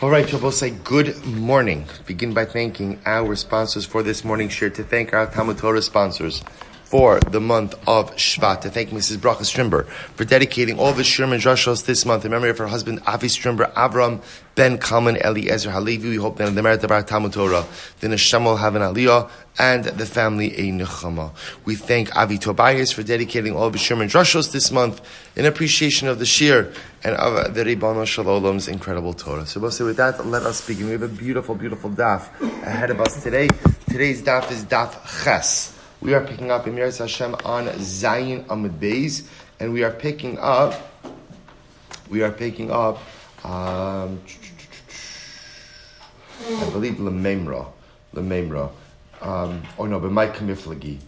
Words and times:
All 0.00 0.10
right, 0.10 0.28
Shabbos 0.28 0.56
say 0.56 0.70
good 0.70 1.26
morning. 1.26 1.84
Begin 2.06 2.32
by 2.32 2.44
thanking 2.44 3.00
our 3.04 3.34
sponsors 3.34 3.84
for 3.84 4.04
this 4.04 4.22
morning's 4.22 4.52
share. 4.52 4.70
To 4.70 4.84
thank 4.84 5.12
our 5.12 5.26
Talmud 5.26 5.58
Torah 5.58 5.82
sponsors 5.82 6.44
for 6.88 7.20
the 7.20 7.40
month 7.40 7.74
of 7.86 8.16
Shvat. 8.16 8.62
To 8.62 8.70
thank 8.70 8.88
Mrs. 8.90 9.18
Bracha 9.18 9.44
Strimber 9.44 9.86
for 9.86 10.24
dedicating 10.24 10.78
all 10.78 10.94
the 10.94 11.04
Shirm 11.04 11.34
and 11.34 11.42
this 11.42 12.06
month 12.06 12.24
in 12.24 12.30
memory 12.30 12.48
of 12.48 12.56
her 12.56 12.66
husband 12.66 13.00
Avi 13.06 13.26
Strimber, 13.26 13.70
Avram 13.74 14.22
Ben 14.54 14.78
Kalman 14.78 15.18
Eliezer 15.18 15.70
Halevi. 15.70 16.08
We 16.08 16.16
hope 16.16 16.38
that 16.38 16.48
in 16.48 16.54
the 16.54 16.62
merit 16.62 16.82
of 16.82 16.90
our 16.90 17.02
Talmud 17.02 17.34
Torah, 17.34 17.66
the 18.00 18.08
Neshama 18.08 18.44
will 18.44 18.56
have 18.56 18.74
an 18.74 18.80
Aliyah 18.80 19.28
and 19.58 19.84
the 19.84 20.06
family 20.06 20.56
a 20.56 20.72
Nechama. 20.72 21.32
We 21.66 21.76
thank 21.76 22.16
Avi 22.16 22.38
Tobias 22.38 22.90
for 22.90 23.02
dedicating 23.02 23.54
all 23.54 23.68
the 23.68 23.78
Shirm 23.78 24.00
and 24.00 24.10
this 24.10 24.70
month 24.70 25.02
in 25.36 25.44
appreciation 25.44 26.08
of 26.08 26.18
the 26.18 26.26
Shir 26.26 26.72
and 27.04 27.14
of 27.16 27.34
uh, 27.34 27.48
the 27.48 27.64
Ribbana 27.64 28.06
Shalom's 28.06 28.66
incredible 28.66 29.12
Torah. 29.12 29.44
So, 29.44 29.60
with 29.60 29.98
that, 29.98 30.26
let 30.26 30.44
us 30.44 30.66
begin. 30.66 30.86
We 30.86 30.92
have 30.92 31.02
a 31.02 31.08
beautiful, 31.08 31.54
beautiful 31.54 31.90
daf 31.90 32.40
ahead 32.62 32.90
of 32.90 33.00
us 33.02 33.22
today. 33.22 33.48
Today's 33.90 34.22
daf 34.22 34.50
is 34.50 34.64
daf 34.64 35.24
Ches. 35.24 35.77
We 36.00 36.14
are 36.14 36.24
picking 36.24 36.52
up 36.52 36.68
Emir 36.68 36.92
Hashem 36.92 37.34
on 37.44 37.66
Zayin 37.66 38.44
Amid 38.48 38.78
Beis, 38.78 39.26
and 39.58 39.72
we 39.72 39.82
are 39.82 39.90
picking 39.90 40.38
up, 40.38 40.74
we 42.08 42.22
are 42.22 42.30
picking 42.30 42.70
up, 42.70 42.98
um, 43.44 44.20
I 46.46 46.70
believe 46.70 46.94
Lememra, 46.94 47.66
Lememra, 48.14 48.70
um, 49.20 49.60
oh 49.76 49.86
no, 49.86 49.98
but 49.98 50.12
Mike 50.12 50.36
Miflagi, 50.36 50.98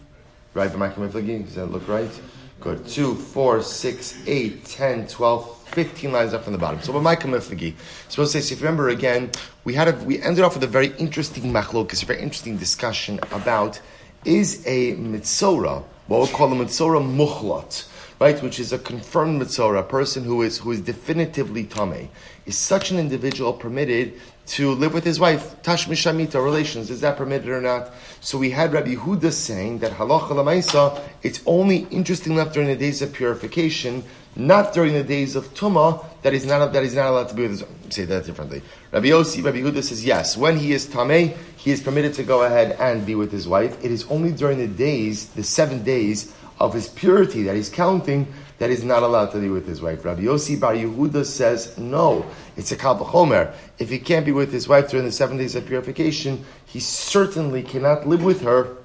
right? 0.53 0.69
But 0.69 0.77
Mike 0.77 0.95
Miflagi, 0.95 1.45
does 1.45 1.55
that 1.55 1.67
look 1.67 1.87
right? 1.87 2.11
Good. 2.59 2.85
Two, 2.85 3.15
four, 3.15 3.63
six, 3.63 4.21
eight, 4.27 4.65
ten, 4.65 5.07
twelve. 5.07 5.57
15 5.71 6.11
lines 6.11 6.33
up 6.33 6.43
from 6.43 6.51
the 6.51 6.59
bottom. 6.59 6.81
So, 6.81 6.91
my 6.99 7.15
kamiflagi? 7.15 7.73
To 8.09 8.27
say, 8.27 8.41
so 8.41 8.53
if 8.53 8.59
you 8.59 8.65
remember 8.65 8.89
again, 8.89 9.31
we 9.63 9.73
had 9.73 9.87
a, 9.87 9.93
we 10.03 10.21
ended 10.21 10.43
off 10.43 10.55
with 10.55 10.65
a 10.65 10.67
very 10.67 10.87
interesting 10.97 11.43
machlokas, 11.43 12.03
a 12.03 12.05
very 12.05 12.21
interesting 12.21 12.57
discussion 12.57 13.21
about 13.31 13.79
is 14.25 14.65
a 14.67 14.95
mitzora, 14.95 15.83
what 16.07 16.21
we 16.21 16.27
call 16.33 16.51
a 16.51 16.55
mitzora 16.55 17.01
muchlat, 17.01 17.87
right, 18.19 18.41
which 18.43 18.59
is 18.59 18.71
a 18.71 18.77
confirmed 18.77 19.41
mitzora, 19.41 19.79
a 19.79 19.83
person 19.83 20.23
who 20.23 20.41
is 20.41 20.59
who 20.59 20.71
is 20.71 20.81
definitively 20.81 21.63
tame. 21.63 22.09
Is 22.45 22.57
such 22.57 22.91
an 22.91 22.99
individual 22.99 23.53
permitted 23.53 24.19
to 24.47 24.71
live 24.71 24.93
with 24.93 25.03
his 25.03 25.19
wife, 25.19 25.61
tash 25.61 25.87
mishamita 25.87 26.43
relations? 26.43 26.89
Is 26.89 27.01
that 27.01 27.17
permitted 27.17 27.49
or 27.49 27.61
not? 27.61 27.93
So 28.19 28.37
we 28.37 28.49
had 28.51 28.73
Rabbi 28.73 28.95
Huda 28.95 29.31
saying 29.31 29.79
that 29.79 29.91
halacha 29.91 30.29
lamaisa, 30.29 31.01
it's 31.23 31.41
only 31.45 31.87
interesting 31.89 32.33
enough 32.33 32.53
during 32.53 32.67
the 32.67 32.75
days 32.75 33.01
of 33.01 33.13
purification, 33.13 34.03
not 34.35 34.73
during 34.73 34.93
the 34.93 35.03
days 35.03 35.35
of 35.35 35.53
tuma. 35.53 36.05
That 36.21 36.33
is 36.33 36.45
not 36.45 36.71
that 36.71 36.83
is 36.83 36.95
not 36.95 37.07
allowed 37.07 37.29
to 37.29 37.35
be 37.35 37.43
with 37.43 37.51
his. 37.51 37.63
Say 37.93 38.05
that 38.05 38.25
differently. 38.25 38.61
Rabbi 38.91 39.07
Yossi, 39.07 39.43
Rabbi 39.43 39.57
Huda 39.57 39.83
says 39.83 40.05
yes. 40.05 40.37
When 40.37 40.57
he 40.57 40.71
is 40.71 40.87
tameh, 40.87 41.35
he 41.57 41.71
is 41.71 41.81
permitted 41.81 42.13
to 42.15 42.23
go 42.23 42.43
ahead 42.43 42.77
and 42.79 43.05
be 43.05 43.15
with 43.15 43.31
his 43.31 43.47
wife. 43.47 43.83
It 43.83 43.91
is 43.91 44.05
only 44.09 44.31
during 44.31 44.59
the 44.59 44.67
days, 44.67 45.27
the 45.29 45.43
seven 45.43 45.83
days 45.83 46.33
of 46.59 46.73
his 46.73 46.87
purity 46.87 47.43
that 47.43 47.55
he's 47.55 47.69
counting, 47.69 48.31
that 48.59 48.69
he's 48.69 48.83
not 48.83 49.01
allowed 49.03 49.31
to 49.31 49.39
be 49.39 49.49
with 49.49 49.67
his 49.67 49.81
wife. 49.81 50.05
Rabbi 50.05 50.21
Yossi 50.21 50.59
Bar 50.59 50.75
Yehuda 50.75 51.25
says 51.25 51.77
no. 51.77 52.25
It's 52.55 52.71
a 52.71 52.77
kal 52.77 53.53
If 53.79 53.89
he 53.89 53.97
can't 53.97 54.25
be 54.25 54.31
with 54.31 54.51
his 54.53 54.67
wife 54.67 54.91
during 54.91 55.05
the 55.05 55.11
seven 55.11 55.37
days 55.37 55.55
of 55.55 55.65
purification, 55.65 56.45
he 56.65 56.79
certainly 56.79 57.63
cannot 57.63 58.07
live 58.07 58.23
with 58.23 58.41
her 58.43 58.77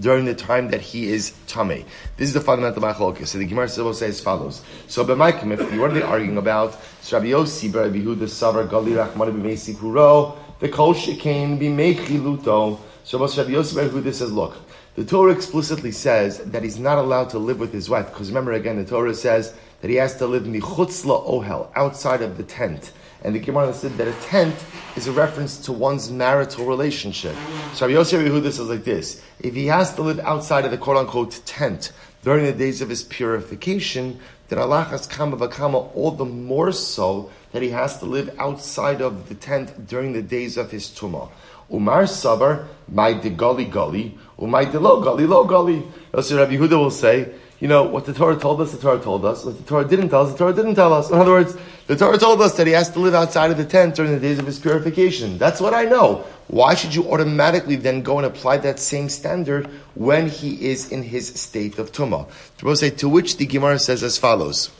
during 0.00 0.24
the 0.24 0.34
time 0.34 0.68
that 0.68 0.80
he 0.80 1.08
is 1.10 1.32
tame. 1.46 1.84
This 2.16 2.28
is 2.28 2.34
the 2.34 2.40
fundamental 2.40 2.82
machlokes. 2.82 3.28
So 3.28 3.38
the 3.38 3.46
Gemara 3.46 3.68
will 3.78 3.94
say 3.94 4.08
as 4.08 4.20
follows. 4.20 4.62
So 4.86 5.04
b'maikim, 5.04 5.52
if 5.52 5.60
what 5.78 5.90
are 5.90 5.94
they 5.94 6.02
arguing 6.02 6.36
about? 6.36 6.72
Rabbi 7.10 7.26
Yossi, 7.26 7.74
Rabbi 7.74 7.96
Yehuda, 7.96 8.28
Savar, 8.28 8.68
Gali, 8.68 8.94
Rachman, 8.94 9.32
B'meisi, 9.40 9.78
Kuro, 9.78 10.36
the 10.60 10.68
kol 10.68 10.94
shekain 10.94 11.58
b'meichi 11.58 12.20
luto. 12.20 12.78
So 13.04 13.18
Rabbi 13.18 13.52
Yossi, 13.52 13.76
Rabbi 13.76 13.88
Yehuda 13.88 14.12
says, 14.12 14.32
look, 14.32 14.56
the 14.94 15.04
Torah 15.04 15.32
explicitly 15.32 15.92
says 15.92 16.38
that 16.38 16.62
he's 16.62 16.78
not 16.78 16.98
allowed 16.98 17.30
to 17.30 17.38
live 17.38 17.60
with 17.60 17.72
his 17.72 17.88
wife, 17.88 18.08
because 18.08 18.28
remember 18.28 18.52
again, 18.52 18.76
the 18.76 18.84
Torah 18.84 19.14
says 19.14 19.54
that 19.80 19.88
he 19.88 19.96
has 19.96 20.16
to 20.16 20.26
live 20.26 20.42
michutzla 20.42 21.24
ohel, 21.26 21.70
outside 21.76 22.20
of 22.20 22.36
the 22.36 22.42
tent. 22.42 22.92
And 23.24 23.34
the 23.34 23.40
Gemara 23.40 23.74
said 23.74 23.96
that 23.98 24.06
a 24.06 24.12
tent 24.22 24.54
is 24.94 25.08
a 25.08 25.12
reference 25.12 25.58
to 25.66 25.72
one's 25.72 26.10
marital 26.10 26.66
relationship. 26.66 27.34
So 27.74 27.86
Rabbi 27.86 27.94
Yosef 27.94 28.20
Yehuda 28.24 28.52
says 28.52 28.68
like 28.68 28.84
this: 28.84 29.22
If 29.40 29.54
he 29.54 29.66
has 29.66 29.94
to 29.96 30.02
live 30.02 30.20
outside 30.20 30.64
of 30.64 30.70
the 30.70 30.78
quote 30.78 30.96
unquote 30.96 31.40
tent 31.44 31.92
during 32.22 32.44
the 32.44 32.52
days 32.52 32.80
of 32.80 32.88
his 32.88 33.02
purification, 33.02 34.20
then 34.48 34.58
Allah 34.58 34.84
has 34.84 35.06
come 35.06 35.32
of 35.32 35.50
kama 35.50 35.78
all 35.78 36.12
the 36.12 36.24
more 36.24 36.72
so 36.72 37.30
that 37.52 37.62
he 37.62 37.70
has 37.70 37.98
to 37.98 38.06
live 38.06 38.34
outside 38.38 39.00
of 39.00 39.28
the 39.28 39.34
tent 39.34 39.86
during 39.86 40.12
the 40.12 40.22
days 40.22 40.56
of 40.56 40.70
his 40.70 40.88
tumah. 40.88 41.28
Umar 41.72 42.04
sabar, 42.04 42.66
my 42.88 43.12
de 43.12 43.30
gully 43.30 43.66
gully, 43.66 44.16
umay 44.38 44.70
de 44.70 44.80
lo 44.80 45.02
gully 45.02 45.26
lo 45.26 45.44
gully. 45.44 45.82
Rabbi 46.12 46.56
Yehuda 46.56 46.78
will 46.78 46.90
say, 46.90 47.34
you 47.60 47.66
know, 47.66 47.82
what 47.82 48.04
the 48.04 48.12
Torah 48.12 48.38
told 48.38 48.60
us, 48.60 48.70
the 48.70 48.78
Torah 48.78 49.00
told 49.00 49.24
us. 49.24 49.44
What 49.44 49.56
the 49.56 49.64
Torah 49.64 49.84
didn't 49.84 50.10
tell 50.10 50.26
us, 50.26 50.32
the 50.32 50.38
Torah 50.38 50.52
didn't 50.52 50.76
tell 50.76 50.92
us. 50.92 51.10
In 51.10 51.18
other 51.18 51.32
words, 51.32 51.56
the 51.88 51.96
Torah 51.96 52.16
told 52.16 52.40
us 52.40 52.56
that 52.56 52.68
he 52.68 52.72
has 52.72 52.90
to 52.90 53.00
live 53.00 53.14
outside 53.14 53.50
of 53.50 53.56
the 53.56 53.64
tent 53.64 53.96
during 53.96 54.12
the 54.12 54.20
days 54.20 54.38
of 54.38 54.46
his 54.46 54.60
purification. 54.60 55.38
That's 55.38 55.60
what 55.60 55.74
I 55.74 55.84
know. 55.84 56.24
Why 56.46 56.74
should 56.74 56.94
you 56.94 57.10
automatically 57.10 57.74
then 57.74 58.02
go 58.02 58.18
and 58.18 58.26
apply 58.26 58.58
that 58.58 58.78
same 58.78 59.08
standard 59.08 59.66
when 59.94 60.28
he 60.28 60.68
is 60.68 60.92
in 60.92 61.02
his 61.02 61.28
state 61.28 61.78
of 61.78 61.90
tumah? 61.90 62.28
say, 62.76 62.90
to 62.90 63.08
which 63.08 63.38
the 63.38 63.46
Gemara 63.46 63.80
says 63.80 64.04
as 64.04 64.18
follows. 64.18 64.70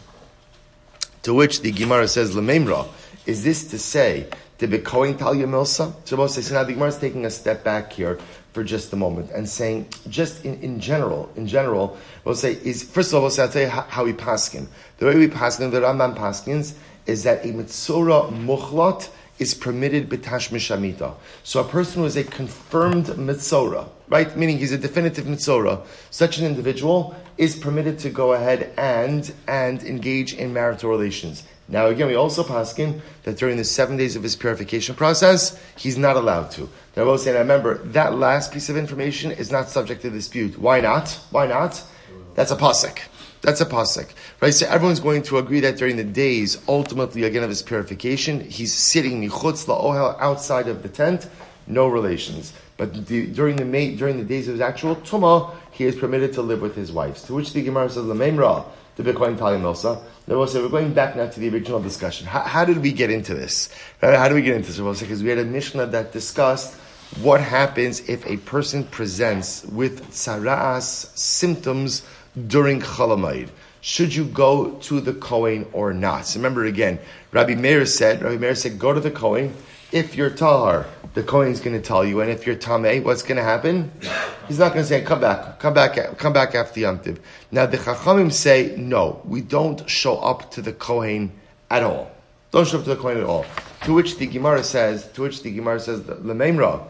To 1.24 1.34
which 1.34 1.62
the 1.62 1.72
Gemara 1.72 2.06
says, 2.06 2.34
Lememra, 2.34 2.86
is 3.26 3.42
this 3.42 3.68
to 3.70 3.78
say, 3.78 4.28
to 4.58 4.68
be 4.68 4.78
Kohen 4.78 5.18
Talia 5.18 5.46
Milsa? 5.46 5.92
so 6.04 6.16
the 6.64 6.72
Gemara 6.72 6.88
is 6.88 6.98
taking 6.98 7.26
a 7.26 7.30
step 7.30 7.64
back 7.64 7.92
here 7.92 8.18
for 8.58 8.64
just 8.64 8.92
a 8.92 8.96
moment 8.96 9.30
and 9.30 9.48
saying, 9.48 9.86
just 10.08 10.44
in, 10.44 10.60
in 10.62 10.80
general, 10.80 11.30
in 11.36 11.46
general, 11.46 11.96
we'll 12.24 12.34
say 12.34 12.54
is 12.64 12.82
first 12.82 13.10
of 13.10 13.14
all, 13.14 13.20
we'll 13.20 13.30
say, 13.30 13.44
I'll 13.44 13.48
tell 13.48 13.62
you 13.62 13.68
how, 13.68 13.82
how 13.82 14.04
we 14.04 14.12
paskin. 14.12 14.66
The 14.96 15.06
way 15.06 15.16
we 15.16 15.28
paskin, 15.28 15.70
the 15.70 15.80
Rambam 15.80 16.16
paskins, 16.16 16.74
is 17.06 17.22
that 17.22 17.44
a 17.44 17.48
mitzora 17.50 18.32
muchlat 18.32 19.10
is 19.38 19.54
permitted 19.54 20.08
b'tash 20.08 20.50
mishamita. 20.50 21.14
So 21.44 21.60
a 21.60 21.68
person 21.68 22.00
who 22.00 22.06
is 22.06 22.16
a 22.16 22.24
confirmed 22.24 23.06
mitzora, 23.06 23.88
right, 24.08 24.36
meaning 24.36 24.58
he's 24.58 24.72
a 24.72 24.78
definitive 24.78 25.26
mitzora, 25.26 25.86
such 26.10 26.38
an 26.38 26.44
individual 26.44 27.14
is 27.36 27.54
permitted 27.54 28.00
to 28.00 28.10
go 28.10 28.32
ahead 28.32 28.72
and 28.76 29.32
and 29.46 29.84
engage 29.84 30.34
in 30.34 30.52
marital 30.52 30.90
relations. 30.90 31.44
Now 31.68 31.86
again, 31.86 32.06
we 32.06 32.14
also 32.14 32.42
paskin 32.42 33.00
that 33.24 33.36
during 33.36 33.58
the 33.58 33.64
seven 33.64 33.96
days 33.96 34.16
of 34.16 34.22
his 34.22 34.36
purification 34.36 34.94
process, 34.94 35.60
he's 35.76 35.98
not 35.98 36.16
allowed 36.16 36.50
to. 36.52 36.68
Now, 36.96 37.02
I 37.02 37.06
will 37.06 37.18
say, 37.18 37.36
remember 37.36 37.78
that 37.78 38.14
last 38.14 38.52
piece 38.52 38.70
of 38.70 38.76
information 38.76 39.30
is 39.30 39.52
not 39.52 39.68
subject 39.68 40.02
to 40.02 40.10
dispute. 40.10 40.58
Why 40.58 40.80
not? 40.80 41.10
Why 41.30 41.46
not? 41.46 41.82
That's 42.34 42.50
a 42.50 42.56
pasuk. 42.56 43.00
That's 43.40 43.60
a 43.60 43.66
pasuk, 43.66 44.08
right? 44.40 44.52
So 44.52 44.66
everyone's 44.66 44.98
going 44.98 45.22
to 45.24 45.38
agree 45.38 45.60
that 45.60 45.76
during 45.76 45.96
the 45.96 46.04
days, 46.04 46.60
ultimately 46.66 47.22
again 47.22 47.44
of 47.44 47.50
his 47.50 47.62
purification, 47.62 48.40
he's 48.40 48.72
sitting 48.72 49.22
michutz 49.22 49.66
la'ohel 49.66 50.18
outside 50.20 50.66
of 50.66 50.82
the 50.82 50.88
tent, 50.88 51.28
no 51.66 51.86
relations. 51.86 52.52
But 52.76 53.06
the, 53.06 53.26
during 53.26 53.56
the 53.56 53.96
during 53.96 54.16
the 54.18 54.24
days 54.24 54.48
of 54.48 54.54
his 54.54 54.60
actual 54.60 54.96
tumah, 54.96 55.54
he 55.70 55.84
is 55.84 55.94
permitted 55.94 56.32
to 56.34 56.42
live 56.42 56.60
with 56.60 56.74
his 56.74 56.90
wives. 56.90 57.22
To 57.24 57.34
which 57.34 57.52
the 57.52 57.62
Gemara 57.62 57.90
says, 57.90 58.04
"Lamemra." 58.04 58.64
To 58.98 59.04
b'Kohen 59.04 59.38
Tali 59.38 59.58
Milsa. 59.58 60.02
Say 60.50 60.60
we're 60.60 60.68
going 60.68 60.92
back 60.92 61.14
now 61.14 61.28
to 61.28 61.38
the 61.38 61.48
original 61.50 61.80
discussion. 61.80 62.26
How, 62.26 62.40
how 62.40 62.64
did 62.64 62.78
we 62.78 62.90
get 62.90 63.12
into 63.12 63.32
this? 63.32 63.72
How 64.00 64.28
do 64.28 64.34
we 64.34 64.42
get 64.42 64.56
into 64.56 64.72
this? 64.72 65.00
Because 65.00 65.22
we 65.22 65.28
had 65.28 65.38
a 65.38 65.44
Mishnah 65.44 65.86
that 65.86 66.12
discussed 66.12 66.74
what 67.22 67.40
happens 67.40 68.08
if 68.08 68.26
a 68.26 68.38
person 68.38 68.82
presents 68.82 69.64
with 69.66 70.04
tzaraas 70.10 71.16
symptoms 71.16 72.02
during 72.48 72.80
Chalamayid. 72.80 73.50
Should 73.82 74.12
you 74.12 74.24
go 74.24 74.72
to 74.72 75.00
the 75.00 75.12
Kohen 75.12 75.68
or 75.72 75.94
not? 75.94 76.26
So 76.26 76.40
remember 76.40 76.64
again, 76.64 76.98
Rabbi 77.30 77.54
Meir 77.54 77.86
said, 77.86 78.20
Rabbi 78.20 78.38
Meir 78.38 78.56
said, 78.56 78.80
go 78.80 78.92
to 78.92 78.98
the 78.98 79.12
Kohen. 79.12 79.54
If 79.90 80.16
you're 80.16 80.28
Tahar, 80.28 80.86
the 81.14 81.22
Kohen's 81.22 81.60
going 81.60 81.74
to 81.74 81.82
tell 81.82 82.04
you. 82.04 82.20
And 82.20 82.30
if 82.30 82.46
you're 82.46 82.56
Tameh, 82.56 83.02
what's 83.02 83.22
going 83.22 83.36
to 83.36 83.42
happen? 83.42 83.90
He's 84.46 84.58
not 84.58 84.72
going 84.74 84.84
to 84.84 84.88
say, 84.88 85.00
come 85.02 85.20
back, 85.20 85.58
come 85.60 85.72
back, 85.72 86.18
come 86.18 86.32
back 86.34 86.54
after 86.54 86.80
Yom 86.80 86.98
Tiv. 86.98 87.20
Now 87.50 87.64
the 87.64 87.78
Chachamim 87.78 88.30
say, 88.30 88.74
no, 88.76 89.22
we 89.24 89.40
don't 89.40 89.88
show 89.88 90.18
up 90.18 90.50
to 90.52 90.62
the 90.62 90.74
Kohen 90.74 91.32
at 91.70 91.82
all. 91.82 92.10
Don't 92.50 92.68
show 92.68 92.78
up 92.78 92.84
to 92.84 92.90
the 92.90 92.96
Kohen 92.96 93.16
at 93.16 93.24
all. 93.24 93.46
To 93.84 93.94
which 93.94 94.18
the 94.18 94.26
Gemara 94.26 94.62
says, 94.62 95.10
to 95.12 95.22
which 95.22 95.42
the 95.42 95.50
Gemara 95.54 95.80
says, 95.80 96.00
Lememra, 96.00 96.86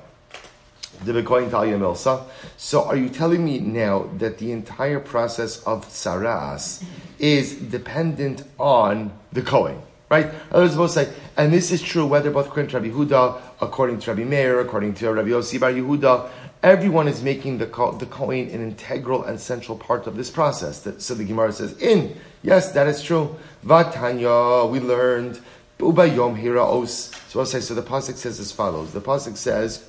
the 1.05 1.13
Bekoin 1.13 1.51
Talia 1.51 1.79
Milsa. 1.79 2.25
So 2.57 2.83
are 2.83 2.97
you 2.97 3.09
telling 3.09 3.45
me 3.45 3.61
now 3.61 4.11
that 4.19 4.39
the 4.39 4.51
entire 4.51 4.99
process 4.99 5.63
of 5.63 5.87
Saras 5.87 6.85
is 7.21 7.55
dependent 7.55 8.43
on 8.59 9.13
the 9.33 9.43
Kohen? 9.43 9.81
Right? 10.11 10.31
I 10.51 10.59
was 10.59 10.73
supposed 10.73 10.95
to 10.95 11.05
say, 11.05 11.13
and 11.39 11.53
this 11.53 11.71
is 11.71 11.81
true 11.81 12.05
whether 12.05 12.33
both 12.33 12.49
according 12.49 12.69
to 12.71 12.81
Rabbi 12.81 12.91
Huda, 12.91 13.41
according 13.61 14.01
to 14.01 14.11
Rabbi 14.11 14.25
Meir, 14.25 14.59
according 14.59 14.95
to 14.95 15.13
Rabbi 15.13 15.29
Yossi 15.29 15.61
Bar 15.61 15.71
Yehuda, 15.71 16.29
everyone 16.65 17.07
is 17.07 17.23
making 17.23 17.59
the 17.59 17.67
the 17.67 18.07
Kohen 18.11 18.51
an 18.51 18.61
integral 18.61 19.23
and 19.23 19.39
central 19.39 19.79
part 19.79 20.09
of 20.09 20.17
this 20.17 20.31
process. 20.31 20.87
So 20.99 21.15
the 21.15 21.25
Gemara 21.25 21.53
says, 21.53 21.81
in, 21.81 22.17
yes, 22.43 22.73
that 22.73 22.89
is 22.89 23.03
true. 23.03 23.37
Vatanya, 23.65 24.69
we 24.69 24.81
learned, 24.81 25.41
Ubayom 25.79 26.37
Hiraos, 26.37 27.15
So 27.29 27.39
I'll 27.39 27.47
say, 27.47 27.61
so 27.61 27.73
the 27.73 27.83
Pasuk 27.83 28.17
says 28.17 28.41
as 28.41 28.51
follows. 28.51 28.93
The 28.93 29.01
Pasuk 29.01 29.37
says, 29.37 29.89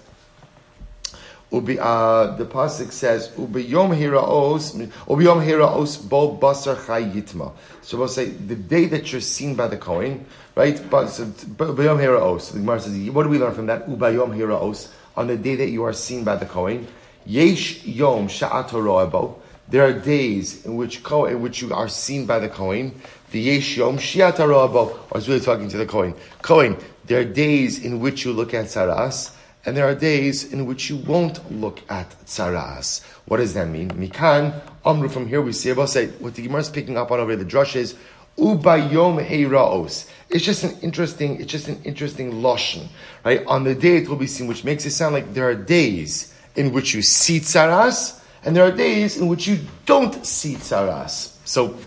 Ubi, 1.52 1.80
uh, 1.80 2.36
the 2.36 2.46
pasuk 2.46 2.92
says, 2.92 3.30
"Ubiyom 3.30 3.98
hiraos, 3.98 4.76
ubiyom 5.08 5.44
hiraos 5.44 5.98
bo 5.98 6.38
basar 6.38 6.76
chay 6.86 7.04
yitma." 7.04 7.52
So 7.82 7.98
we'll 7.98 8.08
say 8.08 8.26
the 8.26 8.56
day 8.56 8.86
that 8.86 9.12
you're 9.12 9.22
seen 9.22 9.56
by 9.56 9.68
the 9.68 9.78
Kohen, 9.78 10.26
right? 10.56 10.80
But 10.92 11.08
so, 11.08 11.26
ubiyom 11.26 12.00
hiraos. 12.00 12.52
The 12.52 12.60
Gemara 12.60 12.80
says, 12.82 13.10
what 13.10 13.24
do 13.24 13.30
we 13.30 13.40
learn 13.40 13.56
from 13.56 13.66
that? 13.66 13.90
Ubayom 13.90 14.38
hiraos 14.38 14.90
on 15.18 15.26
the 15.26 15.38
day 15.38 15.56
that 15.56 15.70
you 15.70 15.84
are 15.84 15.94
seen 15.94 16.24
by 16.24 16.36
the 16.36 16.46
Kohen. 16.46 16.88
Yesh 17.26 17.84
yom 17.84 18.28
sha'at 18.28 19.36
There 19.70 19.86
are 19.88 19.94
days 19.94 20.66
in 20.68 20.76
which 20.76 21.02
in 21.12 21.42
which 21.42 21.64
you 21.64 21.74
are 21.74 21.90
seen 21.90 22.28
by 22.28 22.38
the 22.38 22.50
Kohen. 22.50 22.94
The 23.32 23.40
yesh 23.40 23.78
yom 23.78 23.98
shiat 23.98 24.40
I 24.40 25.16
was 25.16 25.28
really 25.28 25.42
talking 25.42 25.68
to 25.70 25.78
the 25.78 25.88
Kohen. 25.88 26.14
Kohen. 26.44 26.78
There 27.06 27.22
are 27.22 27.26
days 27.26 27.84
in 27.84 28.02
which 28.02 28.24
you 28.24 28.34
look 28.34 28.54
at 28.54 28.66
saras 28.66 29.32
and 29.66 29.76
there 29.76 29.86
are 29.86 29.96
days 29.96 30.52
in 30.52 30.66
which 30.66 30.90
you 30.90 30.98
won't 30.98 31.52
look 31.52 31.82
at 31.90 32.10
tzaras. 32.26 33.04
What 33.26 33.38
does 33.38 33.54
that 33.56 33.68
mean? 33.68 33.90
Mikan, 33.92 34.60
Amru, 34.86 35.10
from 35.10 35.28
here 35.28 35.42
we 35.42 35.52
see 35.52 35.70
about 35.70 35.90
say, 35.90 36.08
what 36.08 36.36
the 36.36 36.42
Gemara 36.42 36.62
is 36.62 36.70
picking 36.70 36.98
up 36.98 37.12
on 37.12 37.20
over 37.20 37.36
the 37.36 37.46
drush 37.46 37.76
is, 37.76 37.96
Ubayom 38.38 39.26
Heiraos. 39.26 40.10
It's 40.30 40.46
just 40.46 40.64
an 40.64 40.78
interesting, 40.82 41.42
it's 41.42 41.52
just 41.52 41.68
an 41.68 41.82
interesting 41.84 42.34
lashon, 42.34 42.88
right? 43.26 43.46
On 43.48 43.64
the 43.66 43.76
day 43.76 43.98
it 43.98 44.08
will 44.08 44.16
be 44.16 44.28
seen, 44.28 44.48
which 44.48 44.64
makes 44.64 44.86
it 44.86 44.92
sound 44.92 45.14
like 45.14 45.34
there 45.34 45.50
are 45.50 45.56
days 45.56 46.34
in 46.56 46.72
which 46.72 46.94
you 46.94 47.02
see 47.02 47.40
tzaras, 47.40 48.22
and 48.44 48.56
there 48.56 48.64
are 48.64 48.72
days 48.72 49.18
in 49.18 49.28
which 49.28 49.46
you 49.46 49.60
don't 49.86 50.26
see 50.26 50.56
tzaras. 50.56 51.36
So, 51.46 51.78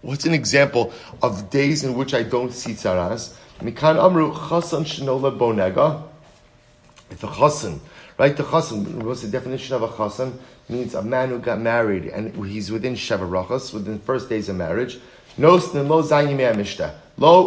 what's 0.00 0.24
an 0.24 0.32
example 0.32 0.92
of 1.22 1.50
days 1.50 1.84
in 1.84 1.94
which 1.94 2.14
I 2.14 2.22
don't 2.22 2.52
see 2.52 2.72
tzaras? 2.72 3.36
Mikan 3.60 4.02
Amru 4.02 4.32
Chasan 4.32 4.84
Shinola 4.84 5.36
Bonega. 5.36 6.02
It's 7.10 7.22
a 7.22 7.26
chassan, 7.26 7.80
right? 8.18 8.36
The 8.36 8.42
chassan, 8.42 9.02
what's 9.02 9.22
the 9.22 9.28
definition 9.28 9.76
of 9.76 9.82
a 9.82 9.88
chassan? 9.88 10.32
Means 10.68 10.94
a 10.94 11.02
man 11.02 11.28
who 11.28 11.38
got 11.38 11.60
married 11.60 12.06
and 12.06 12.34
he's 12.46 12.70
within 12.70 12.94
Sheva 12.94 13.28
Brachas, 13.28 13.74
within 13.74 13.98
first 13.98 14.28
days 14.28 14.48
of 14.48 14.56
marriage. 14.56 14.98
Lo 15.36 15.58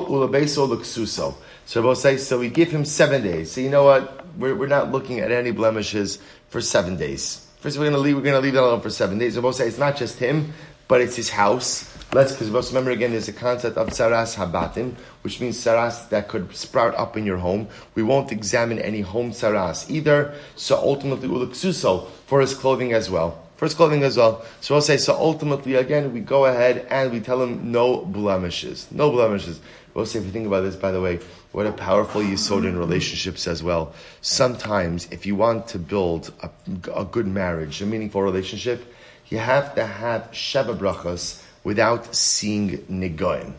ulabeso 0.05 0.67
luksuso. 0.67 1.35
So 1.65 1.81
we'll 1.81 1.95
say, 1.95 2.17
so 2.17 2.39
we 2.39 2.49
give 2.49 2.69
him 2.69 2.85
seven 2.85 3.23
days. 3.23 3.51
So 3.51 3.61
you 3.61 3.69
know 3.69 3.83
what? 3.83 4.25
We're, 4.37 4.55
we're 4.55 4.67
not 4.67 4.91
looking 4.91 5.19
at 5.19 5.31
any 5.31 5.51
blemishes 5.51 6.19
for 6.49 6.61
seven 6.61 6.95
days. 6.95 7.45
First, 7.59 7.77
we're 7.77 7.85
going 7.85 7.95
to 7.95 7.99
leave. 7.99 8.15
We're 8.15 8.21
going 8.21 8.35
to 8.35 8.41
leave 8.41 8.53
that 8.53 8.63
alone 8.63 8.81
for 8.81 8.89
seven 8.89 9.17
days. 9.17 9.33
So 9.33 9.41
we'll 9.41 9.51
say 9.51 9.67
it's 9.67 9.79
not 9.79 9.97
just 9.97 10.19
him, 10.19 10.53
but 10.87 11.01
it's 11.01 11.15
his 11.15 11.29
house. 11.29 11.96
Let's, 12.13 12.31
because 12.31 12.49
let's 12.51 12.69
remember 12.69 12.91
again, 12.91 13.11
there's 13.11 13.27
a 13.27 13.33
concept 13.33 13.75
of 13.75 13.89
saras 13.89 14.35
habatim, 14.35 14.93
which 15.23 15.41
means 15.41 15.57
saras 15.57 16.07
that 16.09 16.29
could 16.29 16.55
sprout 16.55 16.95
up 16.95 17.17
in 17.17 17.25
your 17.25 17.37
home. 17.37 17.67
We 17.95 18.03
won't 18.03 18.31
examine 18.31 18.79
any 18.79 19.01
home 19.01 19.31
saras 19.31 19.89
either. 19.89 20.33
So 20.55 20.77
ultimately, 20.77 21.27
uluksuso 21.27 22.07
for 22.25 22.39
his 22.39 22.53
clothing 22.53 22.93
as 22.93 23.09
well. 23.09 23.43
For 23.57 23.65
his 23.65 23.73
clothing 23.73 24.03
as 24.03 24.15
well. 24.15 24.45
So 24.61 24.75
we'll 24.75 24.81
say, 24.81 24.95
so 24.95 25.15
ultimately, 25.15 25.75
again, 25.75 26.13
we 26.13 26.21
go 26.21 26.45
ahead 26.45 26.87
and 26.89 27.11
we 27.11 27.19
tell 27.19 27.43
him 27.43 27.73
no 27.73 28.05
blemishes. 28.05 28.87
No 28.89 29.11
blemishes. 29.11 29.59
We'll 29.93 30.05
say, 30.05 30.19
if 30.19 30.25
you 30.25 30.31
think 30.31 30.47
about 30.47 30.61
this, 30.61 30.77
by 30.77 30.91
the 30.91 31.01
way, 31.01 31.19
what 31.51 31.65
a 31.65 31.73
powerful 31.73 32.21
yisod 32.21 32.65
in 32.65 32.77
relationships 32.77 33.47
as 33.47 33.61
well. 33.61 33.93
Sometimes, 34.21 35.07
if 35.11 35.25
you 35.25 35.35
want 35.35 35.67
to 35.69 35.79
build 35.79 36.31
a, 36.41 36.49
a 36.95 37.03
good 37.03 37.27
marriage, 37.27 37.81
a 37.81 37.85
meaningful 37.85 38.21
relationship, 38.21 38.93
you 39.27 39.39
have 39.39 39.75
to 39.75 39.85
have 39.85 40.29
sheva 40.31 40.77
brachas 40.77 41.43
without 41.67 42.15
seeing 42.15 42.77
nigoim. 42.87 43.51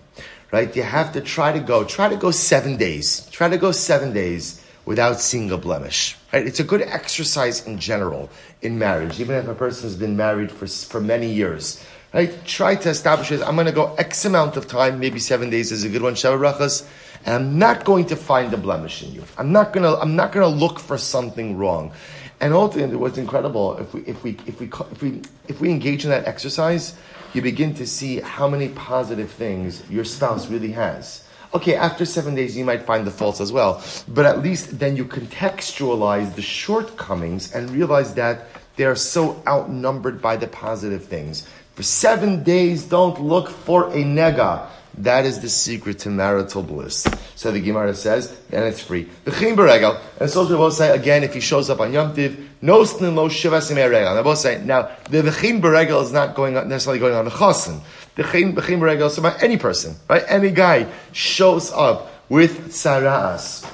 Right? 0.51 0.75
You 0.75 0.83
have 0.83 1.13
to 1.13 1.21
try 1.21 1.53
to 1.53 1.61
go, 1.61 1.85
try 1.85 2.09
to 2.09 2.17
go 2.17 2.31
seven 2.31 2.79
days. 2.79 3.29
Try 3.31 3.51
to 3.51 3.59
go 3.59 3.71
seven 3.71 4.15
days 4.15 4.65
without 4.87 5.21
seeing 5.21 5.51
a 5.51 5.59
blemish. 5.59 6.17
Right? 6.33 6.47
It's 6.47 6.59
a 6.59 6.65
good 6.65 6.81
exercise 6.81 7.67
in 7.67 7.79
general 7.79 8.31
in 8.63 8.79
marriage, 8.79 9.21
even 9.21 9.37
if 9.37 9.47
a 9.47 9.55
person 9.55 9.83
has 9.83 9.95
been 9.95 10.17
married 10.17 10.51
for, 10.51 10.67
for 10.67 11.03
many 11.03 11.31
years. 11.31 11.85
Right? 12.15 12.33
Try 12.47 12.77
to 12.77 12.89
establish 12.89 13.31
it. 13.31 13.43
I'm 13.43 13.57
going 13.57 13.67
to 13.67 13.73
go 13.73 13.95
X 13.97 14.25
amount 14.25 14.57
of 14.57 14.67
time, 14.67 14.99
maybe 14.99 15.19
seven 15.19 15.51
days 15.51 15.71
is 15.71 15.85
a 15.85 15.91
good 15.91 16.01
one, 16.01 16.15
Brachas, 16.15 16.89
and 17.27 17.35
I'm 17.35 17.59
not 17.59 17.85
going 17.85 18.07
to 18.07 18.17
find 18.17 18.55
a 18.55 18.57
blemish 18.57 19.03
in 19.03 19.13
you. 19.13 19.23
I'm 19.37 19.53
not 19.53 19.75
going 19.75 19.85
to, 19.85 20.01
I'm 20.01 20.17
not 20.17 20.33
going 20.33 20.51
to 20.51 20.59
look 20.65 20.79
for 20.79 20.97
something 20.97 21.59
wrong. 21.59 21.93
And 22.41 22.55
ultimately, 22.55 22.97
what's 22.97 23.19
incredible, 23.19 23.77
if 23.77 23.93
we, 23.93 24.01
if 24.07 24.25
we, 24.25 24.31
if 24.47 24.61
we, 24.61 24.67
if 24.93 25.03
we, 25.03 25.23
if 25.49 25.61
we 25.61 25.71
engage 25.71 26.05
in 26.05 26.11
that 26.11 26.27
exercise, 26.27 26.97
you 27.35 27.43
begin 27.43 27.75
to 27.75 27.87
see 27.87 28.21
how 28.21 28.49
many 28.49 28.69
positive 28.71 29.31
things 29.31 29.83
your 29.91 30.05
spouse 30.05 30.49
really 30.49 30.73
has. 30.73 31.25
Okay, 31.55 31.75
after 31.75 32.05
seven 32.05 32.35
days, 32.35 32.57
you 32.57 32.65
might 32.65 32.83
find 32.83 33.07
the 33.07 33.11
faults 33.11 33.41
as 33.41 33.53
well, 33.53 33.83
but 34.09 34.27
at 34.27 34.43
least 34.43 34.79
then 34.79 34.97
you 34.97 35.05
contextualize 35.05 36.35
the 36.35 36.43
shortcomings 36.43 37.53
and 37.55 37.71
realize 37.71 38.15
that 38.15 38.49
they 38.77 38.85
are 38.85 38.97
so 38.97 39.43
outnumbered 39.47 40.21
by 40.21 40.37
the 40.37 40.47
positive 40.47 41.05
things. 41.05 41.49
For 41.75 41.83
seven 41.83 42.43
days, 42.43 42.85
don't 42.85 43.21
look 43.21 43.49
for 43.49 43.89
a 43.89 44.03
nega. 44.05 44.69
That 45.03 45.27
is 45.27 45.39
the 45.39 45.49
secret 45.49 46.01
to 46.01 46.11
marital 46.11 46.63
bliss. 46.63 47.07
So 47.37 47.53
the 47.53 47.61
Gemara 47.61 47.95
says, 47.95 48.37
and 48.51 48.65
it's 48.65 48.81
free. 48.81 49.09
The 49.25 49.31
chim 49.31 49.57
beregel, 49.57 50.01
and 50.21 50.29
so 50.29 50.45
will 50.45 50.73
say 50.73 50.91
again, 50.91 51.23
if 51.23 51.35
he 51.35 51.41
shows 51.41 51.71
up 51.71 51.81
on 51.81 51.93
Yom 51.93 52.15
Tiv, 52.15 52.37
no 52.61 52.83
snin 52.83 53.15
lo 53.15 53.29
shivas 53.29 53.71
regel. 53.71 54.09
And 54.09 54.19
I 54.19 54.23
both 54.23 54.39
say, 54.39 54.61
now, 54.65 54.91
the 55.09 55.23
chim 55.41 55.63
beregel 55.63 56.03
is 56.03 56.11
not 56.11 56.35
going 56.35 56.57
on, 56.57 56.69
necessarily 56.69 56.99
going 56.99 57.15
on 57.15 57.27
the 57.27 57.31
chosin. 57.31 57.81
The 58.17 58.25
chim 58.25 58.55
beregel 58.55 59.07
is 59.07 59.19
about 59.19 59.41
any 59.41 59.57
person, 59.57 59.95
right? 60.09 60.25
Any 60.27 60.51
guy 60.51 60.91
shows 61.13 61.71
up 61.73 62.11
with 62.29 62.71
tzaras, 62.71 63.71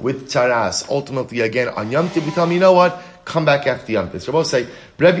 with 0.00 0.28
tzaras, 0.28 0.88
ultimately 0.90 1.40
again 1.40 1.68
on 1.68 1.92
Yom 1.92 2.10
Tiv, 2.10 2.26
we 2.26 2.32
tell 2.32 2.44
him, 2.44 2.52
you 2.52 2.60
know 2.60 2.72
what? 2.72 3.00
Come 3.24 3.44
back 3.44 3.68
after 3.68 3.92
Yom 3.92 4.10
Tiv. 4.10 4.24
So 4.24 4.32
both 4.32 4.48
say, 4.48 4.66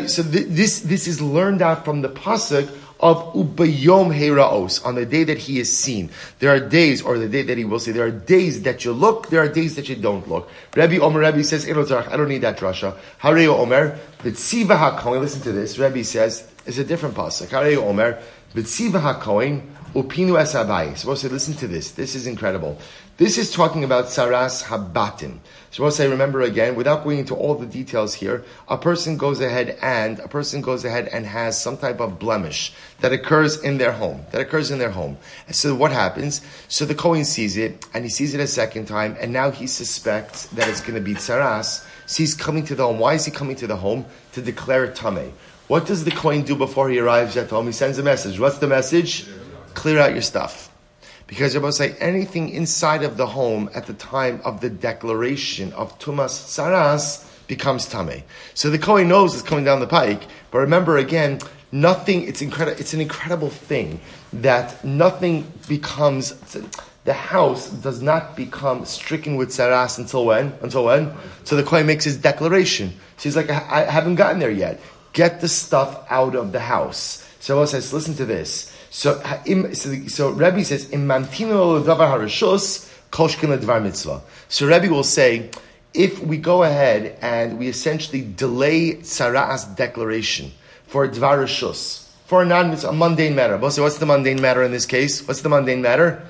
so 0.08 0.22
this, 0.22 0.80
this 0.80 1.06
is 1.06 1.22
learned 1.22 1.62
out 1.62 1.84
from 1.84 2.02
the 2.02 2.08
pasuk 2.08 2.68
of 3.00 3.34
Ubayom 3.34 4.14
Heraos, 4.16 4.84
on 4.84 4.94
the 4.94 5.04
day 5.04 5.24
that 5.24 5.38
he 5.38 5.58
is 5.58 5.76
seen. 5.76 6.10
There 6.38 6.50
are 6.50 6.60
days, 6.60 7.02
or 7.02 7.18
the 7.18 7.28
day 7.28 7.42
that 7.42 7.58
he 7.58 7.64
will 7.64 7.78
see, 7.78 7.92
there 7.92 8.06
are 8.06 8.10
days 8.10 8.62
that 8.62 8.84
you 8.84 8.92
look, 8.92 9.28
there 9.28 9.42
are 9.42 9.48
days 9.48 9.76
that 9.76 9.88
you 9.88 9.96
don't 9.96 10.28
look. 10.28 10.48
Rabbi 10.76 10.98
Omer, 10.98 11.20
Rabbi 11.20 11.42
says, 11.42 11.68
I 11.68 11.72
don't 11.72 12.28
need 12.28 12.42
that 12.42 12.58
drasha. 12.58 12.96
Hareo 13.20 13.58
Omer, 13.58 13.98
Vitziva 14.20 14.78
HaKoin, 14.78 15.20
listen 15.20 15.42
to 15.42 15.52
this, 15.52 15.78
Rabbi 15.78 16.02
says, 16.02 16.48
it's 16.66 16.78
a 16.78 16.84
different 16.84 17.14
pasuk. 17.14 17.48
Hareo 17.48 17.82
Omer, 17.82 18.22
Vitziva 18.54 19.00
HaKoin, 19.00 19.62
Upinu 19.94 20.40
Es 20.40 21.00
So 21.00 21.14
say, 21.14 21.28
listen 21.28 21.54
to 21.54 21.68
this, 21.68 21.92
this 21.92 22.14
is 22.14 22.26
incredible. 22.26 22.78
This 23.16 23.38
is 23.38 23.52
talking 23.52 23.84
about 23.84 24.06
Saras 24.06 24.64
Habatim. 24.64 25.38
So 25.74 25.82
once 25.82 25.98
I 25.98 26.04
remember 26.04 26.40
again, 26.40 26.76
without 26.76 27.02
going 27.02 27.18
into 27.18 27.34
all 27.34 27.56
the 27.56 27.66
details 27.66 28.14
here, 28.14 28.44
a 28.68 28.78
person 28.78 29.16
goes 29.16 29.40
ahead 29.40 29.76
and 29.82 30.20
a 30.20 30.28
person 30.28 30.60
goes 30.60 30.84
ahead 30.84 31.08
and 31.08 31.26
has 31.26 31.60
some 31.60 31.76
type 31.76 31.98
of 31.98 32.20
blemish 32.20 32.72
that 33.00 33.12
occurs 33.12 33.60
in 33.60 33.78
their 33.78 33.90
home. 33.90 34.24
That 34.30 34.40
occurs 34.40 34.70
in 34.70 34.78
their 34.78 34.92
home. 34.92 35.18
And 35.48 35.56
so 35.56 35.74
what 35.74 35.90
happens? 35.90 36.42
So 36.68 36.84
the 36.84 36.94
Kohen 36.94 37.24
sees 37.24 37.56
it, 37.56 37.84
and 37.92 38.04
he 38.04 38.08
sees 38.08 38.34
it 38.34 38.40
a 38.40 38.46
second 38.46 38.86
time, 38.86 39.16
and 39.18 39.32
now 39.32 39.50
he 39.50 39.66
suspects 39.66 40.46
that 40.54 40.68
it's 40.68 40.80
going 40.80 40.94
to 40.94 41.00
be 41.00 41.14
Saras. 41.14 41.84
So 42.06 42.18
he's 42.18 42.34
coming 42.34 42.62
to 42.66 42.76
the 42.76 42.84
home. 42.84 43.00
Why 43.00 43.14
is 43.14 43.24
he 43.24 43.32
coming 43.32 43.56
to 43.56 43.66
the 43.66 43.74
home? 43.74 44.06
To 44.34 44.42
declare 44.42 44.92
Tameh. 44.92 45.32
What 45.66 45.86
does 45.86 46.04
the 46.04 46.12
Kohen 46.12 46.42
do 46.42 46.54
before 46.54 46.88
he 46.88 47.00
arrives 47.00 47.36
at 47.36 47.50
home? 47.50 47.66
He 47.66 47.72
sends 47.72 47.98
a 47.98 48.04
message. 48.04 48.38
What's 48.38 48.58
the 48.58 48.68
message? 48.68 49.26
Clear 49.74 49.98
out 49.98 50.12
your 50.12 50.22
stuff. 50.22 50.70
Because 51.26 51.54
Rabbi 51.56 51.70
say 51.70 51.94
anything 52.00 52.50
inside 52.50 53.02
of 53.02 53.16
the 53.16 53.26
home 53.26 53.70
at 53.74 53.86
the 53.86 53.94
time 53.94 54.40
of 54.44 54.60
the 54.60 54.68
declaration 54.70 55.72
of 55.72 55.98
Tumas 55.98 56.30
Saras 56.30 57.26
becomes 57.46 57.86
Tame. 57.86 58.22
So 58.54 58.70
the 58.70 58.78
Kohen 58.78 59.08
knows 59.08 59.34
it's 59.34 59.42
coming 59.42 59.64
down 59.64 59.80
the 59.80 59.86
pike, 59.86 60.22
but 60.50 60.58
remember 60.58 60.98
again, 60.98 61.40
nothing, 61.72 62.26
it's 62.26 62.42
incredible, 62.42 62.78
it's 62.80 62.94
an 62.94 63.00
incredible 63.00 63.50
thing 63.50 64.00
that 64.32 64.84
nothing 64.84 65.50
becomes, 65.68 66.32
the 67.04 67.12
house 67.12 67.68
does 67.68 68.02
not 68.02 68.36
become 68.36 68.84
stricken 68.84 69.36
with 69.36 69.50
Saras 69.50 69.98
until 69.98 70.24
when? 70.24 70.52
Until 70.62 70.84
when? 70.84 71.12
So 71.44 71.56
the 71.56 71.62
Kohen 71.62 71.86
makes 71.86 72.04
his 72.04 72.16
declaration. 72.16 72.90
So 73.16 73.24
he's 73.24 73.36
like, 73.36 73.50
I, 73.50 73.82
I 73.86 73.90
haven't 73.90 74.16
gotten 74.16 74.38
there 74.38 74.50
yet. 74.50 74.80
Get 75.12 75.40
the 75.40 75.48
stuff 75.48 76.04
out 76.10 76.34
of 76.34 76.52
the 76.52 76.60
house. 76.60 77.26
So 77.40 77.56
Allah 77.56 77.66
says, 77.66 77.92
listen 77.92 78.14
to 78.14 78.24
this. 78.24 78.73
So, 78.94 79.20
so, 79.72 80.06
so 80.06 80.30
Rebbe 80.30 80.64
says, 80.64 80.88
"In 80.90 81.08
mantino 81.08 81.82
davar 81.82 82.14
harishos 82.14 82.88
koshkin 83.10 83.58
dvar 83.58 83.82
mitzvah." 83.82 84.22
So 84.48 84.68
Rebbe 84.68 84.88
will 84.88 85.02
say, 85.02 85.50
if 85.92 86.22
we 86.22 86.36
go 86.36 86.62
ahead 86.62 87.18
and 87.20 87.58
we 87.58 87.66
essentially 87.66 88.20
delay 88.22 88.92
tzaraas 88.94 89.74
declaration 89.74 90.52
for 90.86 91.08
dvar 91.08 91.42
rishos, 91.42 92.06
for 92.26 92.42
a 92.42 92.46
non 92.46 92.72
a 92.72 92.92
mundane 92.92 93.34
matter. 93.34 93.58
So 93.68 93.82
what's 93.82 93.98
the 93.98 94.06
mundane 94.06 94.40
matter 94.40 94.62
in 94.62 94.70
this 94.70 94.86
case? 94.86 95.26
What's 95.26 95.42
the 95.42 95.48
mundane 95.48 95.82
matter? 95.82 96.22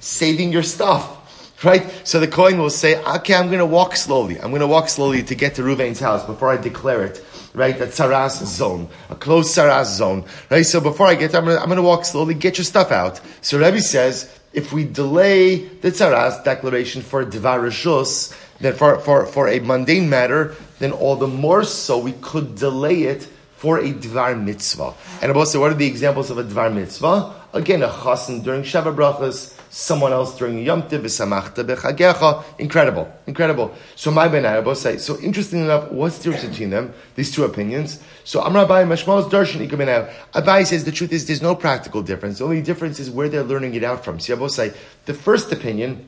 Saving 0.00 0.52
your 0.52 0.64
stuff. 0.64 1.14
Right? 1.64 1.90
So 2.04 2.20
the 2.20 2.28
coin 2.28 2.56
will 2.58 2.70
say, 2.70 3.02
okay, 3.02 3.34
I'm 3.34 3.46
going 3.46 3.58
to 3.58 3.66
walk 3.66 3.96
slowly. 3.96 4.40
I'm 4.40 4.50
going 4.50 4.60
to 4.60 4.68
walk 4.68 4.88
slowly 4.88 5.24
to 5.24 5.34
get 5.34 5.56
to 5.56 5.62
Ruvain's 5.62 5.98
house 5.98 6.24
before 6.24 6.50
I 6.50 6.56
declare 6.56 7.02
it 7.04 7.20
right? 7.54 7.80
A 7.80 7.86
tzaras 7.86 8.44
zone, 8.44 8.88
a 9.10 9.14
closed 9.14 9.56
tzaras 9.56 9.86
zone, 9.86 10.24
right? 10.50 10.62
So 10.62 10.80
before 10.80 11.06
I 11.06 11.14
get 11.14 11.32
there, 11.32 11.40
I'm 11.40 11.46
gonna, 11.46 11.60
I'm 11.60 11.68
gonna 11.68 11.82
walk 11.82 12.04
slowly, 12.04 12.34
get 12.34 12.58
your 12.58 12.64
stuff 12.64 12.92
out. 12.92 13.20
So 13.40 13.58
Rebbe 13.58 13.80
says, 13.80 14.32
if 14.52 14.72
we 14.72 14.84
delay 14.84 15.56
the 15.56 15.90
tzaras 15.90 16.42
declaration 16.44 17.02
for 17.02 17.24
dvar 17.24 17.60
rishus, 17.60 18.36
then 18.60 18.74
for, 18.74 18.98
for, 18.98 19.26
for 19.26 19.48
a 19.48 19.60
mundane 19.60 20.08
matter, 20.08 20.54
then 20.78 20.92
all 20.92 21.16
the 21.16 21.26
more 21.26 21.64
so 21.64 21.98
we 21.98 22.12
could 22.12 22.54
delay 22.56 23.02
it 23.04 23.28
for 23.56 23.78
a 23.78 23.92
dvar 23.92 24.40
mitzvah. 24.40 24.94
And 25.20 25.48
said, 25.48 25.60
what 25.60 25.72
are 25.72 25.74
the 25.74 25.86
examples 25.86 26.30
of 26.30 26.38
a 26.38 26.44
dvar 26.44 26.72
mitzvah? 26.72 27.34
Again, 27.52 27.82
a 27.82 27.88
chassan 27.88 28.44
during 28.44 28.62
Sheva 28.62 28.94
brachas, 28.94 29.57
someone 29.70 30.12
else 30.12 30.36
during 30.38 30.62
Yom 30.62 30.88
Tiv, 30.88 31.02
v'samachta 31.02 31.64
b'chagecha. 31.64 32.44
Incredible, 32.58 33.12
incredible. 33.26 33.74
So 33.96 34.10
my 34.10 34.28
ben 34.28 34.74
say, 34.74 34.98
so 34.98 35.18
interesting 35.20 35.60
enough, 35.60 35.90
what's 35.90 36.18
the 36.18 36.30
difference 36.30 36.50
between 36.50 36.70
them, 36.70 36.92
these 37.14 37.30
two 37.30 37.44
opinions? 37.44 38.00
So 38.24 38.40
Amr 38.40 38.66
Abai 38.66 38.86
Mashmal's 38.86 39.32
Darshan 39.32 39.66
Ikaben 39.68 40.12
Abai 40.32 40.66
says 40.66 40.84
the 40.84 40.92
truth 40.92 41.12
is 41.12 41.26
there's 41.26 41.42
no 41.42 41.54
practical 41.54 42.02
difference. 42.02 42.38
The 42.38 42.44
only 42.44 42.62
difference 42.62 42.98
is 43.00 43.10
where 43.10 43.28
they're 43.28 43.42
learning 43.42 43.74
it 43.74 43.84
out 43.84 44.04
from. 44.04 44.20
See, 44.20 44.32
Abba 44.32 44.48
say, 44.48 44.72
the 45.06 45.14
first 45.14 45.52
opinion, 45.52 46.06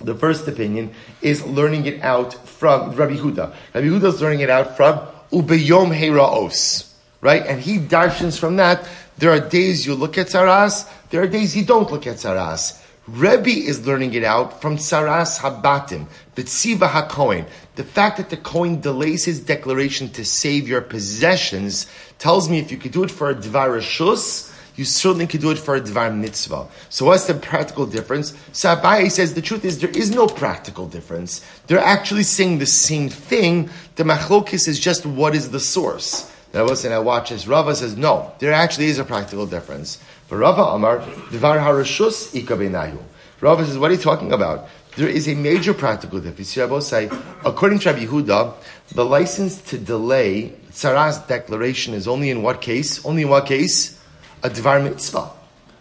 the 0.00 0.14
first 0.14 0.46
opinion 0.46 0.92
is 1.22 1.44
learning 1.44 1.86
it 1.86 2.02
out 2.02 2.34
from 2.46 2.92
Rabbi 2.92 3.16
Huda. 3.16 3.52
Rabbi 3.74 3.86
Huda 3.86 4.14
is 4.14 4.22
learning 4.22 4.40
it 4.40 4.50
out 4.50 4.76
from 4.76 5.00
Ubeyom 5.32 5.96
Heiraos, 5.96 6.92
right? 7.20 7.44
And 7.44 7.60
he 7.60 7.78
darshans 7.78 8.38
from 8.38 8.56
that. 8.56 8.88
There 9.18 9.32
are 9.32 9.40
days 9.40 9.84
you 9.84 9.96
look 9.96 10.16
at 10.16 10.28
Saras, 10.28 10.88
there 11.10 11.22
are 11.22 11.26
days 11.26 11.56
you 11.56 11.64
don't 11.64 11.90
look 11.90 12.06
at 12.06 12.16
Saras. 12.16 12.82
Rebbe 13.06 13.48
is 13.48 13.86
learning 13.86 14.12
it 14.12 14.24
out 14.24 14.60
from 14.60 14.76
Saras 14.76 15.38
Habatim, 15.38 16.06
the 16.34 16.42
Tziva. 16.42 17.46
The 17.76 17.84
fact 17.84 18.18
that 18.18 18.28
the 18.28 18.36
Kohen 18.36 18.80
delays 18.80 19.24
his 19.24 19.40
declaration 19.40 20.10
to 20.10 20.24
save 20.24 20.68
your 20.68 20.82
possessions 20.82 21.86
tells 22.18 22.50
me 22.50 22.58
if 22.58 22.70
you 22.70 22.76
could 22.76 22.92
do 22.92 23.04
it 23.04 23.10
for 23.10 23.30
a 23.30 23.34
Dvar 23.34 23.78
Rishus, 23.78 24.54
you 24.76 24.84
certainly 24.84 25.26
could 25.26 25.40
do 25.40 25.50
it 25.50 25.58
for 25.58 25.74
a 25.76 25.80
Dvar 25.80 26.14
Mitzvah. 26.14 26.68
So 26.90 27.06
what's 27.06 27.24
the 27.24 27.34
practical 27.34 27.86
difference? 27.86 28.34
So 28.52 28.76
Abaye 28.76 29.10
says 29.10 29.32
the 29.32 29.42
truth 29.42 29.64
is 29.64 29.80
there 29.80 29.90
is 29.90 30.10
no 30.10 30.26
practical 30.26 30.86
difference. 30.86 31.44
They're 31.66 31.80
actually 31.80 32.24
saying 32.24 32.58
the 32.58 32.66
same 32.66 33.08
thing. 33.08 33.70
The 33.96 34.04
Machlokis 34.04 34.68
is 34.68 34.78
just 34.78 35.06
what 35.06 35.34
is 35.34 35.50
the 35.50 35.60
source. 35.60 36.30
Now 36.54 36.64
listen, 36.64 36.92
I 36.92 36.98
watch 36.98 37.30
this. 37.30 37.46
Rava 37.46 37.74
says 37.74 37.96
no, 37.96 38.32
there 38.38 38.52
actually 38.52 38.86
is 38.86 38.98
a 38.98 39.04
practical 39.04 39.46
difference. 39.46 39.98
But 40.28 40.36
Rava 40.36 40.62
Amar, 40.62 40.98
Dvar 41.30 41.58
Harashus 41.58 42.32
Ikabenayu. 42.40 42.98
Rava 43.40 43.64
says, 43.64 43.78
what 43.78 43.90
are 43.90 43.94
you 43.94 44.00
talking 44.00 44.32
about? 44.32 44.68
There 44.96 45.08
is 45.08 45.28
a 45.28 45.34
major 45.34 45.74
practical 45.74 46.20
difference. 46.20 46.86
say, 46.86 47.10
according 47.44 47.78
to 47.80 47.92
Rabbi 47.92 48.04
Yehuda, 48.04 48.54
the 48.92 49.04
license 49.04 49.60
to 49.70 49.78
delay 49.78 50.54
Tzara's 50.72 51.18
declaration 51.26 51.94
is 51.94 52.08
only 52.08 52.30
in 52.30 52.42
what 52.42 52.60
case? 52.60 53.04
Only 53.04 53.22
in 53.22 53.28
what 53.28 53.46
case? 53.46 53.98
a 54.42 54.50
Dvar 54.50 54.82
Mitzvah. 54.82 55.30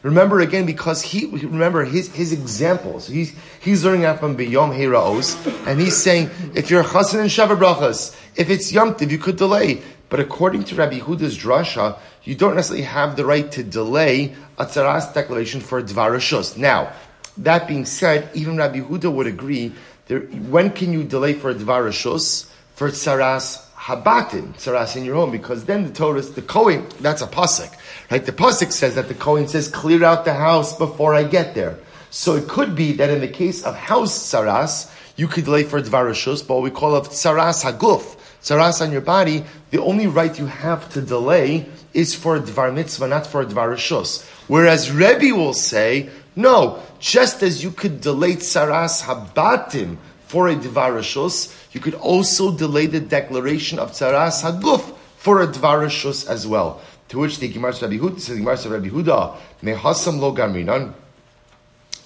Remember 0.04 0.40
again, 0.40 0.66
because 0.66 1.02
he 1.02 1.26
remember 1.26 1.84
his 1.84 2.14
his 2.14 2.32
examples. 2.32 3.08
He's 3.08 3.34
he's 3.60 3.84
learning 3.84 4.06
out 4.06 4.20
from 4.20 4.38
Biyom 4.38 4.76
Heiraos, 4.76 5.36
and 5.68 5.82
he's 5.82 5.98
saying 5.98 6.30
if 6.56 6.70
you're 6.70 6.84
Chassan 6.84 7.20
and 7.20 7.30
Sheva 7.30 7.58
Brachas, 7.58 8.16
if 8.36 8.50
it's 8.50 8.72
Yom 8.72 8.96
Tiv, 8.96 9.12
you 9.12 9.18
could 9.18 9.38
delay. 9.38 9.82
But 10.10 10.20
according 10.22 10.64
to 10.66 10.76
Rabbi 10.76 11.00
Huda's 11.00 11.38
drasha, 11.38 11.98
you 12.28 12.36
don't 12.36 12.56
necessarily 12.56 12.84
have 12.84 13.16
the 13.16 13.24
right 13.24 13.50
to 13.54 13.64
delay 13.64 14.36
a 14.58 14.66
tzaras 14.66 15.14
declaration 15.14 15.62
for 15.62 15.82
Dvar 15.82 16.12
Rishus. 16.12 16.58
Now, 16.58 16.92
that 17.38 17.70
being 17.70 17.86
said, 17.86 18.30
even 18.34 18.58
Rabbi 18.58 18.82
Huda 18.82 19.10
would 19.10 19.28
agree. 19.28 19.72
There, 20.08 20.20
when 20.20 20.72
can 20.72 20.92
you 20.92 21.06
delay 21.06 21.32
for 21.32 21.52
a 21.52 21.56
Dvar 21.56 21.88
Rishus? 21.88 22.52
For 22.76 22.90
tzaras 22.90 23.64
habatim, 23.76 24.56
tzaras 24.58 24.98
in 24.98 25.06
your 25.06 25.16
home, 25.16 25.32
because 25.32 25.64
then 25.64 25.86
the 25.86 25.94
Torah, 25.94 26.22
the 26.22 26.42
Kohen, 26.42 26.86
that's 27.00 27.22
a 27.22 27.28
pasuk. 27.28 27.74
Right? 28.12 28.26
The 28.26 28.34
pasuk 28.34 28.74
says 28.74 28.96
that 28.96 29.08
the 29.08 29.14
Kohen 29.14 29.48
says, 29.48 29.70
"Clear 29.70 30.04
out 30.04 30.26
the 30.26 30.34
house 30.34 30.78
before 30.78 31.16
I 31.16 31.24
get 31.24 31.56
there." 31.56 31.78
So 32.10 32.36
it 32.36 32.50
could 32.50 32.76
be 32.76 32.92
that 32.94 33.10
in 33.10 33.22
the 33.22 33.30
case 33.30 33.64
of 33.64 33.74
house 33.76 34.18
saras, 34.18 34.92
you 35.16 35.28
could 35.28 35.46
delay 35.46 35.64
for 35.64 35.82
dvarashus, 35.82 36.46
but 36.46 36.60
we 36.60 36.72
call 36.72 36.98
it 36.98 37.06
saras 37.06 37.64
haguf, 37.64 38.18
saras 38.44 38.82
on 38.82 38.92
your 38.92 39.02
body. 39.02 39.46
The 39.72 39.82
only 39.82 40.08
right 40.08 40.38
you 40.38 40.46
have 40.48 40.92
to 40.94 41.02
delay 41.02 41.68
is 41.98 42.14
for 42.14 42.40
dvar 42.40 42.72
mitzvah, 42.72 43.08
not 43.08 43.26
for 43.26 43.44
Dvar 43.44 43.74
dvarashus. 43.74 44.24
Whereas 44.48 44.92
Rebbe 44.92 45.36
will 45.36 45.54
say, 45.54 46.10
no, 46.36 46.84
just 47.00 47.42
as 47.42 47.64
you 47.64 47.72
could 47.72 48.02
delay 48.02 48.36
saras 48.36 49.02
habatim 49.02 49.98
for 50.28 50.48
a 50.48 50.56
Dvar 50.56 51.02
dvarashus, 51.02 51.74
you 51.74 51.82
could 51.82 51.96
also 51.96 52.56
delay 52.56 52.86
the 52.86 53.00
declaration 53.00 53.80
of 53.80 53.94
saras 53.94 54.44
haguf 54.44 54.96
for 55.18 55.42
a 55.42 55.48
Dvar 55.48 55.88
dvarashus 55.88 56.30
as 56.30 56.46
well. 56.46 56.80
To 57.10 57.18
which 57.18 57.40
the 57.40 57.48
Gemara 57.48 57.74
Rabbi 57.82 57.98
Huda 57.98 58.20
says, 58.20 58.38
Gemara 58.38 58.58
Rabbi 58.58 58.90
Huda, 58.90 59.36
mehasam 59.64 60.20
lo 60.20 60.36
gaminan. 60.36 60.94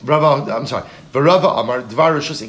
Rava, 0.03 0.51
I'm 0.55 0.65
sorry. 0.65 0.87
Varava 1.11 1.59
Amar 1.59 1.81
Dvar 1.81 2.17
Rishus. 2.17 2.41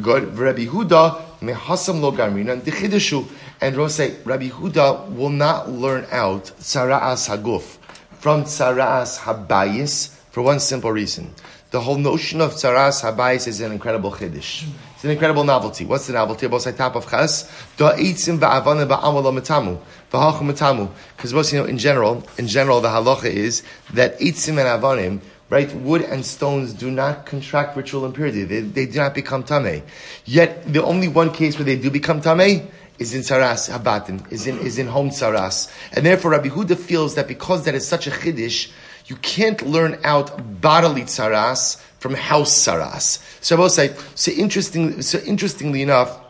Good. 0.00 0.38
Rabbi 0.38 0.66
Huda 0.66 1.23
mehasam 1.40 2.00
lo 2.00 2.12
gaminan 2.12 2.60
dichidishu. 2.62 3.26
And 3.60 3.76
Rava 3.76 3.90
say 3.90 4.16
Rabbi 4.24 4.48
Huda 4.48 5.14
will 5.14 5.30
not 5.30 5.70
learn 5.70 6.06
out 6.10 6.44
tzaraas 6.60 7.28
haguf 7.28 7.78
from 8.18 8.44
tzaraas 8.44 9.18
habayis 9.18 10.08
for 10.30 10.42
one 10.42 10.60
simple 10.60 10.90
reason. 10.90 11.32
The 11.74 11.80
whole 11.80 11.98
notion 11.98 12.40
of 12.40 12.52
tzaras 12.52 13.02
habayis 13.02 13.48
is 13.48 13.60
an 13.60 13.72
incredible 13.72 14.12
chiddush. 14.12 14.64
It's 14.94 15.02
an 15.02 15.10
incredible 15.10 15.42
novelty. 15.42 15.84
What's 15.84 16.06
the 16.06 16.12
novelty? 16.12 16.46
About 16.46 16.62
top 16.76 16.94
of 16.94 17.10
chas, 17.10 17.50
da 17.76 17.94
eitzim 17.96 18.38
ba'avana 18.38 18.86
ba'amala 18.86 19.36
matamu, 19.36 19.80
v'hachum 20.12 20.52
matamu. 20.52 20.88
Because 21.16 21.52
you 21.52 21.58
know, 21.58 21.64
in 21.64 21.76
general, 21.76 22.24
in 22.38 22.46
general, 22.46 22.80
the 22.80 22.88
halacha 22.88 23.24
is 23.24 23.64
that 23.92 24.20
eitzim 24.20 24.50
and 24.50 24.82
avanim, 24.82 25.20
right, 25.50 25.72
wood 25.74 26.02
and 26.02 26.24
stones 26.24 26.72
do 26.72 26.90
not 26.90 27.26
contract 27.26 27.76
ritual 27.76 28.04
impurity. 28.04 28.44
They, 28.44 28.60
they 28.60 28.86
do 28.86 28.98
not 28.98 29.14
become 29.14 29.44
tamei. 29.44 29.82
Yet 30.24 30.72
the 30.72 30.82
only 30.82 31.08
one 31.08 31.32
case 31.32 31.58
where 31.58 31.64
they 31.64 31.76
do 31.76 31.90
become 31.90 32.20
tamei 32.20 32.66
is 32.98 33.14
in 33.14 33.22
saras 33.22 33.70
habatim, 33.70 34.30
is 34.32 34.46
in 34.46 34.58
is 34.60 34.78
in 34.78 34.86
home 34.86 35.10
saras, 35.10 35.72
and 35.92 36.06
therefore 36.06 36.30
Rabbi 36.32 36.48
Huda 36.48 36.76
feels 36.76 37.16
that 37.16 37.28
because 37.28 37.64
that 37.64 37.74
is 37.74 37.86
such 37.86 38.06
a 38.06 38.10
chiddush 38.10 38.70
you 39.06 39.16
can't 39.16 39.60
learn 39.62 39.98
out 40.04 40.60
bodily 40.60 41.02
tsaras 41.02 41.80
from 41.98 42.14
house 42.14 42.66
tsaras. 42.66 43.22
So 43.42 43.56
I 43.56 43.58
will 43.58 43.68
say, 43.68 43.94
so 44.14 44.32
interesting, 44.32 45.02
so 45.02 45.18
interestingly 45.18 45.82
enough, 45.82 46.20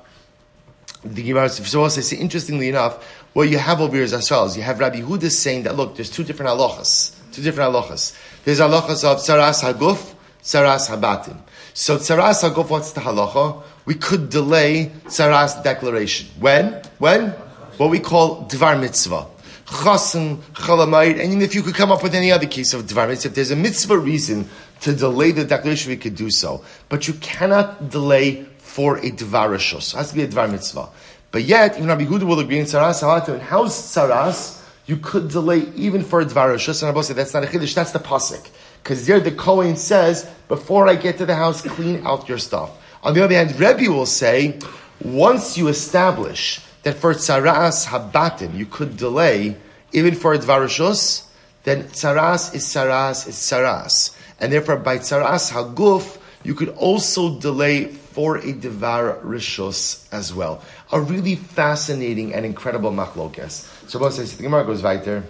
the 1.04 1.22
Gemara, 1.22 1.48
so 1.48 1.80
I 1.80 1.82
will 1.82 1.90
say, 1.90 2.00
so 2.00 2.16
interestingly 2.16 2.68
enough, 2.68 3.04
what 3.32 3.48
you 3.48 3.58
have 3.58 3.80
over 3.80 3.94
here 3.94 4.04
is 4.04 4.12
as 4.12 4.28
follows. 4.28 4.56
You 4.56 4.62
have 4.62 4.80
Rabbi 4.80 5.00
Huda 5.00 5.30
saying 5.30 5.64
that, 5.64 5.76
look, 5.76 5.96
there's 5.96 6.10
two 6.10 6.24
different 6.24 6.50
halachas. 6.50 7.16
Two 7.32 7.42
different 7.42 7.72
halachas. 7.72 8.16
There's 8.44 8.60
halachas 8.60 9.04
of 9.04 9.18
tsaras 9.18 9.62
haguf, 9.62 10.14
tsaras 10.42 10.88
habatim. 10.88 11.38
So 11.72 11.98
tsaras 11.98 12.48
haguf, 12.48 12.70
what's 12.70 12.92
the 12.92 13.00
halacha? 13.00 13.62
We 13.84 13.94
could 13.94 14.30
delay 14.30 14.92
tsaras 15.06 15.62
declaration. 15.62 16.28
When? 16.40 16.82
When? 16.98 17.30
What 17.78 17.90
we 17.90 18.00
call 18.00 18.44
dvar 18.46 18.80
mitzvah 18.80 19.26
chasen, 19.66 20.36
chalamayit, 20.54 21.22
and 21.22 21.42
if 21.42 21.54
you 21.54 21.62
could 21.62 21.74
come 21.74 21.90
up 21.90 22.02
with 22.02 22.14
any 22.14 22.30
other 22.30 22.46
case 22.46 22.74
of 22.74 22.82
dvar 22.82 23.08
mitzvah, 23.08 23.28
if 23.28 23.34
there's 23.34 23.50
a 23.50 23.56
mitzvah 23.56 23.98
reason 23.98 24.48
to 24.80 24.94
delay 24.94 25.32
the 25.32 25.44
declaration, 25.44 25.90
we 25.90 25.96
could 25.96 26.14
do 26.14 26.30
so. 26.30 26.64
But 26.88 27.08
you 27.08 27.14
cannot 27.14 27.90
delay 27.90 28.44
for 28.58 28.98
a 28.98 29.10
dvar 29.10 29.50
rishos. 29.50 29.94
It 29.94 29.96
has 29.96 30.10
to 30.10 30.16
be 30.16 30.22
a 30.22 30.28
dvar 30.28 30.50
mitzvah. 30.50 30.88
But 31.30 31.44
yet, 31.44 31.76
even 31.76 31.88
Rabbi 31.88 32.04
Huda 32.04 32.24
will 32.24 32.40
agree 32.40 32.58
in 32.58 32.66
saras 32.66 33.02
halata, 33.02 33.34
in 33.34 33.40
house 33.40 33.94
saras, 33.94 34.60
you 34.86 34.96
could 34.96 35.28
delay 35.28 35.60
even 35.76 36.02
for 36.02 36.20
a 36.20 36.24
dvar 36.24 36.54
rishos. 36.54 36.86
And 36.86 37.04
said 37.04 37.16
that's 37.16 37.34
not 37.34 37.44
a 37.44 37.46
chiddush, 37.46 37.74
that's 37.74 37.92
the 37.92 37.98
pasuk. 37.98 38.48
Because 38.82 39.06
there 39.06 39.20
the 39.20 39.32
Kohen 39.32 39.76
says, 39.76 40.30
before 40.48 40.88
I 40.88 40.96
get 40.96 41.18
to 41.18 41.26
the 41.26 41.34
house, 41.34 41.62
clean 41.62 42.06
out 42.06 42.28
your 42.28 42.38
stuff. 42.38 42.70
On 43.02 43.14
the 43.14 43.24
other 43.24 43.34
hand, 43.34 43.58
Rebbe 43.58 43.90
will 43.90 44.06
say, 44.06 44.58
once 45.02 45.56
you 45.56 45.68
establish 45.68 46.60
that 46.82 46.96
for 46.96 47.14
tzaras 47.14 47.86
habatim 47.86 48.56
you 48.56 48.66
could 48.66 48.96
delay 48.96 49.56
even 49.92 50.14
for 50.14 50.36
dvarashos, 50.36 51.26
then 51.64 51.84
tzaras 51.84 52.54
is 52.54 52.64
tzaras 52.64 53.26
is 53.26 53.36
tzaras, 53.36 54.16
and 54.38 54.52
therefore 54.52 54.76
by 54.76 54.98
tzaras 54.98 55.50
haguf 55.52 56.18
you 56.44 56.54
could 56.54 56.68
also 56.68 57.40
delay 57.40 57.86
for 57.86 58.36
a 58.36 58.52
devar 58.52 59.18
rishos 59.24 60.06
as 60.12 60.32
well. 60.32 60.62
A 60.92 61.00
really 61.00 61.34
fascinating 61.34 62.32
and 62.32 62.46
incredible 62.46 62.92
machlokes. 62.92 63.66
So, 63.88 63.98
the 63.98 64.42
Gemara 64.42 64.64
goes 64.64 64.82
weiter. 64.82 65.24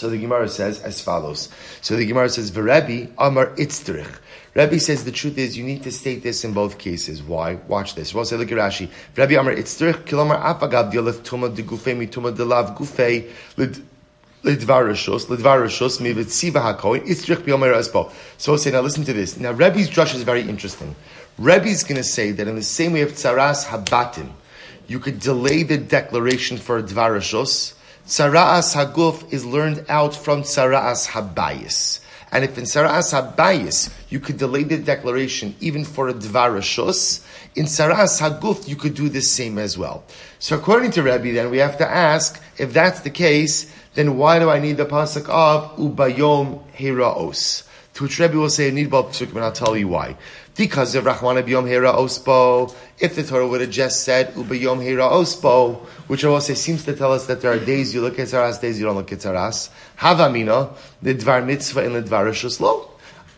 So 0.00 0.08
the 0.08 0.16
Gemara 0.16 0.48
says 0.48 0.80
as 0.80 1.02
follows. 1.02 1.50
So 1.82 1.94
the 1.94 2.06
Gemara 2.06 2.30
says, 2.30 2.50
"V'Rebbe 2.50 3.12
Amar 3.18 3.48
Itzterich." 3.56 4.10
Rebbe 4.54 4.80
says 4.80 5.04
the 5.04 5.12
truth 5.12 5.36
is 5.36 5.58
you 5.58 5.64
need 5.64 5.82
to 5.82 5.92
state 5.92 6.22
this 6.22 6.42
in 6.42 6.54
both 6.54 6.78
cases. 6.78 7.22
Why? 7.22 7.56
Watch 7.68 7.96
this. 7.96 8.14
We'll 8.14 8.24
say, 8.24 8.36
look 8.36 8.50
at 8.50 8.56
Rashi. 8.56 8.88
Rebbe 9.14 9.38
Amar 9.38 9.54
Itzterich 9.54 10.06
Kilomar 10.06 10.40
Afagav 10.42 10.90
Dileth 10.90 11.20
Tuma 11.20 11.54
de 11.54 11.62
Gufei 11.62 11.94
Mi 11.94 12.06
Tuma 12.06 12.34
de 12.34 12.46
Lav 12.46 12.78
Gufei 12.78 13.28
Lidvarashos 14.42 15.26
Lidvarashos 15.26 16.00
Mi 16.00 16.12
Vitziva 16.14 16.60
Hakoin 16.60 17.06
Itzterich 17.06 17.42
Biomer 17.42 17.74
Espo. 17.74 18.12
So 18.38 18.56
say 18.56 18.70
now 18.70 18.80
listen 18.80 19.04
to 19.04 19.12
this. 19.12 19.36
Now 19.36 19.52
Rebbe's 19.52 19.88
drush 19.90 20.14
is 20.14 20.22
very 20.22 20.42
interesting. 20.42 20.94
Rebbe's 21.38 21.84
going 21.84 21.96
to 21.96 22.04
say 22.04 22.32
that 22.32 22.48
in 22.48 22.56
the 22.56 22.62
same 22.62 22.92
way 22.92 23.02
of 23.02 23.12
Tzaras 23.12 23.66
Habatim, 23.66 24.30
you 24.86 24.98
could 24.98 25.20
delay 25.20 25.62
the 25.62 25.78
declaration 25.78 26.58
for 26.58 26.78
a 26.78 26.82
Dvarashos 26.82 27.74
Tzara'as 28.10 28.74
Haguf 28.74 29.32
is 29.32 29.44
learned 29.46 29.84
out 29.88 30.16
from 30.16 30.42
Tzara'as 30.42 31.06
Habayis. 31.06 32.00
And 32.32 32.42
if 32.42 32.58
in 32.58 32.64
Saras 32.64 33.12
Habayis 33.12 33.92
you 34.08 34.18
could 34.18 34.36
delay 34.36 34.64
the 34.64 34.78
declaration 34.78 35.54
even 35.60 35.84
for 35.84 36.08
a 36.08 36.14
Dvarashus, 36.14 37.24
in 37.54 37.66
Saras 37.66 38.20
Haguf 38.20 38.66
you 38.66 38.74
could 38.74 38.94
do 38.94 39.08
the 39.08 39.20
same 39.20 39.58
as 39.58 39.78
well. 39.78 40.02
So 40.40 40.56
according 40.56 40.90
to 40.92 41.04
Rebbe, 41.04 41.32
then 41.32 41.50
we 41.50 41.58
have 41.58 41.78
to 41.78 41.88
ask 41.88 42.42
if 42.58 42.72
that's 42.72 43.00
the 43.02 43.10
case, 43.10 43.72
then 43.94 44.16
why 44.16 44.38
do 44.38 44.50
I 44.50 44.60
need 44.60 44.76
the 44.76 44.86
pasuk 44.86 45.28
of 45.28 45.76
Ubayom 45.76 46.62
Heraos? 46.72 47.64
To 47.94 48.04
which 48.04 48.18
Rebbe 48.20 48.38
will 48.38 48.48
say, 48.48 48.68
I 48.68 48.70
need 48.70 48.88
both 48.88 49.12
psukim, 49.12 49.34
and 49.34 49.44
I'll 49.44 49.52
tell 49.52 49.76
you 49.76 49.88
why. 49.88 50.16
Because 50.56 50.94
of 50.94 51.06
Rahman 51.06 51.42
Biyom 51.42 51.66
Hera 51.66 51.92
if 52.98 53.16
the 53.16 53.22
Torah 53.22 53.48
would 53.48 53.62
have 53.62 53.70
just 53.70 54.04
said 54.04 54.34
Ubayom 54.34 54.82
Hera 54.82 55.74
which 56.06 56.24
I 56.24 56.28
will 56.28 56.40
say 56.40 56.54
seems 56.54 56.84
to 56.84 56.94
tell 56.94 57.12
us 57.12 57.26
that 57.26 57.40
there 57.40 57.52
are 57.52 57.58
days 57.58 57.94
you 57.94 58.00
look 58.00 58.18
at 58.18 58.28
Zaras, 58.28 58.60
days 58.60 58.78
you 58.78 58.86
don't 58.86 58.94
look 58.94 59.12
at 59.12 59.20
Zaras. 59.20 59.70
Havamina, 59.98 60.76
the 61.02 61.14
Dvar 61.14 61.44
Mitzvah 61.44 61.84
and 61.84 61.94
the 61.94 62.02
Dvar 62.02 62.26
Rishus 62.26 62.88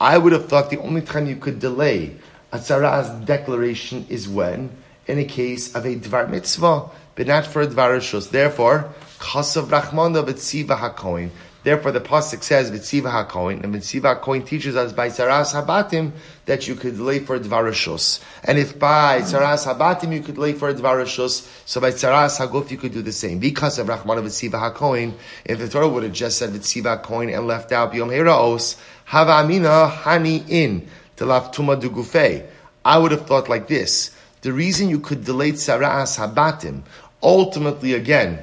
I 0.00 0.18
would 0.18 0.32
have 0.32 0.48
thought 0.48 0.70
the 0.70 0.80
only 0.80 1.00
time 1.00 1.26
you 1.26 1.36
could 1.36 1.60
delay 1.60 2.16
a 2.50 2.58
Zaras 2.58 3.24
declaration 3.24 4.04
is 4.08 4.28
when, 4.28 4.70
in 5.06 5.18
a 5.18 5.24
case 5.24 5.74
of 5.74 5.86
a 5.86 5.94
Dvar 5.94 6.28
Mitzvah, 6.28 6.90
but 7.14 7.26
not 7.26 7.46
for 7.46 7.62
a 7.62 7.66
Dvar. 7.66 8.30
Therefore, 8.30 8.92
Chasav 9.22 9.70
Rahman 9.70 10.16
of 10.16 10.26
Etziva 10.26 10.76
HaKoin. 10.76 11.30
Therefore, 11.62 11.92
the 11.92 12.00
pasuk 12.00 12.42
says 12.42 12.72
Vitziva 12.72 13.24
HaKoin, 13.24 13.62
and 13.62 13.72
Vitziva 13.72 14.20
HaKoin 14.20 14.44
teaches 14.44 14.74
us 14.74 14.92
by 14.92 15.10
Saras 15.10 15.54
Habatim 15.54 16.10
that 16.46 16.66
you 16.66 16.74
could 16.74 16.98
lay 16.98 17.20
for 17.20 17.38
Dvarashus. 17.38 18.20
And 18.42 18.58
if 18.58 18.80
by 18.80 19.20
Saras 19.20 19.64
Habatim 19.64 20.12
you 20.12 20.22
could 20.22 20.38
lay 20.38 20.54
for 20.54 20.74
Dvarashus, 20.74 21.48
so 21.66 21.80
by 21.80 21.92
Saras 21.92 22.44
Haguf 22.44 22.72
you 22.72 22.76
could 22.76 22.92
do 22.92 23.00
the 23.00 23.12
same. 23.12 23.38
Because 23.38 23.78
of 23.78 23.88
Rahman 23.88 24.18
of 24.18 24.24
Vitziva 24.24 24.74
HaKoin, 24.74 25.14
if 25.44 25.60
the 25.60 25.68
Torah 25.68 25.88
would 25.88 26.02
have 26.02 26.12
just 26.12 26.38
said 26.38 26.50
Vitziva 26.50 27.00
HaKoin 27.00 27.32
and 27.32 27.46
left 27.46 27.70
out 27.70 27.94
Yom 27.94 28.10
Heraos, 28.10 28.76
Hava 29.04 29.34
Amina 29.34 29.88
Hani 29.88 30.44
in, 30.50 30.88
Telaf 31.16 31.54
Tuma 31.54 31.80
Dugufe. 31.80 32.44
I 32.84 32.98
would 32.98 33.12
have 33.12 33.28
thought 33.28 33.48
like 33.48 33.68
this. 33.68 34.10
The 34.40 34.52
reason 34.52 34.88
you 34.88 34.98
could 34.98 35.24
delay 35.24 35.52
Saras 35.52 36.18
Habatim, 36.18 36.82
ultimately 37.22 37.94
again, 37.94 38.42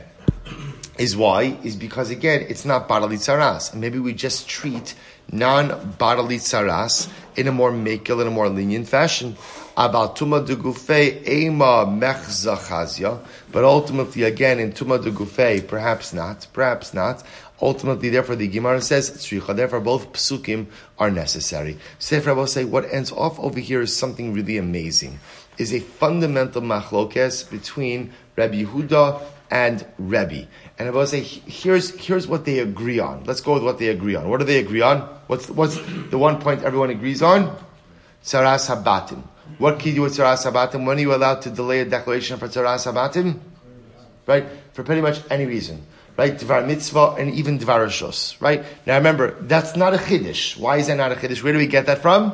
is 1.00 1.16
why? 1.16 1.58
Is 1.64 1.78
because 1.78 2.10
again, 2.10 2.46
it's 2.50 2.66
not 2.66 2.88
bodily 2.88 3.16
tzaras. 3.16 3.72
And 3.72 3.80
maybe 3.80 4.00
we 4.00 4.14
just 4.14 4.50
treat 4.50 4.94
non-bodily 5.32 6.38
tzaras 6.38 7.10
in 7.38 7.48
a 7.48 7.52
more 7.54 7.72
makel, 7.72 8.22
in 8.22 8.28
a 8.28 8.32
more 8.32 8.50
lenient 8.50 8.90
fashion. 8.90 9.38
About 9.78 10.18
tuma 10.18 10.46
de 10.46 10.58
gufe 10.58 11.26
ema 11.26 11.86
mechzachazia. 11.88 13.18
But 13.50 13.64
ultimately, 13.64 14.24
again, 14.24 14.60
in 14.60 14.74
tuma 14.74 15.02
de 15.02 15.10
gufe, 15.10 15.66
perhaps 15.66 16.14
not, 16.14 16.48
perhaps 16.52 16.94
not. 16.94 17.24
Ultimately, 17.62 18.10
therefore, 18.10 18.36
the 18.36 18.48
Gemara 18.48 18.82
says 18.82 19.10
tzricha. 19.12 19.56
Therefore, 19.56 19.80
both 19.80 20.12
psukim 20.12 20.68
are 20.98 21.10
necessary. 21.10 21.78
Sefer 22.00 22.36
will 22.36 22.48
say 22.48 22.66
what 22.66 22.92
ends 22.94 23.14
off 23.14 23.40
over 23.40 23.60
here 23.60 23.82
is 23.82 23.96
something 23.96 24.34
really 24.34 24.58
amazing. 24.58 25.20
Is 25.58 25.74
a 25.74 25.80
fundamental 25.80 26.62
machlokes 26.62 27.50
between 27.50 28.12
Rabbi 28.36 28.64
Yehuda 28.64 29.22
and 29.52 29.86
Rebbe. 29.98 30.48
And 30.80 30.88
I 30.88 30.92
will 30.92 31.06
say, 31.06 31.22
here's, 31.22 31.92
here's 32.00 32.26
what 32.26 32.46
they 32.46 32.60
agree 32.60 33.00
on. 33.00 33.26
Let's 33.26 33.42
go 33.42 33.54
with 33.54 33.64
what 33.64 33.80
they 33.80 33.90
agree 33.90 34.16
on. 34.16 34.30
What 34.30 34.40
do 34.40 34.46
they 34.46 34.60
agree 34.60 34.80
on? 34.80 35.02
What's, 35.28 35.50
what's 35.50 35.78
the 36.10 36.18
one 36.18 36.40
point 36.40 36.64
everyone 36.64 36.90
agrees 36.90 37.22
on? 37.22 37.54
Tzaras 38.24 38.74
Habatim. 38.74 39.22
What 39.58 39.80
can 39.80 39.90
you 39.90 39.96
do 39.96 40.02
with 40.04 40.14
Tzaras 40.14 40.50
Habatim? 40.50 40.86
When 40.86 40.98
are 40.98 41.02
you 41.02 41.14
allowed 41.14 41.42
to 41.42 41.50
delay 41.50 41.82
a 41.82 41.86
declaration 41.86 42.38
for 42.38 42.48
Tzaras 42.48 42.90
Habatim? 42.90 43.40
Right? 44.26 44.46
For 44.72 44.84
pretty 44.84 45.02
much 45.02 45.20
any 45.30 45.46
reason. 45.46 45.86
Right? 46.16 46.38
Dvar 46.38 46.66
mitzvah 46.66 47.16
and 47.20 47.34
even 47.34 47.60
Dvar 47.60 47.86
Rishos. 47.86 48.42
Right? 48.42 48.64
Now 48.86 48.96
remember, 48.96 49.32
that's 49.42 49.76
not 49.76 49.94
a 49.94 49.98
Chiddush. 49.98 50.58
Why 50.58 50.78
is 50.78 50.88
that 50.88 50.96
not 50.96 51.12
a 51.12 51.16
Chiddush? 51.16 51.44
Where 51.44 51.52
do 51.52 51.60
we 51.60 51.68
get 51.68 51.88
that 51.88 52.02
from? 52.02 52.34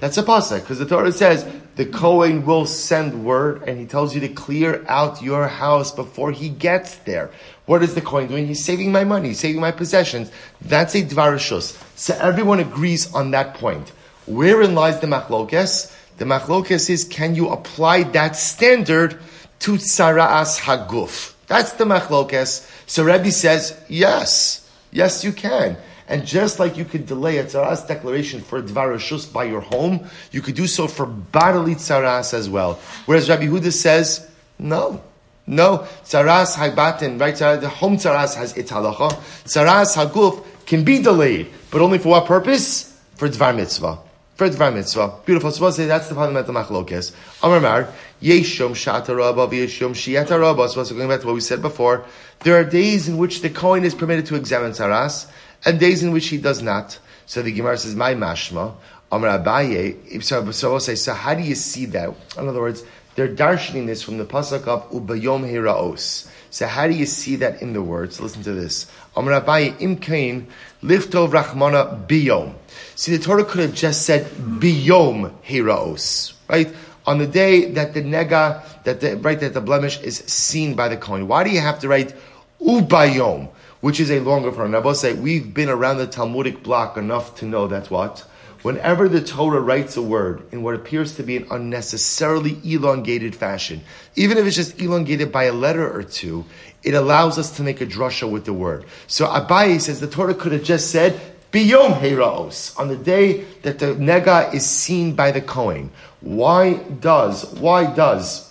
That's 0.00 0.18
a 0.18 0.24
pasuk 0.24 0.60
because 0.60 0.80
the 0.80 0.86
Torah 0.86 1.12
says 1.12 1.46
the 1.76 1.86
Kohen 1.86 2.46
will 2.46 2.66
send 2.66 3.24
word 3.24 3.62
and 3.66 3.78
he 3.78 3.86
tells 3.86 4.14
you 4.14 4.20
to 4.20 4.28
clear 4.28 4.84
out 4.88 5.22
your 5.22 5.48
house 5.48 5.92
before 5.92 6.30
he 6.30 6.48
gets 6.48 6.96
there. 6.98 7.30
What 7.66 7.82
is 7.82 7.94
the 7.94 8.00
Kohen 8.00 8.28
doing? 8.28 8.46
He's 8.46 8.64
saving 8.64 8.92
my 8.92 9.04
money, 9.04 9.28
he's 9.28 9.40
saving 9.40 9.60
my 9.60 9.72
possessions. 9.72 10.30
That's 10.60 10.94
a 10.94 11.02
dvarashus. 11.02 11.80
So 11.96 12.16
everyone 12.20 12.60
agrees 12.60 13.12
on 13.12 13.32
that 13.32 13.54
point. 13.54 13.90
Wherein 14.26 14.74
lies 14.74 15.00
the 15.00 15.06
machlokes? 15.06 15.92
The 16.18 16.24
machlokes 16.24 16.88
is 16.90 17.04
can 17.04 17.34
you 17.34 17.48
apply 17.48 18.04
that 18.04 18.36
standard 18.36 19.18
to 19.60 19.72
tsara'as 19.72 20.60
haguf? 20.60 21.34
That's 21.46 21.72
the 21.72 21.84
machlokes. 21.84 22.70
So 22.86 23.04
Rebbe 23.04 23.32
says 23.32 23.78
yes. 23.88 24.60
Yes, 24.92 25.24
you 25.24 25.32
can. 25.32 25.76
And 26.06 26.26
just 26.26 26.58
like 26.58 26.76
you 26.76 26.84
could 26.84 27.06
delay 27.06 27.38
a 27.38 27.44
tzaras 27.44 27.86
declaration 27.88 28.40
for 28.40 28.62
dvarashus 28.62 29.32
by 29.32 29.44
your 29.44 29.62
home, 29.62 30.06
you 30.32 30.42
could 30.42 30.54
do 30.54 30.66
so 30.66 30.86
for 30.86 31.06
bodily 31.06 31.74
tzaras 31.74 32.34
as 32.34 32.48
well. 32.48 32.78
Whereas 33.06 33.28
Rabbi 33.28 33.46
Huda 33.46 33.72
says, 33.72 34.28
no. 34.58 35.02
No, 35.46 35.86
tzaras 36.04 36.54
hagbatin, 36.56 37.20
right? 37.20 37.36
The 37.36 37.68
home 37.68 37.96
tzaras 37.98 38.34
has 38.34 38.56
its 38.56 38.70
halacha. 38.70 39.12
Tzaras 39.44 39.94
haguf 39.94 40.42
can 40.64 40.84
be 40.84 41.02
delayed, 41.02 41.50
but 41.70 41.82
only 41.82 41.98
for 41.98 42.08
what 42.10 42.24
purpose? 42.24 42.98
For 43.16 43.28
dvar 43.28 43.54
mitzvah. 43.54 43.98
For 44.36 44.48
dvar 44.48 44.72
mitzvah. 44.72 45.20
Beautiful. 45.26 45.50
So 45.50 45.70
say 45.70 45.84
that's 45.84 46.08
the 46.08 46.14
fundamental 46.14 46.54
machlokes. 46.54 47.14
Amar 47.42 47.60
Mar, 47.60 47.92
yeshom 48.22 48.70
shatarabah, 48.70 49.50
yeshom 49.50 49.92
shiatarabah. 49.92 50.70
So 50.70 50.94
going 50.94 51.08
back 51.08 51.20
to 51.20 51.26
what 51.26 51.34
we 51.34 51.40
said 51.40 51.60
before, 51.60 52.06
there 52.40 52.58
are 52.58 52.64
days 52.64 53.06
in 53.06 53.18
which 53.18 53.42
the 53.42 53.50
Kohen 53.50 53.84
is 53.84 53.94
permitted 53.94 54.24
to 54.26 54.36
examine 54.36 54.72
tzaras, 54.72 55.30
and 55.64 55.80
days 55.80 56.02
in 56.02 56.12
which 56.12 56.28
he 56.28 56.38
does 56.38 56.62
not. 56.62 56.98
So 57.26 57.42
the 57.42 57.52
Gemara 57.52 57.78
says, 57.78 57.94
"My 57.94 58.14
mashma." 58.14 58.74
Amar 59.14 59.38
Abaye. 59.38 60.22
So, 60.24 60.50
so 60.50 60.70
we'll 60.70 60.80
say, 60.80 60.96
so 60.96 61.14
how 61.14 61.34
do 61.34 61.42
you 61.42 61.54
see 61.54 61.86
that? 61.86 62.12
In 62.36 62.48
other 62.48 62.60
words, 62.60 62.82
they're 63.14 63.28
darshaning 63.28 63.86
this 63.86 64.02
from 64.02 64.18
the 64.18 64.24
pasuk 64.24 64.66
of 64.66 64.90
Ubayom 64.90 65.48
Heraos. 65.48 66.28
So 66.50 66.66
how 66.66 66.88
do 66.88 66.94
you 66.94 67.06
see 67.06 67.36
that 67.36 67.62
in 67.62 67.74
the 67.74 67.82
words? 67.82 68.20
Listen 68.20 68.42
to 68.42 68.52
this. 68.52 68.90
Amar 69.16 69.40
Abaye 69.40 69.78
Imkain 69.78 70.46
Liftov 70.82 71.30
Rachmana 71.30 72.06
Biyom. 72.08 72.54
See, 72.96 73.16
the 73.16 73.22
Torah 73.22 73.44
could 73.44 73.60
have 73.60 73.74
just 73.74 74.02
said 74.02 74.24
Biyom 74.26 75.32
Heraos, 75.42 76.34
right? 76.48 76.74
On 77.06 77.18
the 77.18 77.26
day 77.26 77.70
that 77.72 77.94
the 77.94 78.02
nega, 78.02 78.64
that 78.82 79.00
the 79.00 79.16
right 79.18 79.38
that 79.38 79.54
the 79.54 79.60
blemish 79.60 80.00
is 80.00 80.18
seen 80.18 80.74
by 80.74 80.88
the 80.88 80.96
Kohen. 80.96 81.28
Why 81.28 81.44
do 81.44 81.50
you 81.50 81.60
have 81.60 81.78
to 81.80 81.88
write 81.88 82.14
Ubayom? 82.60 83.48
Which 83.84 84.00
is 84.00 84.10
a 84.10 84.18
longer 84.20 84.50
form. 84.50 84.70
Now, 84.70 84.92
say 84.94 85.12
we've 85.12 85.52
been 85.52 85.68
around 85.68 85.98
the 85.98 86.06
Talmudic 86.06 86.62
block 86.62 86.96
enough 86.96 87.34
to 87.40 87.44
know 87.44 87.66
that 87.66 87.90
what 87.90 88.20
whenever 88.62 89.10
the 89.10 89.20
Torah 89.20 89.60
writes 89.60 89.94
a 89.98 90.02
word 90.02 90.42
in 90.52 90.62
what 90.62 90.74
appears 90.74 91.16
to 91.16 91.22
be 91.22 91.36
an 91.36 91.46
unnecessarily 91.50 92.56
elongated 92.64 93.36
fashion, 93.36 93.82
even 94.16 94.38
if 94.38 94.46
it's 94.46 94.56
just 94.56 94.80
elongated 94.80 95.30
by 95.30 95.44
a 95.44 95.52
letter 95.52 95.86
or 95.86 96.02
two, 96.02 96.46
it 96.82 96.94
allows 96.94 97.38
us 97.38 97.58
to 97.58 97.62
make 97.62 97.82
a 97.82 97.86
drasha 97.86 98.26
with 98.28 98.46
the 98.46 98.54
word. 98.54 98.86
So 99.06 99.26
Abaye 99.26 99.78
says 99.82 100.00
the 100.00 100.06
Torah 100.06 100.34
could 100.34 100.52
have 100.52 100.64
just 100.64 100.90
said 100.90 101.20
Biyom 101.52 102.00
Heraos 102.00 102.74
on 102.78 102.88
the 102.88 102.96
day 102.96 103.44
that 103.64 103.80
the 103.80 103.94
nega 103.96 104.54
is 104.54 104.64
seen 104.64 105.14
by 105.14 105.30
the 105.30 105.42
Kohen. 105.42 105.90
Why 106.22 106.72
does 106.72 107.44
why 107.60 107.92
does 107.94 108.50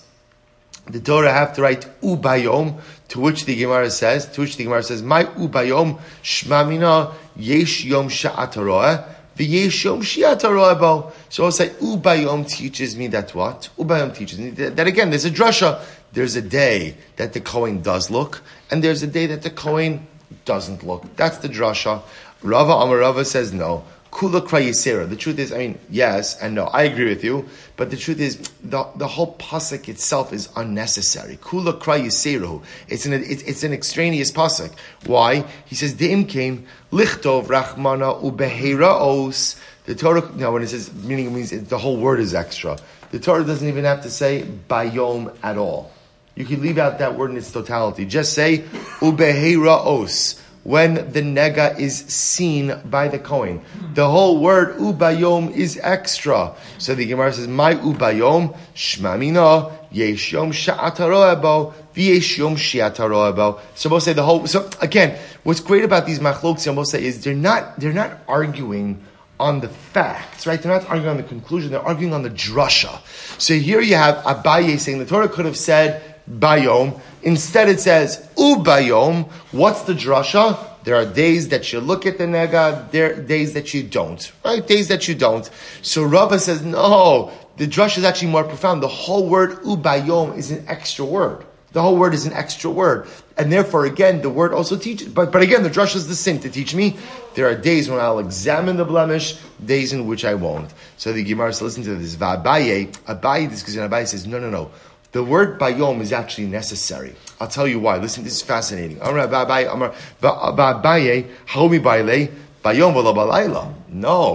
the 0.87 0.99
Torah 0.99 1.31
have 1.31 1.55
to 1.55 1.61
write 1.61 1.87
ubayom, 2.01 2.79
to 3.09 3.19
which 3.19 3.45
the 3.45 3.55
Gemara 3.55 3.89
says, 3.89 4.25
to 4.31 4.41
which 4.41 4.57
the 4.57 4.65
Gemara 4.65 4.83
says, 4.83 5.01
my 5.01 5.23
ubayom 5.23 5.99
shmamina 6.23 7.13
yesh 7.35 7.85
yom 7.85 8.09
sha'ataroah, 8.09 9.07
v'yesh 9.37 9.83
yom 9.85 10.79
bo. 10.79 11.11
So 11.29 11.45
I'll 11.45 11.51
say 11.51 11.69
ubayom 11.69 12.47
teaches 12.47 12.97
me 12.97 13.07
that 13.07 13.33
what? 13.33 13.69
Ubayom 13.77 14.15
teaches 14.15 14.39
me 14.39 14.49
that, 14.51 14.75
that 14.75 14.87
again, 14.87 15.09
there's 15.09 15.25
a 15.25 15.31
drasha. 15.31 15.81
There's 16.11 16.35
a 16.35 16.41
day 16.41 16.95
that 17.15 17.33
the 17.33 17.39
Kohen 17.39 17.81
does 17.81 18.11
look, 18.11 18.43
and 18.69 18.83
there's 18.83 19.01
a 19.01 19.07
day 19.07 19.25
that 19.27 19.41
the 19.41 19.49
Kohen 19.49 20.07
doesn't 20.45 20.85
look. 20.85 21.15
That's 21.15 21.37
the 21.37 21.47
drasha. 21.47 22.03
Rava 22.43 22.73
Amarava 22.73 23.25
says 23.25 23.51
no. 23.51 23.83
Kula 24.13 24.41
krayisera. 24.41 25.09
The 25.09 25.15
truth 25.15 25.39
is, 25.39 25.51
I 25.51 25.57
mean, 25.57 25.79
yes 25.89 26.39
and 26.39 26.53
no. 26.53 26.65
I 26.65 26.83
agree 26.83 27.09
with 27.09 27.23
you, 27.23 27.49
but 27.75 27.89
the 27.89 27.97
truth 27.97 28.19
is, 28.19 28.37
the, 28.63 28.87
the 28.95 29.07
whole 29.07 29.35
pasuk 29.37 29.89
itself 29.89 30.31
is 30.31 30.49
unnecessary. 30.55 31.37
Kula 31.37 31.81
krayisera. 31.81 32.61
It's 32.87 33.07
an 33.07 33.13
it's, 33.13 33.41
it's 33.41 33.63
an 33.63 33.73
extraneous 33.73 34.31
pasuk. 34.31 34.71
Why? 35.07 35.43
He 35.65 35.73
says 35.73 35.95
deim 35.95 36.29
came 36.29 36.67
lichtov 36.91 37.47
rachmana 37.47 38.21
ubehera 38.21 39.01
os. 39.01 39.59
The 39.85 39.95
Torah, 39.95 40.31
now 40.35 40.53
when 40.53 40.61
it 40.61 40.67
says 40.67 40.93
meaning, 40.93 41.25
it 41.25 41.31
means 41.31 41.51
it, 41.51 41.67
the 41.67 41.79
whole 41.79 41.97
word 41.97 42.19
is 42.19 42.35
extra. 42.35 42.77
The 43.09 43.19
Torah 43.19 43.43
doesn't 43.43 43.67
even 43.67 43.83
have 43.83 44.03
to 44.03 44.11
say 44.11 44.45
bayom 44.69 45.35
at 45.41 45.57
all. 45.57 45.91
You 46.35 46.45
can 46.45 46.61
leave 46.61 46.77
out 46.77 46.99
that 46.99 47.17
word 47.17 47.31
in 47.31 47.37
its 47.37 47.51
totality. 47.51 48.05
Just 48.05 48.33
say 48.33 48.59
ubehera 48.99 49.83
os 49.83 50.39
when 50.63 50.95
the 51.11 51.21
nega 51.21 51.77
is 51.77 51.97
seen 51.97 52.73
by 52.85 53.07
the 53.07 53.19
Kohen. 53.19 53.61
The 53.93 54.09
whole 54.09 54.39
word 54.39 54.77
ubayom 54.77 55.51
is 55.51 55.79
extra. 55.81 56.55
So 56.77 56.95
the 56.95 57.05
Gemara 57.05 57.33
says, 57.33 57.47
My 57.47 57.75
ubayom, 57.75 58.57
shmamina, 58.73 59.71
yeshom 59.91 60.53
sha'ataroebo. 60.53 61.73
v'yesh 61.93 62.37
yom 62.37 62.55
shiat 62.55 63.59
So 63.75 63.89
both 63.89 64.03
say 64.03 64.13
the 64.13 64.23
whole. 64.23 64.47
So 64.47 64.69
again, 64.81 65.19
what's 65.43 65.59
great 65.59 65.83
about 65.83 66.05
these 66.05 66.19
machloks, 66.19 66.73
both 66.73 66.87
say, 66.87 67.03
is 67.03 67.23
they're 67.23 67.33
not 67.33 67.79
they're 67.79 67.93
not 67.93 68.19
arguing 68.27 69.03
on 69.39 69.59
the 69.59 69.67
facts, 69.67 70.47
right? 70.47 70.61
They're 70.61 70.71
not 70.71 70.87
arguing 70.89 71.09
on 71.09 71.17
the 71.17 71.23
conclusion. 71.23 71.71
They're 71.71 71.81
arguing 71.81 72.13
on 72.13 72.21
the 72.21 72.29
drasha. 72.29 73.01
So 73.41 73.55
here 73.55 73.81
you 73.81 73.95
have 73.95 74.23
Abaye 74.23 74.79
saying 74.79 74.99
the 74.99 75.05
Torah 75.05 75.27
could 75.27 75.45
have 75.45 75.57
said 75.57 76.12
bayom. 76.29 76.99
Instead, 77.21 77.69
it 77.69 77.79
says 77.79 78.27
ubayom. 78.35 79.29
What's 79.51 79.83
the 79.83 79.93
drasha? 79.93 80.69
There 80.83 80.95
are 80.95 81.05
days 81.05 81.49
that 81.49 81.71
you 81.71 81.79
look 81.79 82.05
at 82.05 82.17
the 82.17 82.25
nega, 82.25 82.91
there 82.91 83.13
are 83.13 83.21
days 83.21 83.53
that 83.53 83.73
you 83.73 83.83
don't, 83.83 84.31
right? 84.43 84.65
Days 84.65 84.89
that 84.89 85.07
you 85.07 85.15
don't. 85.15 85.49
So 85.81 86.03
Rava 86.03 86.39
says, 86.39 86.61
no, 86.61 87.31
the 87.55 87.67
drush 87.67 87.97
is 87.97 88.03
actually 88.03 88.31
more 88.31 88.43
profound. 88.43 88.83
The 88.83 88.89
whole 88.89 89.29
word 89.29 89.61
ubayom 89.61 90.37
is 90.37 90.51
an 90.51 90.65
extra 90.67 91.05
word. 91.05 91.45
The 91.71 91.81
whole 91.81 91.97
word 91.97 92.13
is 92.13 92.27
an 92.27 92.33
extra 92.33 92.69
word. 92.69 93.07
And 93.35 93.51
therefore, 93.51 93.85
again, 93.85 94.21
the 94.21 94.29
word 94.29 94.53
also 94.53 94.77
teaches, 94.77 95.07
but, 95.07 95.31
but 95.31 95.41
again, 95.41 95.63
the 95.63 95.69
drush 95.69 95.95
is 95.95 96.07
the 96.07 96.15
sin 96.15 96.39
to 96.41 96.49
teach 96.49 96.75
me. 96.75 96.97
There 97.33 97.47
are 97.47 97.55
days 97.55 97.89
when 97.89 97.99
I'll 97.99 98.19
examine 98.19 98.77
the 98.77 98.85
blemish, 98.85 99.39
days 99.65 99.91
in 99.91 100.05
which 100.05 100.23
I 100.23 100.35
won't. 100.35 100.71
So 100.97 101.13
the 101.13 101.23
Gemara 101.23 101.51
says, 101.51 101.61
listen 101.63 101.83
to 101.85 101.95
this. 101.95 102.15
Va'abaye, 102.15 102.91
Abaye, 103.05 103.49
this 103.49 103.61
because 103.61 103.75
Abaye 103.77 104.07
says, 104.07 104.27
no, 104.27 104.37
no, 104.37 104.51
no. 104.51 104.71
The 105.13 105.23
word 105.23 105.57
bayom 105.59 106.01
is 106.01 106.11
actually 106.11 106.47
necessary. 106.47 107.15
I'll 107.39 107.47
tell 107.47 107.67
you 107.67 107.79
why. 107.79 107.97
Listen, 107.97 108.23
this 108.23 108.33
is 108.33 108.41
fascinating. 108.41 108.97
No, 108.99 109.93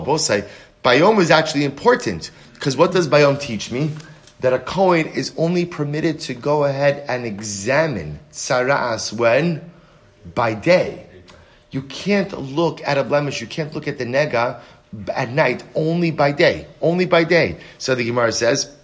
both 0.01 0.21
say 0.21 0.45
bayom 0.85 1.19
is 1.19 1.33
actually 1.33 1.65
important 1.65 2.31
because 2.55 2.77
what 2.77 2.93
does 2.93 3.09
bayom 3.09 3.41
teach 3.41 3.73
me? 3.73 3.91
That 4.39 4.53
a 4.53 4.61
Kohen 4.61 5.09
is 5.09 5.33
only 5.37 5.67
permitted 5.67 6.21
to 6.21 6.35
go 6.35 6.63
ahead 6.63 7.05
and 7.09 7.27
examine 7.27 8.21
sara'as 8.31 9.13
when? 9.13 9.69
By 10.33 10.55
day. 10.55 11.07
You 11.73 11.83
can't 11.83 12.33
look 12.39 12.81
at 12.87 12.99
a 12.99 13.03
blemish, 13.03 13.41
you 13.41 13.49
can't 13.49 13.75
look 13.75 13.89
at 13.89 13.99
the 13.99 14.05
nega 14.05 14.61
at 15.13 15.31
night, 15.31 15.65
only 15.75 16.13
by 16.13 16.31
day. 16.31 16.69
Only 16.81 17.05
by 17.05 17.25
day. 17.25 17.59
So 17.79 17.97
the 17.97 18.05
Gemara 18.05 18.31
says, 18.31 18.78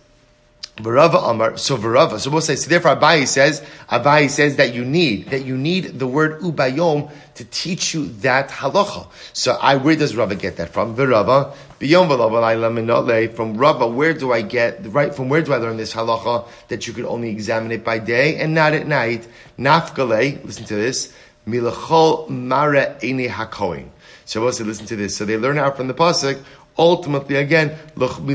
Amar, 0.77 1.57
so 1.57 1.77
so 1.77 2.31
we'll 2.31 2.41
say, 2.41 2.57
so 2.57 2.69
therefore 2.69 2.97
Abayi 2.97 3.29
says, 3.29 3.65
Abayi 3.91 4.29
says 4.29 4.57
that 4.57 4.75
you 4.75 4.85
need, 4.85 5.27
that 5.27 5.45
you 5.45 5.57
need 5.57 6.01
the 6.01 6.07
word 6.07 6.41
ubayom 6.41 7.13
to 7.37 7.45
teach 7.45 7.95
you 7.95 8.07
that 8.23 8.49
halacha. 8.49 9.07
So 9.33 9.53
I, 9.53 9.77
where 9.77 9.95
does 9.95 10.17
Rava 10.17 10.35
get 10.35 10.57
that 10.57 10.71
from? 10.71 10.97
Varava, 10.97 11.55
biyom 11.79 13.37
from 13.37 13.57
Rava, 13.57 13.87
where 13.87 14.15
do 14.15 14.33
I 14.33 14.43
get, 14.43 14.81
right, 14.87 15.15
from 15.15 15.29
where 15.29 15.43
do 15.43 15.53
I 15.53 15.59
learn 15.59 15.77
this 15.77 15.95
halacha 15.95 16.49
that 16.67 16.89
you 16.89 16.93
could 16.93 17.05
only 17.05 17.31
examine 17.31 17.71
it 17.71 17.85
by 17.85 18.01
day 18.01 18.39
and 18.39 18.53
not 18.53 18.73
at 18.73 18.89
night? 18.89 19.29
Nafgale, 19.57 20.45
listen 20.45 20.65
to 20.65 20.75
this, 20.75 21.15
milachol 21.47 22.29
mare 22.29 22.99
ene 23.01 23.29
hakoin. 23.29 23.91
So 24.25 24.41
we'll 24.41 24.53
say, 24.53 24.65
listen 24.65 24.87
to 24.87 24.97
this. 24.97 25.17
So 25.17 25.25
they 25.25 25.37
learn 25.37 25.59
out 25.59 25.77
from 25.77 25.87
the 25.87 25.95
pasuk, 25.95 26.43
ultimately 26.79 27.37
again 27.37 27.77
from 27.97 28.31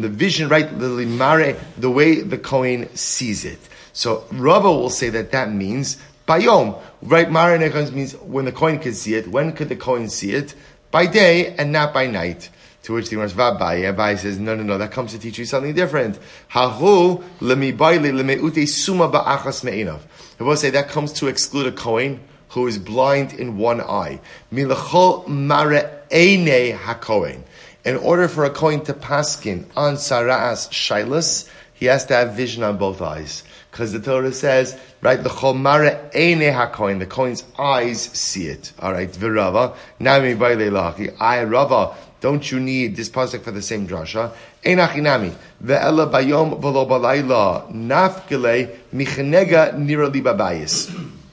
the 0.00 0.08
vision 0.08 0.48
right 0.48 0.78
the 0.78 1.56
the 1.78 1.90
way 1.90 2.20
the 2.20 2.38
coin 2.38 2.88
sees 2.94 3.44
it 3.44 3.58
so 3.92 4.24
Rava 4.32 4.70
will 4.70 4.90
say 4.90 5.08
that 5.10 5.32
that 5.32 5.50
means 5.50 5.96
bayom 6.26 6.80
right 7.02 7.30
mare 7.30 7.58
means 7.92 8.14
when 8.16 8.44
the 8.44 8.52
coin 8.52 8.78
can 8.78 8.94
see 8.94 9.14
it 9.14 9.28
when 9.28 9.52
could 9.52 9.68
the 9.68 9.76
coin 9.76 10.08
see 10.08 10.32
it 10.32 10.54
by 10.90 11.06
day 11.06 11.54
and 11.56 11.72
not 11.72 11.94
by 11.94 12.06
night 12.06 12.50
to 12.84 12.92
which 12.92 13.08
the 13.08 13.16
Gemara 13.16 13.30
Vabai, 13.30 13.94
Abai 13.94 14.18
says, 14.18 14.38
no, 14.38 14.54
no, 14.54 14.62
no, 14.62 14.76
that 14.76 14.92
comes 14.92 15.12
to 15.12 15.18
teach 15.18 15.38
you 15.38 15.46
something 15.46 15.74
different. 15.74 16.18
Hahu 16.50 17.24
lemi 17.40 17.76
baile 17.76 18.12
lemi 18.12 18.36
ute 18.36 18.68
suma 18.68 19.08
ba'achas 19.08 19.64
me'inav. 19.64 20.00
I 20.38 20.44
will 20.44 20.56
say 20.56 20.68
that 20.70 20.88
comes 20.88 21.12
to 21.14 21.28
exclude 21.28 21.66
a 21.66 21.72
coin 21.72 22.20
who 22.50 22.66
is 22.66 22.78
blind 22.78 23.32
in 23.32 23.56
one 23.56 23.80
eye. 23.80 24.20
Milachol 24.52 25.26
mare 25.26 26.03
Eine. 26.14 27.44
In 27.84 27.96
order 27.96 28.28
for 28.28 28.44
a 28.44 28.50
Kohen 28.50 28.82
to 28.84 28.94
paskin 28.94 29.66
on 29.76 29.94
Sara'as 29.94 30.70
Shilas, 30.70 31.50
he 31.74 31.86
has 31.86 32.06
to 32.06 32.14
have 32.14 32.34
vision 32.34 32.62
on 32.62 32.78
both 32.78 33.02
eyes. 33.02 33.42
Because 33.70 33.92
the 33.92 33.98
Torah 33.98 34.32
says, 34.32 34.78
right, 35.02 35.20
the 35.20 35.28
Chomara 35.28 35.98
Eine 36.14 36.54
HaKohen, 36.54 37.00
the 37.00 37.06
coin's 37.06 37.44
eyes 37.58 38.00
see 38.00 38.46
it. 38.46 38.72
Alright, 38.80 39.10
Virava, 39.10 39.74
Nami 39.98 40.34
Baile 40.34 40.70
Lachi, 40.70 41.14
I 41.18 41.42
Rava, 41.42 41.96
don't 42.20 42.50
you 42.50 42.60
need 42.60 42.94
this 42.94 43.08
pasuk 43.08 43.42
for 43.42 43.50
the 43.50 43.60
same 43.60 43.88
drasha? 43.88 44.32
Einachinami 44.64 45.34
ve'ela 45.62 46.10
bayom 46.10 46.60
v'lo 46.60 46.88
balayla 46.88 47.70
nafgele 47.72 48.74
michenega 48.94 49.74
nira 49.74 50.08
libabayis. 50.08 51.23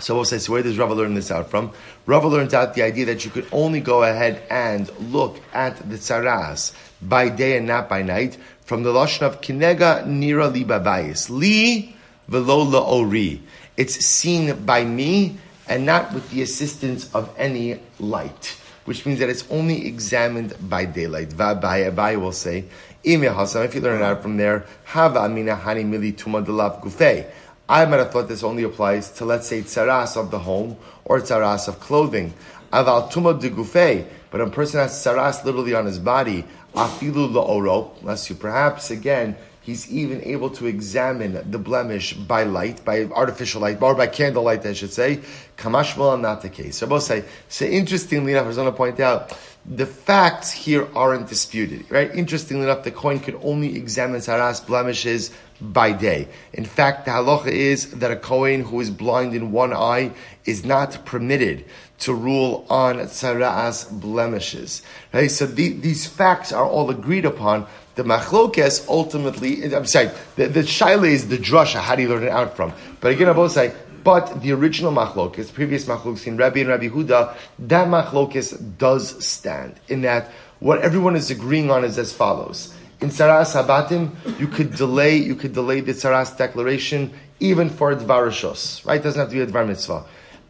So 0.00 0.14
we'll 0.14 0.24
say, 0.24 0.38
so 0.38 0.52
where 0.52 0.62
does 0.62 0.78
Rava 0.78 0.94
learn 0.94 1.14
this 1.14 1.32
out 1.32 1.50
from? 1.50 1.72
Rava 2.06 2.28
learns 2.28 2.54
out 2.54 2.74
the 2.74 2.82
idea 2.82 3.06
that 3.06 3.24
you 3.24 3.32
could 3.32 3.48
only 3.50 3.80
go 3.80 4.04
ahead 4.04 4.42
and 4.48 4.88
look 5.12 5.40
at 5.52 5.76
the 5.90 5.96
tzaras 5.96 6.72
by 7.02 7.28
day 7.28 7.56
and 7.56 7.66
not 7.66 7.88
by 7.88 8.02
night 8.02 8.38
from 8.60 8.84
the 8.84 8.92
lashon 8.92 9.22
of 9.22 9.40
kinega 9.40 10.06
nira 10.06 10.52
li 10.52 10.64
babayis 10.64 11.28
li 11.30 11.96
velo 12.28 12.80
ori. 12.80 13.42
It's 13.76 14.06
seen 14.06 14.64
by 14.64 14.84
me 14.84 15.36
and 15.68 15.84
not 15.84 16.14
with 16.14 16.30
the 16.30 16.42
assistance 16.42 17.12
of 17.12 17.34
any 17.36 17.80
light, 17.98 18.56
which 18.84 19.04
means 19.04 19.18
that 19.18 19.28
it's 19.28 19.50
only 19.50 19.86
examined 19.86 20.54
by 20.68 20.84
daylight. 20.84 21.30
Vabai 21.30 21.90
Abai 21.92 22.20
will 22.20 22.32
say, 22.32 22.66
if 23.02 23.74
you 23.74 23.80
learn 23.80 24.00
it 24.00 24.04
out 24.04 24.22
from 24.22 24.36
there, 24.36 24.64
hava 24.84 25.20
amina 25.20 25.56
hani 25.56 25.84
mili 25.84 26.12
tuma 26.14 26.44
gufei. 26.44 27.26
I 27.68 27.84
might 27.84 27.98
have 27.98 28.12
thought 28.12 28.28
this 28.28 28.42
only 28.42 28.62
applies 28.62 29.10
to, 29.12 29.26
let's 29.26 29.46
say, 29.46 29.60
tzaras 29.60 30.16
of 30.16 30.30
the 30.30 30.38
home 30.38 30.76
or 31.04 31.20
tzaras 31.20 31.68
of 31.68 31.80
clothing. 31.80 32.32
Aval 32.72 33.10
tuma 33.12 33.38
de 33.38 33.50
gufei, 33.50 34.06
but 34.30 34.40
a 34.40 34.48
person 34.48 34.80
has 34.80 34.92
tzaras 34.92 35.44
literally 35.44 35.74
on 35.74 35.84
his 35.84 35.98
body. 35.98 36.44
Afilu 36.74 37.30
la'oro, 37.30 37.90
unless 38.00 38.30
you 38.30 38.36
perhaps, 38.36 38.90
again, 38.90 39.36
he's 39.60 39.90
even 39.92 40.22
able 40.24 40.48
to 40.48 40.66
examine 40.66 41.50
the 41.50 41.58
blemish 41.58 42.14
by 42.14 42.44
light, 42.44 42.82
by 42.86 43.04
artificial 43.04 43.60
light, 43.60 43.82
or 43.82 43.94
by 43.94 44.06
candlelight, 44.06 44.64
I 44.64 44.72
should 44.72 44.92
say. 44.92 45.20
Kamashmal, 45.58 46.18
not 46.20 46.40
the 46.40 46.48
case. 46.48 46.78
So 46.78 46.86
both 46.86 47.02
say, 47.02 47.24
so 47.48 47.66
interestingly 47.66 48.32
enough, 48.32 48.44
I 48.44 48.48
was 48.48 48.56
going 48.56 48.70
to 48.70 48.76
point 48.76 48.98
out, 48.98 49.36
the 49.70 49.84
facts 49.84 50.50
here 50.50 50.88
aren't 50.94 51.28
disputed, 51.28 51.84
right? 51.90 52.14
Interestingly 52.14 52.64
enough, 52.64 52.84
the 52.84 52.90
coin 52.90 53.20
could 53.20 53.38
only 53.42 53.76
examine 53.76 54.20
saras 54.20 54.64
blemishes 54.66 55.30
by 55.60 55.92
day. 55.92 56.28
In 56.54 56.64
fact, 56.64 57.04
the 57.04 57.10
halacha 57.10 57.48
is 57.48 57.90
that 57.90 58.10
a 58.10 58.16
Kohen 58.16 58.62
who 58.62 58.80
is 58.80 58.90
blind 58.90 59.34
in 59.34 59.52
one 59.52 59.74
eye 59.74 60.12
is 60.46 60.64
not 60.64 61.04
permitted 61.04 61.66
to 61.98 62.14
rule 62.14 62.64
on 62.70 62.96
tzara'as 62.96 63.90
blemishes. 64.00 64.82
Right? 65.12 65.30
So 65.30 65.46
the, 65.46 65.70
these 65.72 66.06
facts 66.06 66.52
are 66.52 66.64
all 66.64 66.88
agreed 66.90 67.26
upon. 67.26 67.66
The 67.96 68.04
machlokes 68.04 68.88
ultimately, 68.88 69.74
I'm 69.74 69.84
sorry, 69.84 70.10
the, 70.36 70.46
the 70.46 70.60
shaila 70.60 71.10
is 71.10 71.28
the 71.28 71.36
drasha, 71.36 71.80
how 71.80 71.96
do 71.96 72.02
you 72.02 72.08
learn 72.08 72.22
it 72.22 72.30
out 72.30 72.56
from? 72.56 72.72
But 73.00 73.12
again, 73.12 73.28
I 73.28 73.32
both 73.32 73.52
say, 73.52 73.74
but 74.04 74.42
the 74.42 74.52
original 74.52 74.92
machlokes, 74.92 75.52
previous 75.52 75.86
machlokes 75.86 76.26
in 76.26 76.36
Rabbi 76.36 76.60
and 76.60 76.68
Rabbi 76.68 76.88
Huda, 76.88 77.36
that 77.60 77.88
machlokes 77.88 78.78
does 78.78 79.24
stand 79.24 79.74
in 79.88 80.02
that 80.02 80.30
what 80.60 80.80
everyone 80.80 81.16
is 81.16 81.30
agreeing 81.30 81.70
on 81.70 81.84
is 81.84 81.98
as 81.98 82.12
follows 82.12 82.74
in 83.00 83.10
Saras 83.10 83.54
Habatim, 83.54 84.10
you 84.40 84.48
could 84.48 84.74
delay, 84.74 85.16
you 85.16 85.36
could 85.36 85.52
delay 85.52 85.80
the 85.80 85.92
Saras 85.92 86.36
declaration 86.36 87.12
even 87.40 87.70
for 87.70 87.92
a 87.92 87.96
Dvarashos, 87.96 88.84
right? 88.84 89.00
It 89.00 89.04
doesn't 89.04 89.20
have 89.20 89.28
to 89.28 89.34
be 89.34 89.40
a 89.40 89.46
Dvar 89.46 89.66
Mitzvah. 89.66 90.04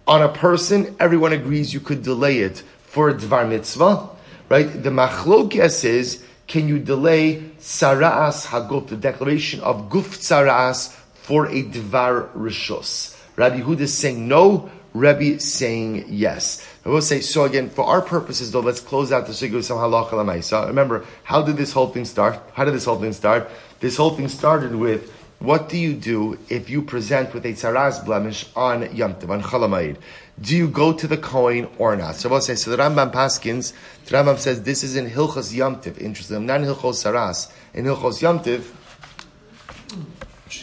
On 0.07 0.23
a 0.23 0.31
person, 0.31 0.97
everyone 0.99 1.35
agrees 1.35 1.75
you 1.75 1.81
could 1.81 2.03
delay 2.03 2.39
it 2.39 2.63
for 2.81 3.11
a 3.11 3.15
Dvar 3.15 3.47
Mitzvah, 3.47 4.09
right? 4.49 4.83
The 4.83 4.89
Machlokes 4.89 5.85
is, 5.85 6.25
can 6.47 6.67
you 6.67 6.79
delay 6.79 7.43
Saras 7.59 8.47
Haguf, 8.47 8.89
the 8.89 8.97
declaration 8.97 9.61
of 9.61 9.91
Guf 9.91 10.17
Saras 10.17 10.91
for 11.13 11.47
a 11.47 11.63
Dvar 11.65 12.33
Rishos? 12.33 13.18
Rabbi 13.39 13.61
Huda 13.61 13.83
is 13.83 13.97
saying 13.97 14.27
no, 14.27 14.69
Rabbi 14.95 15.37
saying 15.37 16.07
yes. 16.09 16.67
I 16.85 16.89
will 16.89 17.01
say, 17.01 17.21
so 17.21 17.45
again, 17.45 17.71
for 17.71 17.85
our 17.85 18.03
purposes 18.03 18.51
though, 18.51 18.61
let's 18.61 18.81
close 18.81 19.13
out 19.13 19.27
the 19.27 19.33
Shigu 19.33 19.63
some 19.63 19.79
halacha 19.79 20.11
lamaisa. 20.11 20.67
Remember, 20.67 21.05
how 21.23 21.43
did 21.43 21.57
this 21.57 21.71
whole 21.73 21.87
thing 21.87 22.05
start? 22.05 22.41
How 22.55 22.65
did 22.65 22.75
this 22.75 22.85
whole 22.85 22.99
thing 22.99 23.13
start? 23.13 23.49
This 23.79 23.97
whole 23.97 24.11
thing 24.11 24.27
started 24.27 24.75
with, 24.75 25.13
what 25.39 25.69
do 25.69 25.79
you 25.79 25.95
do 25.95 26.37
if 26.49 26.69
you 26.69 26.83
present 26.83 27.33
with 27.33 27.47
a 27.47 27.53
tzaraz 27.53 28.05
blemish 28.05 28.51
on 28.57 28.93
Yom 28.97 29.15
Tov, 29.15 29.31
on 29.31 29.41
Chalamayid? 29.41 29.99
Do 30.41 30.57
you 30.57 30.67
go 30.67 30.93
to 30.93 31.07
the 31.07 31.17
Kohen 31.17 31.69
or 31.79 31.95
not? 31.95 32.17
So 32.17 32.29
we'll 32.29 32.41
say, 32.41 32.57
so 32.57 32.73
the 32.73 32.77
Rambam 32.77 33.13
Paskins, 33.13 33.73
the 34.07 34.17
Rambam 34.17 34.39
says 34.39 34.65
this 34.65 34.83
is 34.83 34.97
in 34.97 35.09
Hilchos 35.09 35.55
Yom 35.55 35.77
Tov, 35.77 35.97
interesting, 36.01 36.45
not 36.45 36.61
in 36.61 36.67
Hilchos 36.67 37.05
Saras. 37.05 37.53
In 37.73 37.85
Hilchos 37.85 38.21
Yom 38.21 38.41
Tov, 38.41 38.65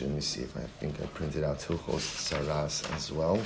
let 0.01 0.09
me 0.09 0.21
see 0.21 0.41
if 0.41 0.57
I 0.57 0.61
think 0.79 0.95
I 1.01 1.05
printed 1.05 1.43
out 1.43 1.59
Hilchos 1.59 2.05
Saras 2.27 2.91
as 2.95 3.11
well. 3.11 3.39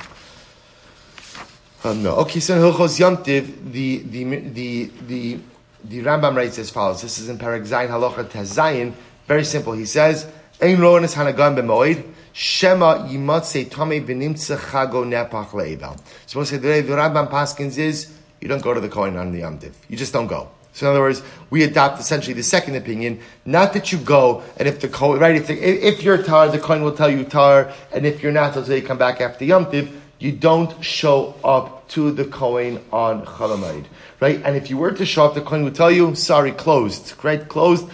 Um, 1.84 2.02
no. 2.02 2.16
Okay, 2.18 2.40
so 2.40 2.58
Hilchos 2.58 2.98
Yomtiv, 3.00 3.72
the, 3.72 3.98
the, 3.98 4.24
the, 4.24 4.92
the, 5.08 5.40
the 5.84 6.00
Rambam 6.02 6.36
writes 6.36 6.58
as 6.58 6.70
follows. 6.70 7.02
This 7.02 7.20
is 7.20 7.30
in 7.30 7.38
Parak 7.38 7.68
Zayin 7.68 7.90
Halacha 7.90 8.24
Tazayin. 8.26 8.94
Very 9.28 9.44
simple. 9.44 9.74
He 9.74 9.86
says, 9.86 10.28
Ein 10.62 10.80
roan 10.80 11.04
is 11.04 11.14
hanagan 11.14 11.58
b'moed. 11.58 12.04
Shema 12.32 13.08
yimatse 13.08 13.70
tame 13.70 14.06
v'nimtze 14.06 14.58
chago 14.58 15.04
nepach 15.06 15.50
le'evel. 15.52 16.00
So 16.26 16.40
we'll 16.40 16.48
the 16.48 16.94
Rambam 16.94 17.30
Paskins 17.30 17.78
is, 17.78 18.14
you 18.40 18.48
don't 18.48 18.64
go 18.64 18.74
to 18.74 18.80
the 18.80 18.90
coin 18.90 19.18
on 19.18 19.32
the 19.34 19.40
Yom 19.40 19.60
Tiv. 19.60 19.76
You 19.90 19.98
just 19.98 20.14
don't 20.14 20.28
go. 20.28 20.50
So 20.74 20.86
in 20.86 20.92
other 20.92 21.02
words, 21.02 21.22
we 21.50 21.64
adopt 21.64 22.00
essentially 22.00 22.34
the 22.34 22.44
second 22.44 22.76
opinion, 22.76 23.20
not 23.46 23.74
that 23.74 23.92
you 23.92 23.98
go 23.98 24.44
and 24.58 24.68
if 24.68 24.80
the 24.80 24.88
coin, 24.88 25.20
right, 25.20 25.36
if, 25.36 25.48
the, 25.48 25.56
if 25.56 26.04
you're 26.04 26.22
tar, 26.22 26.48
the 26.50 26.60
coin 26.60 26.84
will 26.84 26.96
tell 26.96 27.10
you 27.10 27.24
tar, 27.24 27.74
and 27.92 28.06
if 28.06 28.22
you're 28.22 28.32
not, 28.32 28.54
they'll 28.54 28.72
you 28.72 28.82
come 28.82 28.98
back 28.98 29.20
after 29.20 29.46
Yom 29.46 29.70
Tiv, 29.72 30.02
you 30.20 30.32
don't 30.32 30.84
show 30.84 31.36
up 31.44 31.88
to 31.90 32.12
the 32.12 32.26
coin 32.26 32.80
on 32.92 33.26
Chalamayid, 33.26 33.86
right? 34.20 34.42
And 34.44 34.56
if 34.56 34.70
you 34.70 34.78
were 34.78 34.92
to 34.92 35.06
show 35.06 35.26
up, 35.26 35.34
the 35.34 35.42
coin 35.42 35.64
would 35.64 35.76
tell 35.76 35.92
you, 35.92 36.14
sorry, 36.16 36.52
closed, 36.52 37.14
right? 37.24 37.48
Closed. 37.48 37.90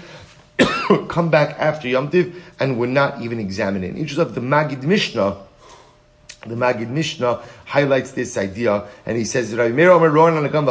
come 1.07 1.29
back 1.29 1.55
after 1.59 1.87
Yom 1.87 2.09
Tiv 2.09 2.43
and 2.59 2.77
would 2.79 2.89
not 2.89 3.21
even 3.21 3.39
examine 3.39 3.83
it. 3.83 3.91
In 3.91 3.97
interest 3.97 4.19
of 4.19 4.35
the 4.35 4.41
Magid 4.41 4.83
Mishnah, 4.83 5.37
the 6.45 6.55
Magid 6.55 6.89
Mishnah 6.89 7.41
highlights 7.65 8.11
this 8.11 8.37
idea, 8.37 8.87
and 9.05 9.17
he 9.17 9.25
says, 9.25 9.53
Rabbi 9.55 9.73
Meir 9.73 9.91
Omer 9.91 10.09
Ron 10.09 10.37
and 10.37 10.43
Rabbi 10.53 10.61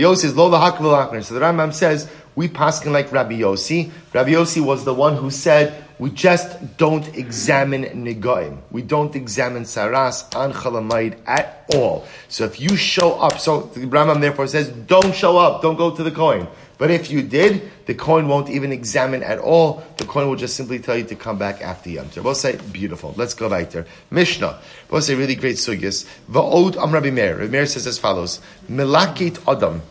Yossi 0.00 0.16
says, 0.16 0.36
Lo 0.36 0.50
Lahakmir. 0.50 1.24
So 1.24 1.34
the 1.34 1.40
Rambam 1.40 1.72
says, 1.72 2.10
we 2.36 2.48
paskin 2.48 2.92
like 2.92 3.10
Rabbi 3.12 3.40
Yossi. 3.40 3.90
Rabbi 4.12 4.30
Yossi 4.30 4.64
was 4.64 4.84
the 4.84 4.94
one 4.94 5.16
who 5.16 5.30
said, 5.30 5.84
we 6.00 6.08
just 6.08 6.78
don't 6.78 7.06
examine 7.14 7.84
Nigoim. 7.84 8.58
We 8.70 8.80
don't 8.80 9.14
examine 9.14 9.64
Saras 9.64 10.34
on 10.34 10.54
Chalamayid 10.54 11.18
at 11.26 11.66
all. 11.74 12.06
So 12.28 12.46
if 12.46 12.58
you 12.58 12.74
show 12.74 13.20
up, 13.20 13.38
so 13.38 13.60
the 13.74 13.82
Rambam 13.86 14.22
therefore 14.22 14.46
says, 14.46 14.70
don't 14.70 15.14
show 15.14 15.36
up, 15.36 15.60
don't 15.60 15.76
go 15.76 15.94
to 15.94 16.02
the 16.02 16.10
coin. 16.10 16.48
But 16.78 16.90
if 16.90 17.10
you 17.10 17.20
did, 17.20 17.70
the 17.84 17.92
coin 17.94 18.28
won't 18.28 18.48
even 18.48 18.72
examine 18.72 19.22
at 19.22 19.38
all. 19.40 19.84
The 19.98 20.06
coin 20.06 20.26
will 20.26 20.36
just 20.36 20.56
simply 20.56 20.78
tell 20.78 20.96
you 20.96 21.04
to 21.04 21.14
come 21.14 21.36
back 21.36 21.60
after 21.60 21.90
Yom 21.90 22.06
Tov. 22.06 22.24
We'll 22.24 22.34
say, 22.34 22.56
beautiful. 22.72 23.12
Let's 23.18 23.34
go 23.34 23.50
right 23.50 23.70
there. 23.70 23.84
Mishnah. 24.10 24.58
We'll 24.90 25.02
say 25.02 25.14
really 25.14 25.34
great 25.34 25.56
sugyas. 25.56 26.08
Va'od 26.30 26.82
am 26.82 26.92
Rabbi 26.92 27.10
Meir. 27.10 27.36
Rabbi 27.36 27.50
Meir 27.50 27.66
says 27.66 27.86
as 27.86 27.98
follows. 27.98 28.40
Melakit 28.70 29.38
Adam. 29.46 29.82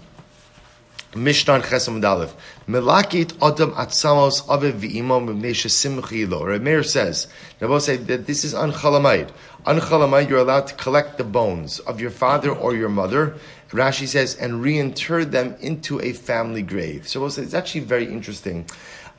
Mishnah 1.15 1.61
Chesam 1.61 2.01
Dalif. 2.01 2.31
Melakit 2.67 3.33
Adam 3.41 3.71
Atzamos 3.71 4.45
Aviv 4.45 4.73
V'imam 4.73 5.27
Mibnei 5.27 5.51
Shesimchi 5.51 6.29
Lo. 6.29 6.45
Rabbi 6.45 6.63
Meir 6.63 6.83
says, 6.83 7.27
Rabbi 7.59 7.77
say 7.79 7.97
that 7.97 8.27
this 8.27 8.43
is 8.43 8.53
Anchalamayid. 8.53 9.29
Anchalamayid, 9.65 10.29
you're 10.29 10.39
allowed 10.39 10.67
to 10.67 10.75
collect 10.75 11.17
the 11.17 11.23
bones 11.23 11.79
of 11.79 11.99
your 11.99 12.11
father 12.11 12.51
or 12.51 12.75
your 12.75 12.89
mother 12.89 13.35
Rashi 13.71 14.07
says, 14.07 14.35
and 14.35 14.61
reinter 14.63 15.25
them 15.25 15.55
into 15.59 16.01
a 16.01 16.13
family 16.13 16.63
grave. 16.63 17.07
So 17.07 17.19
we'll 17.19 17.29
say 17.29 17.43
it's 17.43 17.53
actually 17.53 17.81
very 17.81 18.11
interesting. 18.11 18.67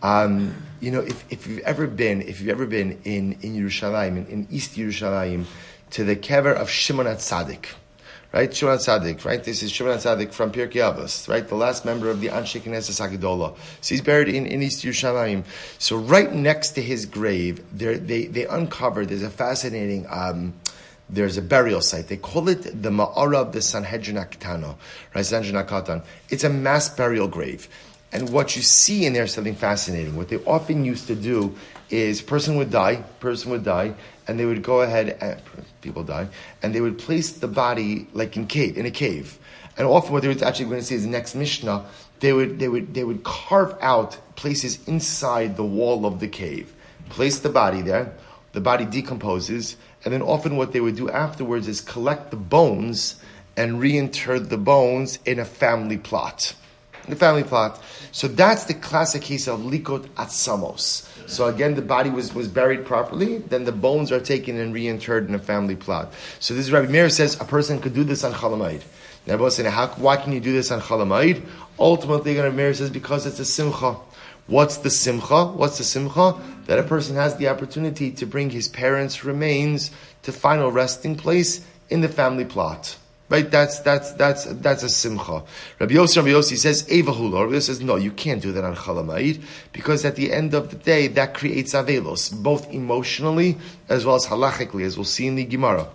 Um, 0.02 0.54
you 0.80 0.90
know, 0.90 1.00
if, 1.00 1.24
if 1.30 1.46
you've 1.46 1.60
ever 1.60 1.86
been, 1.86 2.22
if 2.22 2.40
you've 2.40 2.50
ever 2.50 2.66
been 2.66 3.00
in, 3.04 3.38
in 3.42 3.54
Yerushalayim, 3.54 4.16
in, 4.16 4.26
in 4.26 4.46
East 4.50 4.76
Yerushalayim, 4.76 5.44
to 5.90 6.04
the 6.04 6.16
kever 6.16 6.54
of 6.54 6.68
Shimon 6.68 7.06
HaTzadik, 7.06 7.66
right? 8.32 8.54
Shimon 8.54 8.78
HaTzadik, 8.78 9.24
right? 9.24 9.42
This 9.42 9.62
is 9.62 9.72
Shimon 9.72 9.98
HaTzadik 9.98 10.32
from 10.32 10.52
Pirkei 10.52 10.80
Avos, 10.80 11.28
right? 11.28 11.46
The 11.46 11.54
last 11.54 11.84
member 11.84 12.10
of 12.10 12.20
the 12.20 12.28
Anshe 12.28 12.60
Knesset 12.60 13.00
Hagedolah. 13.00 13.56
So 13.80 13.94
he's 13.94 14.00
buried 14.02 14.28
in, 14.28 14.46
in 14.46 14.62
East 14.62 14.84
Yerushalayim. 14.84 15.44
So 15.78 15.96
right 15.96 16.32
next 16.32 16.70
to 16.72 16.82
his 16.82 17.06
grave, 17.06 17.62
they, 17.76 18.26
they 18.26 18.46
uncovered, 18.46 19.08
there's 19.08 19.22
a 19.22 19.30
fascinating, 19.30 20.06
um, 20.08 20.54
there's 21.08 21.36
a 21.36 21.42
burial 21.42 21.80
site. 21.80 22.06
They 22.08 22.16
call 22.16 22.48
it 22.48 22.62
the 22.62 22.90
Ma'ara 22.90 23.36
of 23.36 23.52
the 23.52 23.62
Sanhedrin 23.62 24.16
Akitano, 24.16 24.76
right? 25.14 25.26
Sanhedrin 25.26 25.64
Akatan. 25.64 26.04
It's 26.28 26.44
a 26.44 26.50
mass 26.50 26.88
burial 26.88 27.26
grave. 27.26 27.68
And 28.12 28.30
what 28.30 28.56
you 28.56 28.62
see 28.62 29.06
in 29.06 29.12
there 29.12 29.24
is 29.24 29.32
something 29.32 29.54
fascinating. 29.54 30.16
What 30.16 30.28
they 30.28 30.38
often 30.38 30.84
used 30.84 31.06
to 31.08 31.14
do 31.14 31.56
is 31.90 32.22
person 32.22 32.56
would 32.56 32.70
die, 32.70 32.96
person 33.20 33.50
would 33.52 33.64
die, 33.64 33.94
and 34.30 34.38
they 34.38 34.46
would 34.46 34.62
go 34.62 34.82
ahead 34.82 35.18
and 35.20 35.42
people 35.80 36.04
die, 36.04 36.28
and 36.62 36.72
they 36.72 36.80
would 36.80 36.98
place 36.98 37.32
the 37.32 37.48
body 37.48 38.06
like 38.12 38.36
in 38.36 38.46
cave 38.46 38.78
in 38.78 38.86
a 38.86 38.90
cave. 38.90 39.40
And 39.76 39.88
often 39.88 40.12
what 40.12 40.22
they 40.22 40.28
were 40.28 40.44
actually 40.44 40.66
going 40.66 40.78
to 40.78 40.86
see 40.86 40.94
is 40.94 41.02
the 41.02 41.10
next 41.10 41.34
Mishnah, 41.34 41.84
they 42.20 42.32
would 42.32 42.60
they 42.60 42.68
would 42.68 42.94
they 42.94 43.02
would 43.02 43.24
carve 43.24 43.76
out 43.80 44.18
places 44.36 44.78
inside 44.86 45.56
the 45.56 45.64
wall 45.64 46.06
of 46.06 46.20
the 46.20 46.28
cave, 46.28 46.72
place 47.08 47.40
the 47.40 47.48
body 47.48 47.82
there, 47.82 48.14
the 48.52 48.60
body 48.60 48.84
decomposes, 48.84 49.76
and 50.04 50.14
then 50.14 50.22
often 50.22 50.56
what 50.56 50.70
they 50.72 50.80
would 50.80 50.94
do 50.94 51.10
afterwards 51.10 51.66
is 51.66 51.80
collect 51.80 52.30
the 52.30 52.36
bones 52.36 53.16
and 53.56 53.80
reinter 53.80 54.38
the 54.38 54.58
bones 54.58 55.18
in 55.26 55.40
a 55.40 55.44
family 55.44 55.98
plot. 55.98 56.54
The 57.08 57.16
family 57.16 57.44
plot. 57.44 57.82
So 58.12 58.28
that's 58.28 58.64
the 58.64 58.74
classic 58.74 59.22
case 59.22 59.48
of 59.48 59.60
likot 59.60 60.06
atzamos. 60.10 61.06
So 61.28 61.46
again, 61.46 61.74
the 61.74 61.82
body 61.82 62.10
was, 62.10 62.34
was 62.34 62.48
buried 62.48 62.84
properly, 62.84 63.38
then 63.38 63.64
the 63.64 63.72
bones 63.72 64.10
are 64.10 64.20
taken 64.20 64.58
and 64.58 64.74
reinterred 64.74 65.28
in 65.28 65.34
a 65.34 65.38
family 65.38 65.76
plot. 65.76 66.12
So 66.40 66.54
this 66.54 66.70
Rabbi 66.70 66.90
Meir 66.90 67.08
says 67.08 67.40
a 67.40 67.44
person 67.44 67.80
could 67.80 67.94
do 67.94 68.02
this 68.02 68.24
on 68.24 68.32
Chalamayid. 68.32 68.82
Now, 69.26 69.48
saying, 69.48 69.70
how, 69.70 69.88
why 69.88 70.16
can 70.16 70.32
you 70.32 70.40
do 70.40 70.52
this 70.52 70.70
on 70.70 70.80
Chalamayid? 70.80 71.46
Ultimately, 71.78 72.36
Rabbi 72.36 72.54
Meir 72.54 72.74
says 72.74 72.90
because 72.90 73.26
it's 73.26 73.38
a 73.38 73.44
simcha. 73.44 73.96
What's 74.46 74.78
the 74.78 74.90
simcha? 74.90 75.46
What's 75.46 75.78
the 75.78 75.84
simcha? 75.84 76.40
That 76.66 76.80
a 76.80 76.82
person 76.82 77.14
has 77.14 77.36
the 77.36 77.48
opportunity 77.48 78.10
to 78.12 78.26
bring 78.26 78.50
his 78.50 78.68
parents' 78.68 79.24
remains 79.24 79.92
to 80.22 80.32
final 80.32 80.72
resting 80.72 81.14
place 81.14 81.64
in 81.88 82.00
the 82.00 82.08
family 82.08 82.44
plot. 82.44 82.96
Right? 83.30 83.48
That's 83.48 83.78
that's 83.80 84.12
that's 84.14 84.44
that's 84.44 84.82
a 84.82 84.88
simcha. 84.88 85.44
Rabbi 85.78 85.94
Yossi, 85.94 86.16
Rabbi 86.16 86.30
Yossi 86.30 86.58
says 86.58 86.90
Eva 86.90 87.12
Evahula. 87.12 87.44
Rabbi 87.44 87.54
Yossi 87.54 87.62
says 87.62 87.80
no, 87.80 87.94
you 87.96 88.10
can't 88.10 88.42
do 88.42 88.52
that 88.52 88.64
on 88.64 88.74
Chalamayid 88.74 89.40
because 89.72 90.04
at 90.04 90.16
the 90.16 90.32
end 90.32 90.52
of 90.52 90.70
the 90.70 90.76
day 90.76 91.06
that 91.06 91.32
creates 91.34 91.72
avelos, 91.72 92.30
both 92.42 92.72
emotionally 92.72 93.56
as 93.88 94.04
well 94.04 94.16
as 94.16 94.26
halachically, 94.26 94.84
as 94.84 94.96
we'll 94.96 95.04
see 95.04 95.28
in 95.28 95.36
the 95.36 95.44
Gemara. 95.44 95.88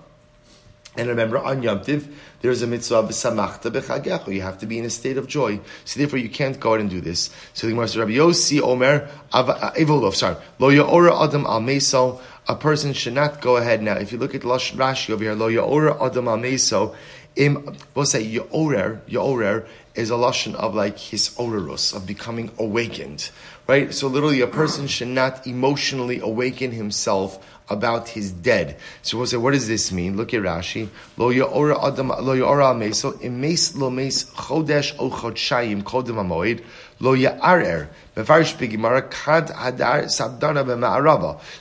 And 0.97 1.09
remember, 1.09 1.37
on 1.37 1.61
Yom 1.61 1.81
Tiv, 1.83 2.07
there's 2.41 2.61
a 2.61 2.67
mitzvah 2.67 2.99
of 2.99 3.09
samachta. 3.09 4.33
You 4.33 4.41
have 4.41 4.59
to 4.59 4.65
be 4.65 4.79
in 4.79 4.85
a 4.85 4.89
state 4.89 5.17
of 5.17 5.27
joy. 5.27 5.59
So 5.83 5.99
therefore, 5.99 6.19
you 6.19 6.29
can't 6.29 6.57
go 6.59 6.73
out 6.73 6.79
and 6.79 6.89
do 6.89 7.01
this. 7.01 7.29
So 7.53 7.67
the 7.67 7.73
Gemara 7.73 7.87
says, 7.89 7.97
Rabbi 7.97 8.11
Yossi 8.11 8.61
Omer, 8.61 9.09
uh, 9.33 9.71
Evolov, 9.71 10.15
sorry, 10.15 10.37
Lo 10.59 10.69
Ya'ora 10.69 11.27
Adam 11.27 11.45
Al 11.45 11.61
Meso, 11.61 12.21
a 12.47 12.55
person 12.55 12.93
should 12.93 13.13
not 13.13 13.41
go 13.41 13.57
ahead 13.57 13.81
now. 13.81 13.95
If 13.97 14.11
you 14.11 14.17
look 14.17 14.35
at 14.35 14.41
Rashi 14.41 15.09
over 15.09 15.23
here, 15.23 15.33
Lo 15.33 15.49
Ya'ora 15.49 16.01
Adam 16.01 16.29
Al 16.29 16.37
Meso, 16.37 16.95
im, 17.35 17.75
we'll 17.93 18.05
say 18.05 18.23
Ya'orer, 18.23 19.01
Ya'orer 19.07 19.65
is 19.93 20.09
a 20.09 20.13
lashon 20.13 20.55
of 20.55 20.75
like 20.75 20.97
his 20.97 21.29
orerus, 21.37 21.95
of 21.95 22.05
becoming 22.05 22.51
awakened. 22.59 23.29
Right? 23.67 23.93
So 23.93 24.07
literally, 24.07 24.41
a 24.41 24.47
person 24.47 24.87
should 24.87 25.07
not 25.07 25.47
emotionally 25.47 26.19
awaken 26.19 26.71
himself 26.71 27.43
about 27.69 28.09
his 28.09 28.31
dead. 28.31 28.77
So 29.01 29.17
we'll 29.17 29.27
say, 29.27 29.37
what 29.37 29.53
does 29.53 29.67
this 29.67 29.91
mean? 29.91 30.17
Look 30.17 30.33
at 30.33 30.41
Rashi. 30.41 30.89
Lo 31.17 31.31
ya'ora 31.31 31.83
adam, 31.83 32.09
lo 32.09 32.35
ya'ora 32.35 32.75
meso, 32.75 33.13
imes 33.13 33.75
lo 33.75 33.89
mes 33.89 34.25
chodesh 34.25 34.95
o 34.99 35.09
chodshayim 35.09 35.83
kodem 35.83 36.15
amoid, 36.15 36.63
lo 36.99 37.15
ya'arer. 37.15 37.87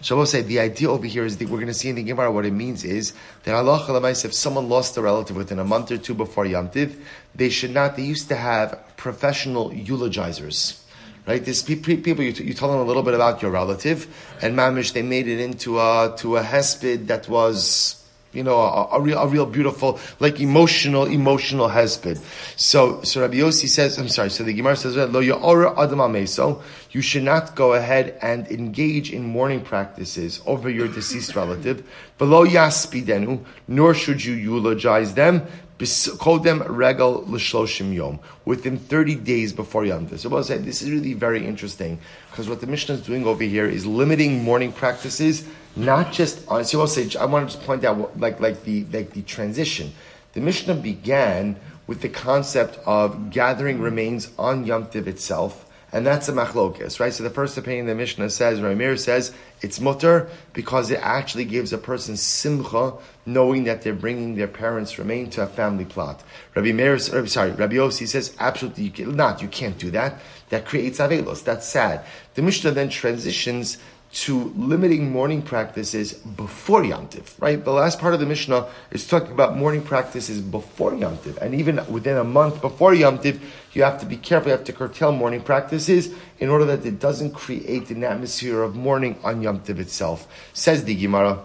So 0.01 0.17
we'll 0.17 0.27
say, 0.27 0.43
the 0.43 0.61
idea 0.61 0.89
over 0.89 1.07
here 1.07 1.25
is 1.25 1.37
that 1.39 1.49
we're 1.49 1.57
going 1.57 1.67
to 1.67 1.75
see 1.75 1.89
in 1.89 1.97
the 1.97 2.03
Gemara 2.05 2.31
what 2.31 2.47
it 2.47 2.53
means 2.53 2.85
is 2.85 3.13
that 3.43 3.57
Allah 3.57 4.13
if 4.25 4.33
someone 4.33 4.69
lost 4.69 4.97
a 4.97 5.03
relative 5.03 5.37
within 5.37 5.59
a 5.59 5.65
month 5.65 5.91
or 5.91 5.99
two 5.99 6.15
before 6.15 6.47
Yom 6.47 6.69
Tiv, 6.69 7.05
they 7.35 7.49
should 7.49 7.73
not, 7.73 7.97
they 7.97 8.05
used 8.05 8.29
to 8.29 8.37
have 8.37 8.79
professional 8.97 9.71
eulogizers 9.71 10.81
right? 11.27 11.45
There's 11.45 11.63
people 11.63 11.93
you, 11.93 12.33
you 12.33 12.55
tell 12.55 12.71
them 12.71 12.81
a 12.81 12.85
little 12.85 13.03
bit 13.03 13.15
about 13.15 13.43
your 13.43 13.51
relative, 13.51 14.07
and 14.43 14.57
mamish 14.57 14.93
they 14.93 15.03
made 15.03 15.27
it 15.27 15.41
into 15.41 15.81
a 15.81 16.15
to 16.19 16.37
a 16.37 16.43
hesped 16.43 17.07
that 17.07 17.29
was. 17.29 18.04
You 18.35 18.43
know, 18.43 18.57
a, 18.59 18.97
a, 18.97 19.01
real, 19.01 19.19
a 19.19 19.27
real 19.27 19.47
beautiful, 19.47 19.99
like 20.21 20.41
emotional, 20.41 21.05
emotional 21.05 21.69
husband. 21.69 22.21
So, 22.57 23.03
so 23.03 23.21
Rabbi 23.21 23.37
Yossi 23.37 23.69
says, 23.69 23.99
I'm 23.99 24.09
sorry. 24.09 24.31
So 24.31 24.45
the 24.45 24.53
Gemara 24.53 24.77
says, 24.77 24.97
"Lo 24.97 25.23
ya'ora 25.23 25.79
adam 25.79 26.01
ameso." 26.01 26.63
You 26.91 27.01
should 27.01 27.25
not 27.25 27.57
go 27.57 27.73
ahead 27.73 28.17
and 28.23 28.47
engage 28.49 29.13
in 29.13 29.25
mourning 29.25 29.63
practices 29.63 30.41
over 30.47 30.71
your 30.71 30.87
deceased 30.87 31.35
relative. 31.35 31.83
Below 32.19 32.47
yaspidenu, 32.47 33.45
nor 33.67 33.95
should 33.95 34.25
you 34.25 34.35
eulogize 34.35 35.15
them 35.15 35.45
Kodem 35.79 36.65
regal 36.69 37.25
l'shloshim 37.27 37.93
yom 37.93 38.21
within 38.45 38.79
thirty 38.79 39.17
days 39.17 39.53
before 39.53 39.85
Yom 39.85 40.07
Tov. 40.07 40.19
So 40.19 40.29
we'll 40.29 40.45
say 40.45 40.59
this 40.59 40.83
is 40.83 40.91
really 40.91 41.15
very 41.15 41.45
interesting 41.45 41.99
because 42.31 42.49
what 42.49 42.61
the 42.61 42.67
Mishnah 42.67 42.95
is 42.95 43.01
doing 43.01 43.27
over 43.27 43.43
here 43.43 43.67
is 43.67 43.85
limiting 43.85 44.45
mourning 44.45 44.73
practices, 44.73 45.45
not 45.75 46.13
just 46.13 46.47
on. 46.49 46.65
So 46.65 46.79
we'll 46.79 46.87
say 46.87 47.09
I 47.19 47.25
want 47.25 47.49
to 47.49 47.55
just 47.55 47.67
point 47.67 47.85
out 47.85 48.19
like 48.21 48.39
like 48.41 48.63
the 48.65 48.85
like 48.93 49.11
the 49.11 49.23
transition. 49.23 49.93
The 50.35 50.41
Mishnah 50.41 50.75
began 50.75 51.57
with 51.87 52.01
the 52.03 52.09
concept 52.09 52.79
of 52.87 53.31
gathering 53.31 53.81
remains 53.81 54.31
on 54.39 54.65
Yom 54.65 54.87
Tov 54.87 55.07
itself 55.07 55.67
And 55.95 56.05
that's 56.05 56.27
the 56.27 56.33
machlokes, 56.33 56.99
right? 56.99 57.13
So 57.13 57.23
the 57.23 57.31
first 57.31 57.57
opinion 57.57 57.87
the 57.87 57.95
Mishnah 57.95 58.29
says, 58.31 58.59
Ramir 58.59 58.99
says, 58.99 59.33
it's 59.61 59.79
mutter 59.79 60.29
because 60.53 60.91
it 60.91 60.99
actually 61.01 61.45
gives 61.45 61.73
a 61.73 61.79
person 61.79 62.17
simcha 62.17 62.95
knowing 63.27 63.63
that 63.65 63.83
they're 63.83 63.95
bringing 63.95 64.35
their 64.35 64.49
parents' 64.49 64.99
remain 64.99 65.31
to 65.31 65.43
a 65.43 65.47
family 65.47 65.85
plot. 65.85 66.21
Rabbi 66.57 66.73
Meir, 66.73 66.95
uh, 66.95 67.27
sorry, 67.27 67.53
Rabbi 67.53 67.77
Yossi 67.77 68.09
says, 68.09 68.35
absolutely 68.41 68.83
you 68.83 68.91
can, 68.91 69.15
not, 69.15 69.41
you 69.41 69.47
can't 69.47 69.79
do 69.79 69.93
that. 69.93 70.21
That 70.49 70.67
creates 70.67 70.99
avelos. 70.99 71.45
That's 71.45 71.69
sad. 71.69 72.05
The 72.35 72.43
Mishnah 72.43 72.73
then 72.73 72.89
transitions 72.89 73.79
to 74.15 74.53
limiting 74.57 75.11
mourning 75.11 75.43
practices 75.43 76.15
before 76.15 76.85
Yom 76.85 77.09
Tiv, 77.09 77.35
right? 77.41 77.63
The 77.63 77.73
last 77.73 77.99
part 77.99 78.15
of 78.15 78.21
the 78.21 78.27
Mishnah 78.27 78.69
is 78.93 79.09
talking 79.09 79.33
about 79.33 79.57
mourning 79.57 79.83
practices 79.83 80.41
before 80.41 80.95
Yom 80.95 81.19
Tiv. 81.19 81.37
And 81.43 81.53
even 81.53 81.81
within 81.91 82.17
a 82.17 82.23
month 82.23 82.61
before 82.61 82.95
Yom 82.95 83.19
Tiv, 83.19 83.43
you 83.73 83.83
have 83.83 83.99
to 84.01 84.07
be 84.07 84.17
careful, 84.17 84.51
you 84.51 84.57
have 84.57 84.65
to 84.67 84.73
curtail 84.73 85.11
mourning 85.11 85.43
practices 85.43 86.15
in 86.39 86.49
order 86.49 86.65
that 86.65 86.87
it 86.87 87.01
doesn't 87.01 87.33
create 87.33 87.91
an 87.91 88.05
atmosphere 88.05 88.63
of 88.63 88.77
mourning 88.77 89.19
on 89.25 89.43
Yom 89.43 89.61
Tiv 89.61 89.81
itself. 89.81 90.29
Says 90.53 90.85
the 90.85 90.95
Gemara 90.95 91.41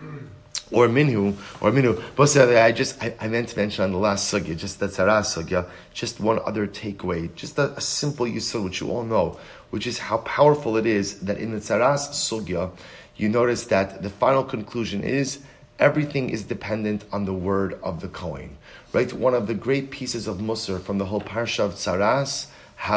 or 0.72 0.88
minhu, 0.88 1.36
or 1.60 1.70
minhu. 1.70 2.02
But 2.16 2.36
I 2.36 2.72
just, 2.72 3.02
I, 3.02 3.14
I, 3.20 3.28
meant 3.28 3.48
to 3.48 3.56
mention 3.58 3.84
on 3.84 3.92
the 3.92 3.98
last 3.98 4.32
sugya, 4.32 4.56
just 4.56 4.80
the 4.80 4.86
tzara 4.86 5.20
sugya, 5.20 5.68
just 5.92 6.20
one 6.20 6.40
other 6.44 6.66
takeaway, 6.66 7.32
just 7.34 7.58
a, 7.58 7.72
a 7.76 7.80
simple 7.80 8.26
yisur, 8.26 8.64
which 8.64 8.80
you 8.80 8.90
all 8.90 9.04
know, 9.04 9.38
which 9.74 9.88
is 9.88 9.98
how 9.98 10.18
powerful 10.18 10.76
it 10.76 10.86
is 10.86 11.18
that 11.18 11.36
in 11.36 11.50
the 11.50 11.56
tzaras 11.58 12.10
sugya, 12.10 12.70
you 13.16 13.28
notice 13.28 13.64
that 13.64 14.04
the 14.04 14.08
final 14.08 14.44
conclusion 14.44 15.02
is 15.02 15.40
everything 15.80 16.30
is 16.30 16.44
dependent 16.44 17.04
on 17.10 17.24
the 17.24 17.32
word 17.34 17.76
of 17.82 18.00
the 18.00 18.06
Kohen. 18.06 18.56
Right? 18.92 19.12
One 19.12 19.34
of 19.34 19.48
the 19.48 19.54
great 19.54 19.90
pieces 19.90 20.28
of 20.28 20.36
Musar 20.36 20.80
from 20.80 20.98
the 20.98 21.06
whole 21.06 21.20
parsha 21.20 21.64
of 21.64 21.74
tzaras 21.74 22.46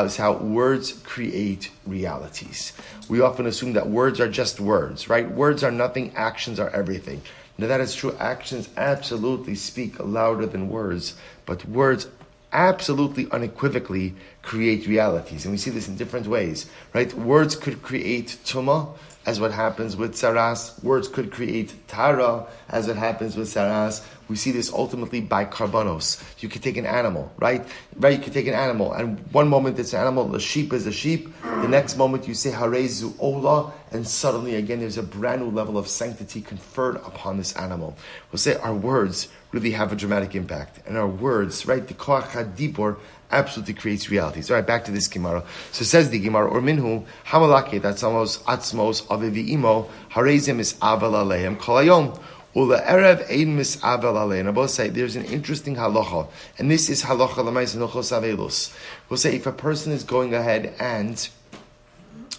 is 0.05 0.17
how 0.17 0.33
words 0.33 0.91
create 0.91 1.71
realities. 1.87 2.73
We 3.09 3.21
often 3.21 3.47
assume 3.47 3.73
that 3.73 3.89
words 3.89 4.19
are 4.19 4.29
just 4.29 4.59
words, 4.59 5.09
right? 5.09 5.27
Words 5.27 5.63
are 5.63 5.71
nothing, 5.71 6.13
actions 6.15 6.59
are 6.59 6.69
everything. 6.69 7.23
Now 7.57 7.65
that 7.65 7.81
is 7.81 7.95
true. 7.95 8.15
Actions 8.19 8.69
absolutely 8.77 9.55
speak 9.55 9.99
louder 9.99 10.45
than 10.45 10.69
words, 10.69 11.15
but 11.47 11.65
words 11.65 12.07
absolutely 12.53 13.29
unequivocally 13.31 14.13
create 14.41 14.87
realities. 14.87 15.45
And 15.45 15.51
we 15.51 15.57
see 15.57 15.71
this 15.71 15.87
in 15.87 15.95
different 15.95 16.27
ways, 16.27 16.69
right? 16.93 17.13
Words 17.13 17.55
could 17.55 17.81
create 17.81 18.37
tuma, 18.45 18.95
as 19.27 19.41
what 19.41 19.51
happens 19.51 19.97
with 19.97 20.13
tzaras. 20.13 20.81
Words 20.81 21.09
could 21.09 21.31
create 21.31 21.73
tara, 21.87 22.47
as 22.69 22.87
what 22.87 22.95
happens 22.95 23.35
with 23.35 23.49
tzaras. 23.49 24.01
We 24.29 24.37
see 24.37 24.51
this 24.51 24.71
ultimately 24.71 25.19
by 25.19 25.43
karbanos. 25.45 26.23
You 26.41 26.47
could 26.47 26.63
take 26.63 26.77
an 26.77 26.85
animal, 26.85 27.31
right? 27.37 27.65
Right, 27.97 28.17
you 28.17 28.23
could 28.23 28.33
take 28.33 28.47
an 28.47 28.53
animal, 28.53 28.93
and 28.93 29.19
one 29.33 29.49
moment 29.49 29.77
it's 29.79 29.93
an 29.93 29.99
animal, 29.99 30.29
the 30.29 30.39
sheep 30.39 30.71
is 30.71 30.87
a 30.87 30.91
sheep. 30.93 31.33
The 31.43 31.67
next 31.67 31.97
moment 31.97 32.27
you 32.27 32.33
say 32.33 32.51
harezu 32.51 33.13
ola, 33.19 33.73
and 33.91 34.07
suddenly 34.07 34.55
again 34.55 34.79
there's 34.79 34.97
a 34.97 35.03
brand 35.03 35.41
new 35.41 35.51
level 35.51 35.77
of 35.77 35.87
sanctity 35.89 36.41
conferred 36.41 36.95
upon 36.97 37.37
this 37.37 37.53
animal. 37.57 37.97
We'll 38.31 38.39
say 38.39 38.55
our 38.55 38.73
words 38.73 39.27
really 39.51 39.71
have 39.71 39.91
a 39.91 39.95
dramatic 39.95 40.35
impact, 40.35 40.79
and 40.87 40.97
our 40.97 41.07
words, 41.07 41.65
right, 41.65 41.85
the 41.85 41.93
koach 41.93 42.29
hadibor 42.29 42.97
absolutely 43.31 43.73
creates 43.73 44.09
realities. 44.09 44.49
All 44.49 44.55
right, 44.55 44.65
back 44.65 44.85
to 44.85 44.91
this 44.91 45.07
Gemara. 45.07 45.43
So 45.71 45.83
says 45.83 46.09
the 46.09 46.19
Gemara, 46.19 46.47
or 46.47 46.61
minhu 46.61 47.05
hamalake 47.25 47.81
that's 47.81 48.03
almost 48.03 48.45
atzmos 48.45 49.03
avivi 49.07 49.49
imo 49.49 49.89
harezim 50.11 50.59
is 50.59 50.73
aval 50.75 51.13
aleim 51.13 51.57
kolayom. 51.57 52.19
Ula 52.55 52.81
erev 52.81 53.29
ein 53.29 53.57
misavel 53.57 54.15
alein. 54.15 54.47
I 54.47 54.51
both 54.51 54.71
say 54.71 54.89
there's 54.89 55.15
an 55.15 55.25
interesting 55.25 55.75
halacha, 55.75 56.27
and 56.57 56.71
this 56.71 56.89
is 56.89 57.03
halacha 57.03 57.35
lamais 57.35 57.75
nochos 57.75 58.11
avelus. 58.11 58.75
We'll 59.09 59.17
say 59.17 59.35
if 59.35 59.45
a 59.45 59.51
person 59.51 59.91
is 59.91 60.03
going 60.03 60.33
ahead 60.33 60.73
and 60.79 61.27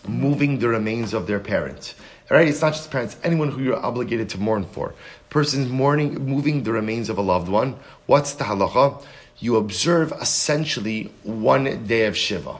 moving 0.08 0.58
the 0.58 0.68
remains 0.68 1.12
of 1.14 1.26
their 1.26 1.40
parent. 1.40 1.94
Right? 2.30 2.48
It's 2.48 2.60
not 2.60 2.74
just 2.74 2.90
parents, 2.90 3.16
anyone 3.24 3.50
who 3.50 3.62
you're 3.62 3.78
obligated 3.82 4.28
to 4.30 4.38
mourn 4.38 4.64
for. 4.64 4.94
Person's 5.30 5.70
mourning, 5.70 6.26
moving 6.26 6.62
the 6.62 6.72
remains 6.72 7.08
of 7.08 7.16
a 7.16 7.22
loved 7.22 7.48
one. 7.48 7.76
What's 8.04 8.34
the 8.34 8.44
halacha? 8.44 9.02
You 9.40 9.56
observe 9.56 10.12
essentially 10.20 11.12
one 11.22 11.86
day 11.86 12.06
of 12.06 12.16
Shiva. 12.16 12.56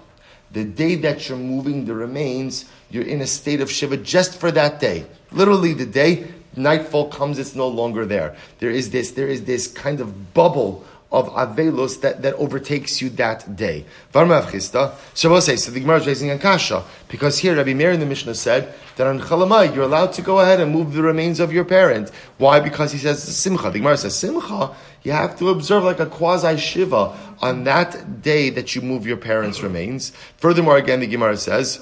The 0.52 0.64
day 0.64 0.94
that 0.96 1.28
you're 1.28 1.38
moving 1.38 1.84
the 1.84 1.94
remains, 1.94 2.64
you're 2.90 3.04
in 3.04 3.20
a 3.20 3.26
state 3.26 3.60
of 3.60 3.70
Shiva 3.70 3.96
just 3.96 4.38
for 4.38 4.50
that 4.52 4.80
day. 4.80 5.04
Literally 5.30 5.74
the 5.74 5.86
day 5.86 6.28
nightfall 6.56 7.08
comes, 7.08 7.38
it's 7.38 7.54
no 7.54 7.68
longer 7.68 8.06
there. 8.06 8.36
There 8.58 8.70
is 8.70 8.90
this, 8.90 9.12
there 9.12 9.28
is 9.28 9.44
this 9.44 9.68
kind 9.68 10.00
of 10.00 10.34
bubble 10.34 10.84
of 11.10 11.28
Avelos 11.30 12.02
that, 12.02 12.20
that 12.22 12.34
overtakes 12.34 13.00
you 13.00 13.08
that 13.10 13.56
day. 13.56 13.84
Avchista, 14.12 14.94
Shabbos 15.14 15.46
says, 15.46 15.64
so 15.64 15.70
the 15.70 15.80
Gemara 15.80 16.00
is 16.00 16.06
raising 16.06 16.30
a 16.30 16.38
kasha, 16.38 16.84
because 17.08 17.38
here 17.38 17.56
Rabbi 17.56 17.72
Meir 17.72 17.92
in 17.92 18.00
the 18.00 18.06
Mishnah 18.06 18.34
said 18.34 18.74
that 18.96 19.06
on 19.06 19.18
Chalamai 19.20 19.74
you're 19.74 19.84
allowed 19.84 20.12
to 20.14 20.22
go 20.22 20.40
ahead 20.40 20.60
and 20.60 20.70
move 20.70 20.92
the 20.92 21.02
remains 21.02 21.40
of 21.40 21.52
your 21.52 21.64
parent. 21.64 22.10
Why? 22.36 22.60
Because 22.60 22.92
he 22.92 22.98
says 22.98 23.22
Simcha. 23.22 23.70
The 23.70 23.78
Gemara 23.78 23.96
says 23.96 24.16
Simcha, 24.16 24.76
you 25.02 25.12
have 25.12 25.38
to 25.38 25.48
observe 25.48 25.84
like 25.84 26.00
a 26.00 26.06
quasi 26.06 26.58
Shiva 26.58 27.16
on 27.40 27.64
that 27.64 28.20
day 28.20 28.50
that 28.50 28.74
you 28.74 28.82
move 28.82 29.06
your 29.06 29.16
parents' 29.16 29.62
remains. 29.62 30.10
Furthermore, 30.36 30.76
again, 30.76 31.00
the 31.00 31.06
Gemara 31.06 31.38
says. 31.38 31.78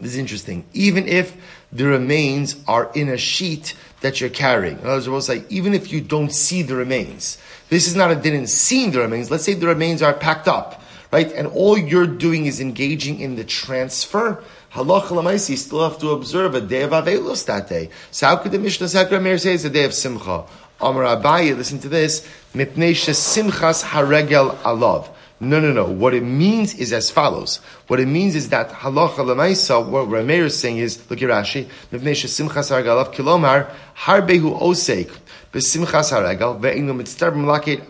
This 0.00 0.12
is 0.12 0.16
interesting. 0.16 0.64
Even 0.72 1.06
if 1.06 1.36
the 1.72 1.84
remains 1.84 2.56
are 2.66 2.90
in 2.94 3.10
a 3.10 3.18
sheet 3.18 3.76
that 4.00 4.20
you're 4.20 4.30
carrying. 4.30 4.78
In 4.78 4.86
other 4.86 5.10
words, 5.10 5.26
say, 5.26 5.44
even 5.48 5.74
if 5.74 5.92
you 5.92 6.00
don't 6.00 6.32
see 6.32 6.62
the 6.62 6.74
remains, 6.74 7.38
this 7.68 7.86
is 7.86 7.94
not 7.94 8.10
a 8.10 8.16
didn't 8.16 8.48
see 8.48 8.90
the 8.90 9.00
remains. 9.00 9.30
Let's 9.30 9.44
say 9.44 9.54
the 9.54 9.66
remains 9.66 10.02
are 10.02 10.12
packed 10.12 10.48
up, 10.48 10.82
right? 11.12 11.30
And 11.32 11.48
all 11.48 11.76
you're 11.78 12.06
doing 12.06 12.46
is 12.46 12.60
engaging 12.60 13.20
in 13.20 13.36
the 13.36 13.44
transfer. 13.44 14.42
Lamaisi, 14.72 15.50
you 15.50 15.56
still 15.56 15.88
have 15.88 15.98
to 15.98 16.10
observe 16.10 16.54
a 16.54 16.60
day 16.60 16.82
of 16.82 16.90
Avelos 16.90 17.44
that 17.46 17.68
day. 17.68 17.90
So 18.10 18.26
how 18.26 18.36
could 18.36 18.52
the 18.52 18.58
Mishnah 18.58 18.88
Sakra 18.88 19.38
say 19.38 19.54
it's 19.54 19.64
a 19.64 19.70
day 19.70 19.84
of 19.84 19.94
Simcha? 19.94 20.44
Amar 20.80 21.04
Abaye, 21.04 21.56
listen 21.56 21.78
to 21.80 21.88
this. 21.88 22.26
Mipnei 22.54 22.94
simchas 22.94 23.84
haregel 23.84 24.56
alav. 24.58 25.08
No, 25.42 25.58
no, 25.58 25.72
no. 25.72 25.86
What 25.86 26.12
it 26.12 26.22
means 26.22 26.74
is 26.74 26.92
as 26.92 27.10
follows. 27.10 27.60
What 27.86 27.98
it 27.98 28.06
means 28.06 28.34
is 28.34 28.50
that 28.50 28.68
halacha 28.68 29.16
lemaisa, 29.16 29.84
what 29.88 30.06
Rameir 30.08 30.44
is 30.44 30.58
saying 30.58 30.76
is, 30.76 31.10
look 31.10 31.22
at 31.22 31.30
Rashi, 31.30 31.66
mivnei 31.90 32.12
shesimchas 32.12 32.70
haragalav 32.70 33.14
kilomar, 33.14 33.72
harbehu 33.96 34.60
osek, 34.60 35.10
besimchas 35.50 36.12
haragal, 36.12 36.60
ve'inu 36.60 36.94
mitzter 36.94 37.32
b'malakit 37.32 37.86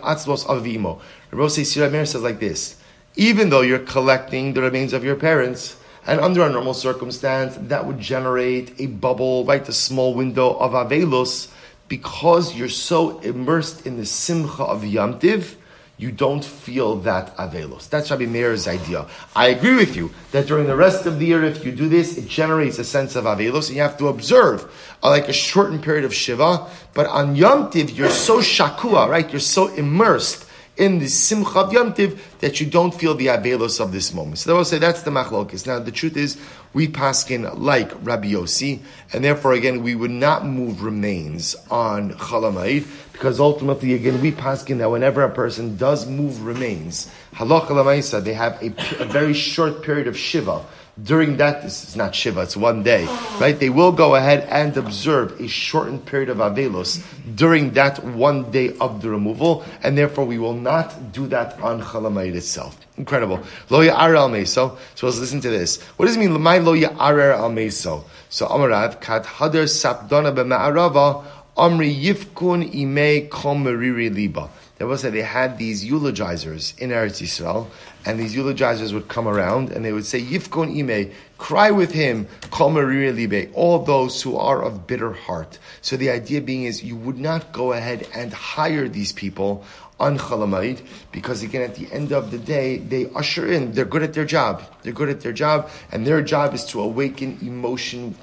atzmos 0.00 0.46
avimo. 0.46 1.00
Rabbi 1.32 1.44
Rameir 1.44 2.06
says 2.06 2.22
like 2.22 2.38
this, 2.38 2.76
even 3.16 3.50
though 3.50 3.62
you're 3.62 3.80
collecting 3.80 4.54
the 4.54 4.62
remains 4.62 4.92
of 4.92 5.02
your 5.02 5.16
parents, 5.16 5.76
and 6.06 6.20
under 6.20 6.44
a 6.44 6.50
normal 6.50 6.74
circumstance, 6.74 7.56
that 7.62 7.84
would 7.84 7.98
generate 7.98 8.80
a 8.80 8.86
bubble, 8.86 9.44
right, 9.44 9.68
a 9.68 9.72
small 9.72 10.14
window 10.14 10.50
of 10.50 10.70
avelus, 10.70 11.50
because 11.88 12.54
you're 12.54 12.68
so 12.68 13.18
immersed 13.20 13.86
in 13.86 13.96
the 13.96 14.06
simcha 14.06 14.62
of 14.62 14.82
Yamtiv, 14.82 15.56
you 15.98 16.10
don't 16.10 16.44
feel 16.44 16.96
that 16.96 17.36
avelos. 17.36 17.88
That's 17.88 18.10
Rabbi 18.10 18.26
Meir's 18.26 18.66
idea. 18.66 19.06
I 19.36 19.48
agree 19.48 19.76
with 19.76 19.94
you 19.94 20.10
that 20.32 20.46
during 20.46 20.66
the 20.66 20.74
rest 20.74 21.06
of 21.06 21.18
the 21.18 21.26
year, 21.26 21.44
if 21.44 21.64
you 21.64 21.72
do 21.72 21.88
this, 21.88 22.18
it 22.18 22.28
generates 22.28 22.78
a 22.78 22.84
sense 22.84 23.14
of 23.14 23.24
avelos, 23.24 23.68
and 23.68 23.76
you 23.76 23.82
have 23.82 23.98
to 23.98 24.08
observe 24.08 24.70
uh, 25.02 25.10
like 25.10 25.28
a 25.28 25.32
shortened 25.32 25.82
period 25.82 26.04
of 26.04 26.14
shiva. 26.14 26.66
But 26.94 27.06
on 27.06 27.36
Yom 27.36 27.70
Tiv, 27.70 27.90
you're 27.90 28.10
so 28.10 28.38
shakua, 28.38 29.08
right? 29.08 29.30
You're 29.30 29.40
so 29.40 29.68
immersed 29.74 30.46
in 30.76 30.98
the 30.98 31.08
simcha 31.08 31.58
of 31.58 31.72
Yom 31.72 31.92
Tiv 31.92 32.38
that 32.40 32.60
you 32.60 32.66
don't 32.66 32.94
feel 32.94 33.14
the 33.14 33.26
avelos 33.26 33.80
of 33.80 33.92
this 33.92 34.14
moment. 34.14 34.38
So 34.38 34.50
they 34.50 34.56
will 34.56 34.64
say 34.64 34.78
that's 34.78 35.02
the 35.02 35.10
machlokis. 35.10 35.66
Now 35.66 35.78
the 35.78 35.92
truth 35.92 36.16
is, 36.16 36.38
we 36.72 36.88
paskin 36.88 37.58
like 37.58 37.92
Rabbi 38.02 38.32
Yossi, 38.32 38.80
and 39.12 39.22
therefore 39.22 39.52
again 39.52 39.82
we 39.82 39.94
would 39.94 40.10
not 40.10 40.46
move 40.46 40.82
remains 40.82 41.54
on 41.70 42.12
Chalamayit 42.12 42.86
because 43.12 43.38
ultimately 43.38 43.92
again 43.92 44.20
we 44.22 44.32
paskin 44.32 44.78
that 44.78 44.90
whenever 44.90 45.22
a 45.22 45.30
person 45.30 45.76
does 45.76 46.06
move 46.06 46.42
remains, 46.42 47.10
halacha 47.34 48.24
they 48.24 48.34
have 48.34 48.62
a, 48.62 48.74
a 49.02 49.04
very 49.04 49.34
short 49.34 49.82
period 49.82 50.06
of 50.06 50.16
shiva 50.16 50.64
during 51.02 51.38
that, 51.38 51.62
this 51.62 51.88
is 51.88 51.96
not 51.96 52.14
Shiva, 52.14 52.42
it's 52.42 52.56
one 52.56 52.82
day, 52.82 53.06
right? 53.40 53.58
They 53.58 53.70
will 53.70 53.92
go 53.92 54.14
ahead 54.14 54.46
and 54.50 54.76
observe 54.76 55.40
a 55.40 55.48
shortened 55.48 56.04
period 56.04 56.28
of 56.28 56.36
Avelos 56.38 57.02
during 57.34 57.70
that 57.72 58.04
one 58.04 58.50
day 58.50 58.76
of 58.78 59.00
the 59.00 59.08
removal, 59.08 59.64
and 59.82 59.96
therefore 59.96 60.26
we 60.26 60.38
will 60.38 60.52
not 60.52 61.12
do 61.12 61.26
that 61.28 61.58
on 61.60 61.80
Chalamayit 61.80 62.34
itself. 62.34 62.78
Incredible. 62.98 63.40
Lo 63.70 63.80
Ya'ar 63.80 64.16
al. 64.16 64.46
So 64.46 64.76
let's 65.02 65.18
listen 65.18 65.40
to 65.40 65.48
this. 65.48 65.80
What 65.96 66.06
does 66.06 66.16
it 66.16 66.18
mean, 66.18 66.30
Lamai 66.30 66.62
Lo 66.62 66.74
Ya'ar 66.74 67.38
al 67.38 67.50
Meso? 67.50 68.04
So 68.28 68.46
Amarav, 68.46 69.00
Kat 69.00 69.24
Hadar 69.24 69.64
Sapdona 69.64 70.34
B'Ma'arava, 70.34 71.24
Amri 71.56 71.94
Yifkun 72.02 72.70
Imei 72.74 73.30
Kom 73.30 73.64
Meriri 73.64 74.14
Liba. 74.14 74.50
They 74.82 74.88
will 74.88 74.98
say 74.98 75.10
they 75.10 75.22
had 75.22 75.58
these 75.58 75.84
eulogizers 75.84 76.76
in 76.76 76.90
Eretz 76.90 77.22
Yisrael, 77.22 77.68
and 78.04 78.18
these 78.18 78.34
eulogizers 78.34 78.92
would 78.92 79.06
come 79.06 79.28
around 79.28 79.70
and 79.70 79.84
they 79.84 79.92
would 79.92 80.04
say, 80.04 80.20
Yifkon 80.20 80.76
ime, 80.76 81.12
cry 81.38 81.70
with 81.70 81.92
him, 81.92 82.26
libe, 82.50 83.50
all 83.54 83.78
those 83.78 84.20
who 84.20 84.36
are 84.36 84.60
of 84.60 84.88
bitter 84.88 85.12
heart. 85.12 85.60
So 85.82 85.96
the 85.96 86.10
idea 86.10 86.40
being 86.40 86.64
is 86.64 86.82
you 86.82 86.96
would 86.96 87.16
not 87.16 87.52
go 87.52 87.72
ahead 87.74 88.08
and 88.12 88.32
hire 88.32 88.88
these 88.88 89.12
people 89.12 89.64
on 90.00 90.18
Chalamayid 90.18 90.84
because 91.12 91.44
again, 91.44 91.62
at 91.62 91.76
the 91.76 91.86
end 91.92 92.12
of 92.12 92.32
the 92.32 92.38
day, 92.38 92.78
they 92.78 93.08
usher 93.14 93.46
in. 93.46 93.74
They're 93.74 93.84
good 93.84 94.02
at 94.02 94.14
their 94.14 94.24
job. 94.24 94.64
They're 94.82 94.92
good 94.92 95.10
at 95.10 95.20
their 95.20 95.32
job, 95.32 95.70
and 95.92 96.04
their 96.04 96.22
job 96.22 96.54
is 96.54 96.64
to 96.72 96.80
awaken 96.80 97.38
emotion 97.40 98.16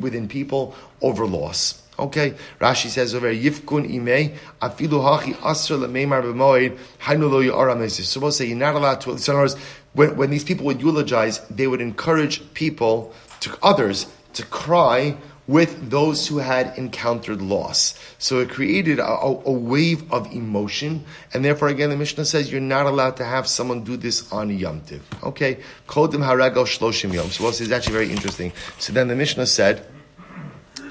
within 0.00 0.28
people 0.28 0.74
over 1.02 1.26
loss. 1.26 1.85
Okay, 1.98 2.34
Rashi 2.60 2.88
says 2.88 3.14
over 3.14 3.32
Yifkun 3.32 3.90
imei 3.90 4.36
afilu 4.60 5.00
hachi 5.00 5.34
asr 5.36 5.78
lemeimar 5.78 6.22
b'moed 6.22 6.78
hainu 7.00 7.30
lo 7.30 7.40
yara 7.40 7.88
So 7.88 8.20
we'll 8.20 8.32
say 8.32 8.46
you're 8.46 8.56
not 8.56 8.74
allowed 8.74 9.00
to. 9.02 9.16
So 9.18 9.32
in 9.32 9.36
other 9.36 9.44
words, 9.44 9.56
when, 9.94 10.16
when 10.16 10.30
these 10.30 10.44
people 10.44 10.66
would 10.66 10.80
eulogize, 10.80 11.40
they 11.48 11.66
would 11.66 11.80
encourage 11.80 12.52
people 12.52 13.14
to 13.40 13.56
others 13.62 14.06
to 14.34 14.44
cry 14.44 15.16
with 15.46 15.90
those 15.90 16.26
who 16.26 16.38
had 16.38 16.76
encountered 16.76 17.40
loss. 17.40 17.98
So 18.18 18.40
it 18.40 18.50
created 18.50 18.98
a, 18.98 19.06
a, 19.06 19.52
wave 19.52 20.12
of 20.12 20.30
emotion, 20.32 21.04
and 21.32 21.44
therefore, 21.44 21.68
again, 21.68 21.90
the 21.90 21.96
Mishnah 21.96 22.24
says 22.24 22.50
you're 22.50 22.60
not 22.60 22.86
allowed 22.86 23.16
to 23.18 23.24
have 23.24 23.46
someone 23.46 23.84
do 23.84 23.96
this 23.96 24.30
on 24.32 24.50
Yom 24.50 24.80
Tiv. 24.80 25.02
Okay, 25.22 25.58
Kodim 25.86 26.24
Haragal 26.24 26.66
Shloshim 26.66 27.14
Yom. 27.14 27.30
So, 27.30 27.44
this 27.44 27.60
is 27.60 27.70
actually 27.70 27.92
very 27.92 28.10
interesting. 28.10 28.52
So 28.78 28.92
then 28.92 29.08
the 29.08 29.14
Mishnah 29.14 29.46
said, 29.46 29.86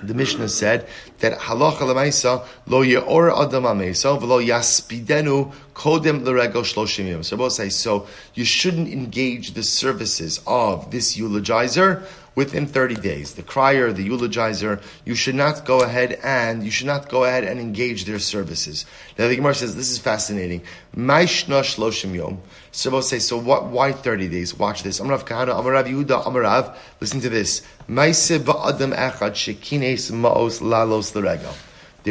the 0.07 0.13
Mishnah 0.13 0.49
said 0.49 0.87
that 1.19 1.37
halacha 1.39 1.79
lemaisa 1.79 2.45
lo 2.67 2.83
yeor 2.83 3.31
adam 3.31 3.63
amesa 3.63 4.19
v'lo 4.19 4.45
yaspidenu 4.45 5.53
kodem 5.73 6.23
l'regel 6.23 6.63
shloshim 6.63 7.09
yom. 7.09 7.23
So 7.23 7.49
say 7.49 7.69
so. 7.69 8.07
You 8.33 8.45
shouldn't 8.45 8.87
engage 8.87 9.53
the 9.53 9.63
services 9.63 10.41
of 10.47 10.91
this 10.91 11.17
eulogizer 11.17 12.05
within 12.35 12.67
30 12.67 12.95
days. 12.95 13.33
The 13.33 13.43
crier, 13.43 13.93
the 13.93 14.07
eulogizer, 14.07 14.81
you 15.05 15.15
should 15.15 15.35
not 15.35 15.65
go 15.65 15.81
ahead 15.81 16.19
and 16.23 16.63
you 16.63 16.71
should 16.71 16.87
not 16.87 17.09
go 17.09 17.23
ahead 17.23 17.45
and 17.45 17.59
engage 17.59 18.05
their 18.05 18.19
services. 18.19 18.85
Now 19.17 19.27
the 19.27 19.35
Gemara 19.35 19.55
says 19.55 19.75
this 19.75 19.89
is 19.89 19.97
fascinating. 19.97 20.61
Maishna 20.95 21.61
shloshim 21.61 22.13
yom. 22.13 22.41
So 22.71 22.99
say 22.99 23.19
so. 23.19 23.37
What? 23.37 23.67
Why 23.67 23.93
30 23.93 24.27
days? 24.27 24.53
Watch 24.53 24.83
this. 24.83 24.99
Amarav 24.99 25.25
Kahana, 25.25 25.57
Amarav 25.59 25.85
Yehuda, 25.85 26.25
Amarav. 26.25 26.75
Listen 26.99 27.21
to 27.21 27.29
this. 27.29 27.61
There 27.87 28.09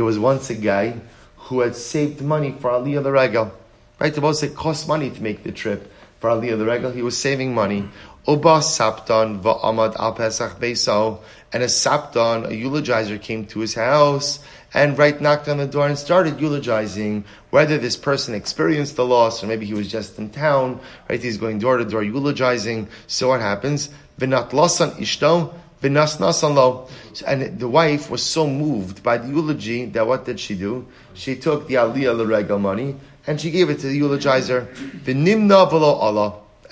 was 0.05 0.19
once 0.19 0.51
a 0.51 0.55
guy 0.55 0.95
who 1.37 1.61
had 1.61 1.75
saved 1.75 2.23
money 2.23 2.53
for 2.61 2.71
Aliyah 2.71 3.03
the 3.03 3.11
Regal. 3.11 3.53
Right? 3.99 4.15
The 4.15 4.21
boss 4.21 4.45
it 4.45 4.55
cost 4.55 4.87
money 4.87 5.11
to 5.11 5.23
make 5.23 5.43
the 5.43 5.51
trip 5.51 5.93
for 6.21 6.31
Aliyah 6.31 6.59
the 6.59 6.65
Regal. 6.65 6.93
He 6.93 7.03
was 7.03 7.19
saving 7.19 7.55
money. 7.55 7.89
Va'amad 8.25 9.97
al. 9.97 11.25
And 11.53 11.63
a 11.63 11.67
Sapton, 11.67 12.45
a 12.45 12.51
eulogizer, 12.51 13.21
came 13.21 13.45
to 13.47 13.59
his 13.59 13.75
house 13.75 14.39
and 14.73 14.97
right 14.97 15.21
knocked 15.21 15.49
on 15.49 15.59
the 15.59 15.67
door 15.67 15.89
and 15.89 15.99
started 15.99 16.41
eulogizing 16.41 17.25
whether 17.51 17.79
this 17.79 17.97
person 17.97 18.35
experienced 18.35 18.97
the 18.97 19.05
loss 19.05 19.43
or 19.43 19.49
maybe 19.49 19.67
he 19.67 19.75
was 19.75 19.91
just 19.91 20.19
in 20.19 20.31
town, 20.31 20.81
right? 21.09 21.23
He's 21.23 21.39
going 21.39 21.59
door 21.59 21.79
to 21.79 21.85
door 21.85 22.03
eulogizing. 22.03 22.89
So 23.07 23.29
what 23.29 23.41
happens? 23.41 23.89
V'nat 24.19 24.51
losan 24.51 24.93
ishto 24.93 25.53
and 25.85 27.59
the 27.59 27.69
wife 27.69 28.11
was 28.11 28.23
so 28.23 28.47
moved 28.47 29.03
by 29.03 29.19
the 29.19 29.29
eulogy 29.29 29.87
that 29.87 30.07
what 30.07 30.25
did 30.25 30.41
she 30.41 30.55
do? 30.55 30.87
She 31.15 31.37
took 31.37 31.69
the 31.69 31.75
aliyah 31.75 32.17
l'regal 32.17 32.61
money 32.61 32.97
and 33.27 33.41
she 33.41 33.51
gave 33.51 33.71
it 33.71 33.81
to 33.81 33.89
the 33.89 34.01
eulogizer. 34.01 34.67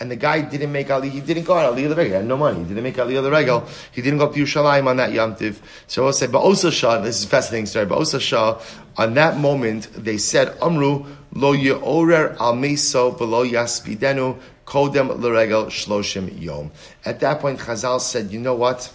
And 0.01 0.11
the 0.11 0.17
guy 0.17 0.41
didn't 0.41 0.73
make 0.73 0.91
Ali, 0.91 1.11
he 1.11 1.21
didn't 1.21 1.45
go 1.45 1.57
on 1.57 1.77
Aliyah 1.77 1.91
the 1.91 1.95
Regal, 1.95 2.05
he 2.05 2.11
had 2.11 2.25
no 2.25 2.37
money, 2.37 2.59
he 2.59 2.65
didn't 2.65 2.83
make 2.83 2.97
Aliyah 2.97 3.23
the 3.23 3.31
Regal, 3.31 3.69
he 3.93 4.03
didn't 4.03 4.19
go 4.19 4.25
up 4.25 4.35
to 4.35 4.41
Yerushalayim 4.41 4.87
on 4.89 4.97
that 4.97 5.13
Yom 5.13 5.37
Tiv. 5.37 5.63
So 5.87 6.07
I'll 6.07 6.13
say, 6.13 6.27
but 6.27 6.41
also 6.41 6.71
Shah, 6.71 6.99
this 6.99 7.19
is 7.19 7.25
a 7.27 7.29
fascinating 7.29 7.67
story, 7.67 7.87
but 7.87 7.99
also 7.99 8.19
Shah, 8.19 8.61
on 8.97 9.15
that 9.15 9.37
moment, 9.39 9.89
they 9.93 10.17
said, 10.19 10.57
Amru, 10.61 11.05
lo 11.35 11.53
ye'orer 11.53 12.37
al 12.41 12.55
meso 12.55 13.17
below 13.17 13.47
yaspidenu 13.47 14.41
kodem 14.67 15.21
l'regel 15.21 15.67
shloshim 15.67 16.41
yom. 16.41 16.73
At 17.05 17.21
that 17.21 17.41
point, 17.41 17.61
Chazal 17.61 18.01
said, 18.01 18.33
you 18.33 18.41
know 18.41 18.55
what? 18.55 18.93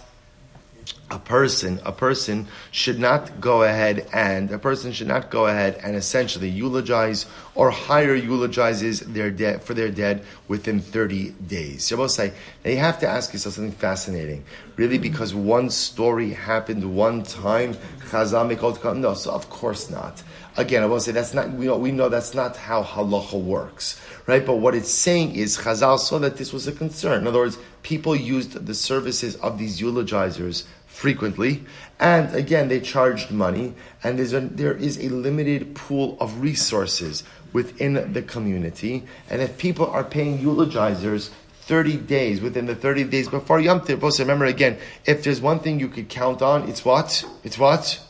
A 1.10 1.18
person, 1.18 1.80
a 1.84 1.92
person 1.92 2.46
should 2.70 2.98
not 2.98 3.40
go 3.40 3.62
ahead 3.62 4.06
and 4.12 4.50
a 4.50 4.58
person 4.58 4.92
should 4.92 5.06
not 5.08 5.30
go 5.30 5.46
ahead 5.46 5.80
and 5.82 5.96
essentially 5.96 6.48
eulogize 6.48 7.24
or 7.54 7.70
hire 7.70 8.14
eulogizes 8.14 9.00
their 9.00 9.30
dead 9.30 9.62
for 9.62 9.72
their 9.72 9.90
dead 9.90 10.22
within 10.48 10.80
30 10.80 11.30
days. 11.30 11.84
So 11.84 11.96
I 11.96 11.98
will 12.00 12.08
say, 12.08 12.32
now 12.64 12.70
you 12.70 12.76
have 12.76 12.98
to 13.00 13.08
ask 13.08 13.32
yourself 13.32 13.54
something 13.54 13.72
fascinating. 13.72 14.44
Really, 14.76 14.98
because 14.98 15.34
one 15.34 15.70
story 15.70 16.30
happened 16.30 16.94
one 16.94 17.22
time, 17.22 17.76
no, 18.12 19.14
so 19.14 19.30
of 19.32 19.50
course 19.50 19.90
not. 19.90 20.22
Again, 20.56 20.82
I 20.82 20.86
will 20.86 21.00
say 21.00 21.12
that's 21.12 21.34
not, 21.34 21.50
we 21.50 21.66
know, 21.66 21.78
we 21.78 21.92
know 21.92 22.08
that's 22.08 22.34
not 22.34 22.56
how 22.56 22.82
halacha 22.82 23.40
works, 23.40 24.00
right? 24.26 24.44
But 24.44 24.56
what 24.56 24.74
it's 24.74 24.90
saying 24.90 25.36
is 25.36 25.56
Chazal 25.56 25.98
saw 25.98 26.18
that 26.18 26.36
this 26.36 26.52
was 26.52 26.66
a 26.66 26.72
concern. 26.72 27.22
In 27.22 27.26
other 27.26 27.38
words, 27.38 27.58
people 27.82 28.14
used 28.14 28.66
the 28.66 28.74
services 28.74 29.36
of 29.36 29.58
these 29.58 29.80
eulogizers 29.80 30.64
frequently, 30.98 31.62
and 32.00 32.34
again 32.34 32.66
they 32.66 32.80
charged 32.80 33.30
money, 33.30 33.72
and 34.02 34.18
there's 34.18 34.32
a, 34.32 34.40
there 34.40 34.74
is 34.74 34.98
a 34.98 35.08
limited 35.10 35.72
pool 35.76 36.16
of 36.18 36.40
resources 36.40 37.22
within 37.52 38.12
the 38.12 38.20
community, 38.20 39.04
and 39.30 39.40
if 39.40 39.56
people 39.58 39.86
are 39.86 40.02
paying 40.02 40.38
eulogizers 40.38 41.30
30 41.62 41.98
days, 41.98 42.40
within 42.40 42.66
the 42.66 42.74
30 42.74 43.04
days 43.04 43.28
before 43.28 43.60
Yom 43.60 43.80
Tov, 43.80 44.18
remember 44.18 44.46
again, 44.46 44.76
if 45.06 45.22
there's 45.22 45.40
one 45.40 45.60
thing 45.60 45.78
you 45.78 45.86
could 45.86 46.08
count 46.08 46.42
on, 46.42 46.68
it's 46.68 46.84
what? 46.84 47.24
It's 47.44 47.58
what? 47.58 48.00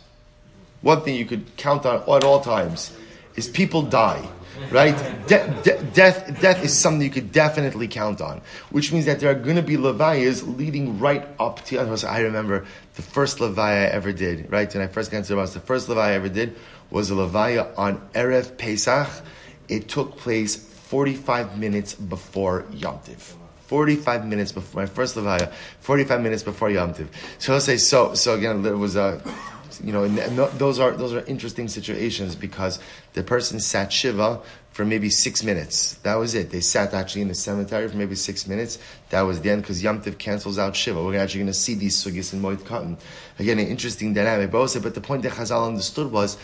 One 0.81 1.03
thing 1.03 1.17
you 1.17 1.27
could 1.27 1.59
count 1.59 1.85
on 1.85 1.97
at 1.97 2.25
all 2.25 2.41
times 2.41 2.97
is 3.37 3.49
people 3.49 3.83
die 3.83 4.27
right? 4.71 4.97
De- 5.27 5.61
de- 5.63 5.83
death, 5.93 6.41
death 6.41 6.65
is 6.65 6.77
something 6.77 7.03
you 7.03 7.11
could 7.11 7.33
definitely 7.33 7.89
count 7.89 8.21
on, 8.21 8.41
which 8.71 8.93
means 8.93 9.07
that 9.07 9.21
there 9.21 9.31
are 9.31 9.35
going 9.35 9.57
to 9.57 9.63
be 9.63 9.77
levayas 9.77 10.57
leading 10.57 10.99
right 10.99 11.27
up 11.39 11.65
to. 11.67 11.79
I 11.79 12.21
remember 12.21 12.67
the 12.95 13.03
first 13.03 13.39
levaya 13.39 13.83
I 13.83 13.87
ever 13.87 14.13
did, 14.13 14.51
right? 14.51 14.73
When 14.73 14.83
I 14.83 14.87
first 14.89 15.11
got 15.11 15.19
into 15.19 15.35
the 15.35 15.45
the 15.47 15.61
first 15.61 15.89
levaya 15.89 15.99
I 15.99 16.13
ever 16.13 16.29
did 16.29 16.57
was 16.91 17.11
a 17.11 17.15
levaya 17.15 17.77
on 17.77 18.01
erev 18.15 18.57
Pesach. 18.59 19.09
It 19.69 19.89
took 19.89 20.17
place 20.17 20.57
45 20.57 21.59
minutes 21.59 21.95
before 21.95 22.65
Yom 22.73 23.01
Tiv. 23.01 23.37
45 23.67 24.27
minutes 24.27 24.53
before 24.53 24.81
my 24.81 24.87
first 24.87 25.15
levaya, 25.15 25.53
45 25.81 26.23
minutes 26.23 26.43
before 26.43 26.71
Yom 26.71 26.95
Tiv. 26.95 27.11
So 27.39 27.53
let's 27.53 27.67
say, 27.67 27.77
so, 27.77 28.15
so 28.15 28.35
again, 28.35 28.65
it 28.65 28.73
was 28.73 28.97
a, 28.97 29.23
you 29.83 29.93
know, 29.93 30.07
those 30.09 30.79
are 30.79 30.93
those 30.93 31.13
are 31.15 31.25
interesting 31.27 31.69
situations 31.69 32.35
because 32.35 32.79
the 33.15 33.23
person 33.23 33.61
sat 33.61 33.93
shiva 33.93 34.41
for 34.73 34.85
maybe 34.85 35.11
six 35.11 35.43
minutes. 35.43 35.95
That 36.05 36.15
was 36.15 36.35
it. 36.35 36.51
They 36.51 36.61
sat 36.61 36.95
actually 36.95 37.23
in 37.23 37.29
the 37.29 37.35
cemetery 37.35 37.89
for 37.89 37.97
maybe 37.97 38.15
six 38.15 38.47
minutes. 38.47 38.79
That 39.11 39.23
was 39.23 39.41
the 39.41 39.51
end 39.51 39.63
because 39.63 39.83
Yom 39.83 40.01
Tiv 40.01 40.19
cancels 40.19 40.59
out 40.59 40.77
shiva. 40.77 41.03
We're 41.03 41.19
actually 41.21 41.41
going 41.41 41.49
to 41.49 41.55
see 41.55 41.75
these 41.75 41.97
sugis 41.97 42.33
in 42.33 42.41
Moed 42.41 42.59
Katan. 42.59 42.97
Again, 43.39 43.59
an 43.59 43.67
interesting 43.67 44.15
dynamic. 44.15 44.51
But 44.51 44.59
also, 44.59 44.81
but 44.81 44.95
the 44.95 45.01
point 45.01 45.23
that 45.25 45.33
Chazal 45.33 45.67
understood 45.67 46.13
was 46.13 46.39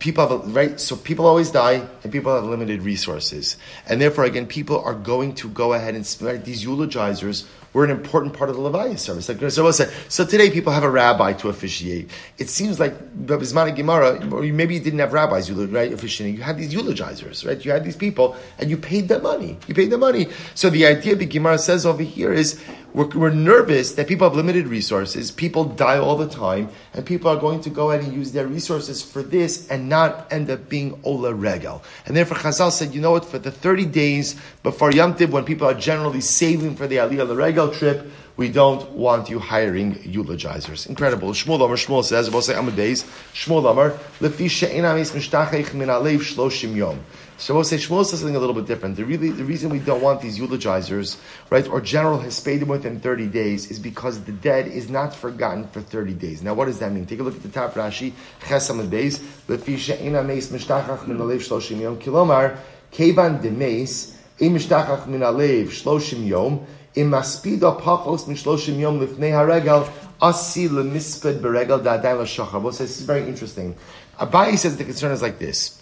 people 0.00 0.26
have 0.26 0.32
a, 0.32 0.50
right 0.50 0.80
so 0.80 0.96
people 0.96 1.26
always 1.26 1.50
die 1.50 1.86
and 2.02 2.10
people 2.10 2.34
have 2.34 2.44
limited 2.44 2.82
resources 2.82 3.56
and 3.86 4.00
therefore 4.00 4.24
again 4.24 4.46
people 4.46 4.82
are 4.82 4.94
going 4.94 5.34
to 5.34 5.48
go 5.50 5.74
ahead 5.74 5.94
and 5.94 6.16
right, 6.20 6.44
these 6.44 6.64
eulogizers 6.64 7.46
were 7.72 7.84
an 7.84 7.90
important 7.90 8.34
part 8.34 8.50
of 8.50 8.56
the 8.56 8.62
Levaya 8.62 8.98
service. 8.98 9.28
Like 9.28 9.50
so, 9.50 9.70
say, 9.70 9.92
so 10.08 10.24
today 10.24 10.50
people 10.50 10.72
have 10.72 10.82
a 10.82 10.90
rabbi 10.90 11.32
to 11.34 11.48
officiate. 11.48 12.10
It 12.38 12.48
seems 12.48 12.80
like 12.80 12.98
Bismana 13.14 13.74
Gemara, 13.74 14.28
or 14.32 14.42
maybe 14.42 14.74
you 14.74 14.80
didn't 14.80 14.98
have 14.98 15.12
rabbis 15.12 15.48
you 15.48 15.66
right, 15.66 15.92
officiating. 15.92 16.36
You 16.36 16.42
had 16.42 16.58
these 16.58 16.74
eulogizers, 16.74 17.46
right? 17.46 17.64
You 17.64 17.70
had 17.70 17.84
these 17.84 17.96
people, 17.96 18.36
and 18.58 18.70
you 18.70 18.76
paid 18.76 19.08
them 19.08 19.22
money. 19.22 19.56
You 19.68 19.74
paid 19.74 19.90
them 19.90 20.00
money. 20.00 20.28
So 20.54 20.70
the 20.70 20.86
idea 20.86 21.14
the 21.14 21.26
Gemara 21.26 21.58
says 21.58 21.86
over 21.86 22.02
here 22.02 22.32
is 22.32 22.60
we're, 22.92 23.08
we're, 23.08 23.30
nervous 23.30 23.92
that 23.92 24.08
people 24.08 24.28
have 24.28 24.36
limited 24.36 24.66
resources, 24.66 25.30
people 25.30 25.64
die 25.64 25.98
all 25.98 26.16
the 26.16 26.28
time, 26.28 26.68
and 26.94 27.06
people 27.06 27.30
are 27.30 27.36
going 27.36 27.60
to 27.62 27.70
go 27.70 27.90
ahead 27.90 28.04
and 28.04 28.12
use 28.12 28.32
their 28.32 28.46
resources 28.46 29.02
for 29.02 29.22
this 29.22 29.68
and 29.68 29.88
not 29.88 30.30
end 30.32 30.50
up 30.50 30.68
being 30.68 31.00
Ola 31.04 31.32
Regel. 31.32 31.82
And 32.06 32.16
therefore 32.16 32.38
Chazal 32.38 32.70
said, 32.70 32.94
you 32.94 33.00
know 33.00 33.12
what, 33.12 33.24
for 33.24 33.38
the 33.38 33.50
30 33.50 33.86
days 33.86 34.40
before 34.62 34.92
Yom 34.92 35.14
Tiv, 35.14 35.32
when 35.32 35.44
people 35.44 35.68
are 35.68 35.74
generally 35.74 36.20
saving 36.20 36.76
for 36.76 36.86
the 36.86 36.96
Aliyah 36.96 37.36
Regel 37.36 37.70
trip, 37.70 38.10
we 38.40 38.48
don't 38.48 38.92
want 38.92 39.28
you 39.28 39.38
hiring 39.38 39.96
eulogizers. 39.96 40.88
Incredible. 40.88 41.28
Shmuel 41.32 41.56
Amar, 41.56 41.76
Shmuel 41.76 42.02
says, 42.02 42.26
about 42.26 42.42
say 42.44 42.54
Amar 42.54 42.72
Beis, 42.72 43.04
Shmuel 43.34 43.70
Amar, 43.70 43.90
Lefi 44.18 44.48
she'enam 44.48 44.96
is 44.96 45.10
mishtachech 45.10 45.74
min 45.74 45.88
alev 45.88 46.20
shloshim 46.20 46.74
yom. 46.74 46.98
So 47.36 47.52
we'll 47.52 47.64
say 47.64 47.76
Shmuel 47.76 48.06
says 48.06 48.20
something 48.20 48.36
a 48.36 48.38
little 48.38 48.54
bit 48.54 48.64
different. 48.64 48.96
The 48.96 49.04
really 49.04 49.28
the 49.28 49.44
reason 49.44 49.68
we 49.68 49.78
don't 49.78 50.00
want 50.00 50.22
these 50.22 50.38
eulogizers, 50.38 51.20
right, 51.50 51.68
or 51.68 51.82
general 51.82 52.18
hespedim 52.18 52.68
within 52.68 52.98
30 52.98 53.26
days 53.26 53.70
is 53.70 53.78
because 53.78 54.24
the 54.24 54.32
dead 54.32 54.68
is 54.68 54.88
not 54.88 55.14
forgotten 55.14 55.68
for 55.68 55.82
30 55.82 56.14
days. 56.14 56.42
Now 56.42 56.54
what 56.54 56.64
does 56.64 56.78
that 56.78 56.92
mean? 56.92 57.04
Take 57.04 57.20
a 57.20 57.22
look 57.22 57.36
at 57.36 57.42
the 57.42 57.50
top 57.50 57.74
Rashi, 57.74 58.14
Chesam 58.40 58.88
Beis, 58.88 59.18
Lefi 59.48 59.76
she'ena 59.76 60.22
meis 60.22 60.48
mishtachach 60.48 61.06
min 61.06 61.18
alev 61.18 61.40
shloshim 61.40 61.78
yom, 61.78 61.98
kilomar, 61.98 62.56
kevan 62.90 63.42
de 63.42 63.50
meis, 63.50 64.16
im 64.38 64.54
mishtachach 64.54 65.06
min 65.06 65.20
alev 65.20 65.66
shloshim 65.66 66.26
yom, 66.26 66.66
maspido 66.96 67.80
pachos 67.80 68.26
min 68.26 68.36
shloshim 68.36 68.78
yom 68.78 69.00
lifnei 69.00 69.32
haregal, 69.32 69.90
asi 70.20 70.68
lemisped 70.68 71.40
beregal 71.40 71.82
da'adain 71.82 72.20
l'shachar. 72.20 72.60
Well, 72.60 72.72
this 72.72 72.98
is 72.98 73.02
very 73.02 73.26
interesting. 73.26 73.76
Abaye 74.18 74.58
says 74.58 74.76
the 74.76 74.84
concern 74.84 75.12
is 75.12 75.22
like 75.22 75.38
this. 75.38 75.80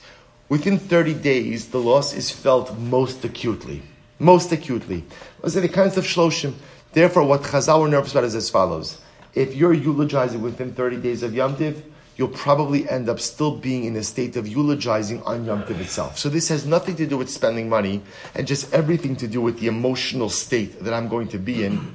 within 0.48 0.78
30 0.78 1.14
days, 1.14 1.68
the 1.68 1.78
loss 1.78 2.14
is 2.14 2.30
felt 2.30 2.76
most 2.78 3.24
acutely. 3.24 3.82
Most 4.18 4.52
acutely. 4.52 5.04
Let's 5.42 5.54
say 5.54 5.60
the 5.60 5.68
kinds 5.68 5.96
of 5.96 6.04
shloshim. 6.04 6.54
Therefore, 6.92 7.24
what 7.24 7.42
Chazal 7.42 7.80
were 7.80 7.88
nervous 7.88 8.12
about 8.12 8.24
is 8.24 8.34
as 8.34 8.50
follows. 8.50 9.00
If 9.34 9.54
you're 9.54 9.74
eulogizing 9.74 10.40
within 10.40 10.72
30 10.74 10.96
days 10.96 11.22
of 11.22 11.34
Yom 11.34 11.56
Tiv, 11.56 11.84
you'll 12.18 12.28
probably 12.28 12.86
end 12.90 13.08
up 13.08 13.20
still 13.20 13.56
being 13.56 13.84
in 13.84 13.96
a 13.96 14.02
state 14.02 14.36
of 14.36 14.46
eulogizing 14.46 15.22
on 15.22 15.44
Yom 15.44 15.64
Tiv 15.64 15.80
itself. 15.80 16.18
So 16.18 16.28
this 16.28 16.48
has 16.48 16.66
nothing 16.66 16.96
to 16.96 17.06
do 17.06 17.16
with 17.16 17.30
spending 17.30 17.68
money 17.68 18.02
and 18.34 18.46
just 18.46 18.74
everything 18.74 19.14
to 19.16 19.28
do 19.28 19.40
with 19.40 19.60
the 19.60 19.68
emotional 19.68 20.28
state 20.28 20.82
that 20.82 20.92
I'm 20.92 21.08
going 21.08 21.28
to 21.28 21.38
be 21.38 21.64
in 21.64 21.94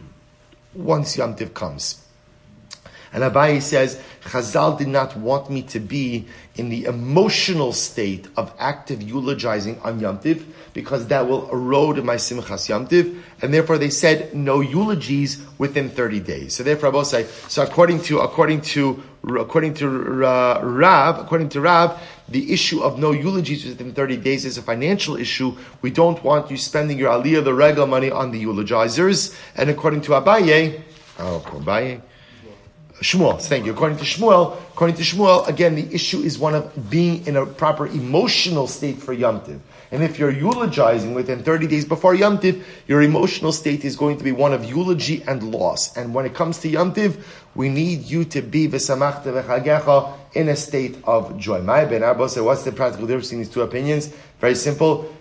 once 0.73 1.17
Yom 1.17 1.35
Tiv 1.35 1.53
comes. 1.53 1.99
And 3.11 3.21
Abaye 3.21 3.61
says, 3.61 4.01
Chazal 4.23 4.77
did 4.77 4.87
not 4.87 5.15
want 5.17 5.51
me 5.51 5.61
to 5.63 5.79
be 5.79 6.25
in 6.55 6.69
the 6.69 6.85
emotional 6.85 7.73
state 7.73 8.27
of 8.37 8.51
active 8.57 9.03
eulogizing 9.03 9.79
on 9.81 9.99
Yom 9.99 10.19
Tiv, 10.19 10.45
because 10.73 11.07
that 11.07 11.27
will 11.27 11.49
erode 11.51 12.03
my 12.03 12.15
Simchas 12.15 12.67
Yom 12.67 12.87
Tiv, 12.87 13.23
and 13.41 13.53
therefore 13.53 13.77
they 13.77 13.89
said 13.89 14.33
no 14.33 14.61
eulogies 14.61 15.45
within 15.57 15.89
30 15.89 16.19
days. 16.19 16.55
So 16.55 16.63
therefore 16.63 16.95
I 16.95 17.03
say, 17.03 17.25
so 17.47 17.63
according 17.63 18.01
to, 18.03 18.19
according 18.19 18.61
to, 18.73 19.03
according 19.23 19.75
to 19.75 20.25
uh, 20.25 20.59
Rav, 20.63 21.19
according 21.19 21.49
to 21.49 21.61
Rav, 21.61 22.01
the 22.29 22.51
issue 22.51 22.81
of 22.81 22.97
no 22.97 23.11
eulogies 23.11 23.65
within 23.65 23.93
30 23.93 24.17
days 24.17 24.45
is 24.45 24.57
a 24.57 24.61
financial 24.61 25.15
issue. 25.15 25.55
We 25.81 25.91
don't 25.91 26.23
want 26.23 26.49
you 26.49 26.57
spending 26.57 26.97
your 26.97 27.11
aliyah, 27.11 27.43
the 27.43 27.53
regal 27.53 27.85
money 27.85 28.09
on 28.09 28.31
the 28.31 28.43
eulogizers. 28.43 29.37
And 29.55 29.69
according 29.69 30.01
to 30.01 30.11
Abaye, 30.11 30.81
oh, 31.19 31.43
Abaye, 31.47 32.01
Shmuel, 33.03 33.39
thank 33.41 33.65
you. 33.65 33.73
According 33.73 33.97
to 33.97 34.05
Shmuel, 34.05 34.57
according 34.71 34.95
to 34.95 35.03
Shmuel, 35.03 35.47
again, 35.47 35.75
the 35.75 35.93
issue 35.93 36.19
is 36.19 36.39
one 36.39 36.55
of 36.55 36.89
being 36.89 37.27
in 37.27 37.35
a 37.35 37.45
proper 37.45 37.85
emotional 37.85 38.65
state 38.65 38.97
for 38.97 39.11
Yom 39.11 39.41
Tiv. 39.41 39.59
And 39.91 40.01
if 40.01 40.17
you're 40.17 40.31
eulogizing 40.31 41.13
within 41.13 41.43
30 41.43 41.67
days 41.67 41.85
before 41.85 42.15
Yom 42.15 42.39
Tiv, 42.39 42.65
your 42.87 43.01
emotional 43.01 43.51
state 43.51 43.83
is 43.83 43.95
going 43.95 44.17
to 44.17 44.23
be 44.23 44.31
one 44.31 44.53
of 44.53 44.63
eulogy 44.63 45.21
and 45.27 45.43
loss. 45.51 45.95
And 45.97 46.13
when 46.13 46.25
it 46.25 46.33
comes 46.33 46.59
to 46.59 46.69
Yom 46.69 46.93
Tiv, 46.93 47.43
we 47.55 47.69
need 47.69 48.03
you 48.05 48.23
to 48.25 48.41
be 48.41 48.67
v'samachta 48.67 49.25
v'chagecha 49.25 50.13
in 50.33 50.49
a 50.49 50.55
state 50.55 50.97
of 51.03 51.37
joy. 51.37 51.61
My 51.61 51.85
ben 51.85 52.03
Abba 52.03 52.29
said, 52.29 52.43
what's 52.43 52.63
the 52.63 52.71
practical 52.71 53.05
difference 53.05 53.31
in 53.33 53.39
these 53.39 53.49
two 53.49 53.61
opinions? 53.61 54.07
Very 54.39 54.55
simple. 54.55 55.13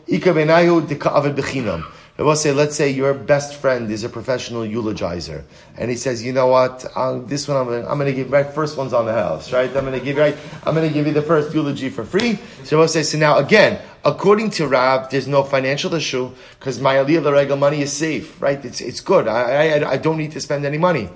Bechinam. 2.19 2.25
We'll 2.25 2.37
say, 2.37 2.53
let's 2.53 2.77
say 2.77 2.91
your 2.91 3.15
best 3.15 3.57
friend 3.57 3.91
is 3.91 4.05
a 4.05 4.09
professional 4.09 4.63
eulogizer, 4.63 5.45
and 5.77 5.91
he 5.91 5.97
says, 5.97 6.23
you 6.23 6.33
know 6.33 6.47
what, 6.47 6.85
um, 6.97 7.27
this 7.27 7.49
one 7.49 7.57
I'm 7.57 7.67
gonna, 7.67 7.89
I'm 7.89 7.99
gonna 7.99 8.13
give, 8.13 8.31
right, 8.31 8.47
first 8.47 8.77
one's 8.77 8.93
on 8.93 9.07
the 9.07 9.13
house, 9.13 9.53
right? 9.53 9.69
I'm 9.77 9.85
gonna 9.85 10.01
give 10.01 10.17
right, 10.17 10.37
I'm 10.65 10.75
gonna 10.75 10.91
give 10.91 11.07
you 11.07 11.13
the 11.13 11.23
first 11.23 11.55
eulogy 11.55 11.89
for 11.89 12.05
free. 12.05 12.39
So 12.65 12.79
we'll 12.79 12.89
say, 12.89 13.03
so 13.03 13.19
now 13.19 13.39
again, 13.39 13.81
according 14.05 14.51
to 14.51 14.67
Rav, 14.67 15.11
there's 15.11 15.29
no 15.29 15.43
financial 15.43 15.95
issue, 15.95 16.31
because 16.59 16.81
my 16.81 16.97
aliyah 16.97 17.23
the 17.23 17.33
regular 17.33 17.59
money 17.59 17.83
is 17.83 17.93
safe, 17.93 18.41
right? 18.41 18.63
It's, 18.65 18.81
it's 18.81 19.01
good. 19.01 19.29
I, 19.29 19.79
I, 19.79 19.91
I 19.93 19.97
don't 19.97 20.19
need 20.19 20.33
to 20.33 20.41
spend 20.41 20.65
any 20.65 20.79
money. 20.79 21.09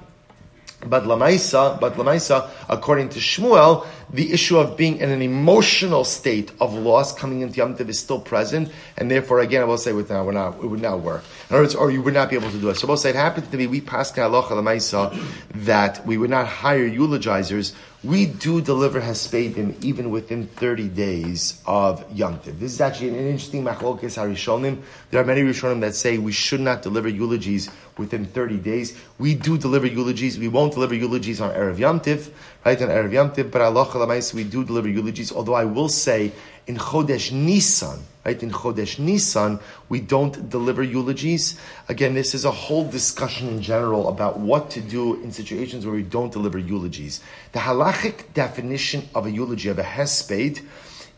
But 0.85 1.05
Lamaisa, 1.05 1.81
but 1.81 1.95
Lamaisa, 1.95 2.51
according 2.69 3.09
to 3.11 3.19
Shmuel, 3.19 3.87
the 4.11 4.33
issue 4.33 4.59
of 4.59 4.77
being 4.77 4.99
in 4.99 5.11
an 5.11 5.23
emotional 5.23 6.05
state 6.05 6.53
of 6.61 6.75
loss 6.75 7.13
coming 7.13 7.41
into 7.41 7.57
Yom 7.57 7.77
Tov 7.77 7.89
is 7.89 7.99
still 7.99 8.21
present, 8.21 8.71
and 8.97 9.11
therefore, 9.11 9.41
again, 9.41 9.63
I 9.63 9.65
will 9.65 9.79
say 9.79 9.93
with 9.93 10.11
now, 10.11 10.25
we're 10.25 10.33
not, 10.33 10.59
it 10.63 10.67
would 10.67 10.83
not 10.83 11.01
work. 11.01 11.25
In 11.49 11.57
other 11.57 11.65
words, 11.65 11.75
or 11.75 11.91
you 11.91 12.03
would 12.03 12.15
not 12.15 12.29
be 12.31 12.37
able 12.37 12.51
to 12.51 12.59
do 12.59 12.69
it. 12.69 12.77
So 12.77 12.87
we'll 12.87 12.99
say 12.99 13.11
it 13.11 13.17
happened 13.17 13.51
to 13.51 13.57
be, 13.57 13.67
we 13.67 13.81
passed 13.81 14.15
Halacha 14.17 14.51
Lamaisa, 14.51 15.19
that 15.65 16.07
we 16.07 16.19
would 16.19 16.31
not 16.31 16.47
hire 16.47 16.89
eulogizers 16.89 17.75
we 18.07 18.27
do 18.27 18.61
deliver 18.61 19.01
Hespedim 19.01 19.83
even 19.83 20.11
within 20.11 20.47
30 20.47 20.89
days 20.91 21.61
of 21.67 22.05
Yom 22.13 22.39
Tiv. 22.39 22.61
This 22.61 22.73
is 22.73 22.81
actually 22.81 23.09
an 23.09 23.17
interesting 23.17 23.65
machlokes 23.65 24.17
harishonim. 24.17 24.83
There 25.11 25.21
are 25.21 25.25
many 25.25 25.43
rishonim 25.43 25.81
that 25.81 25.97
say 25.97 26.17
we 26.17 26.31
should 26.31 26.61
not 26.61 26.83
deliver 26.83 27.09
eulogies 27.09 27.69
within 27.99 28.25
30 28.25 28.59
days. 28.59 28.97
We 29.19 29.35
do 29.35 29.59
deliver 29.59 29.87
eulogies. 29.87 30.39
We 30.39 30.47
won't 30.47 30.75
deliver 30.75 30.95
eulogies 30.95 31.41
on 31.41 31.51
Erev 31.51 31.79
Yom 31.79 31.99
Tiv, 31.99 32.31
right, 32.65 32.81
on 32.81 32.89
Erev 32.89 33.13
Yom 33.13 33.33
Tiv, 33.33 33.51
but 33.51 33.61
Allah 33.61 34.23
we 34.35 34.45
do 34.45 34.65
deliver 34.65 34.89
eulogies, 34.89 35.33
although 35.33 35.55
I 35.55 35.65
will 35.65 35.89
say 35.89 36.31
in 36.69 36.77
Chodesh 36.77 37.33
Nisan, 37.33 37.99
right, 38.27 38.43
in 38.43 38.51
Chodesh 38.51 38.99
Nisan, 38.99 39.61
we 39.89 40.01
don't 40.01 40.51
deliver 40.51 40.83
eulogies. 40.83 41.59
Again, 41.89 42.15
this 42.15 42.35
is 42.35 42.45
a 42.45 42.51
whole 42.51 42.85
discussion 42.85 43.49
in 43.49 43.63
general 43.63 44.09
about 44.09 44.39
what 44.39 44.71
to 44.71 44.81
do 44.81 45.15
in 45.23 45.31
situations 45.31 45.87
where 45.87 45.95
we 45.95 46.03
don't 46.03 46.33
deliver 46.33 46.59
eulogies. 46.59 47.21
The 47.53 47.61
halachic 47.61 48.35
definition 48.35 49.09
of 49.15 49.27
a 49.27 49.31
eulogy, 49.31 49.69
of 49.69 49.79
a 49.79 49.85
hesped, 49.85 50.61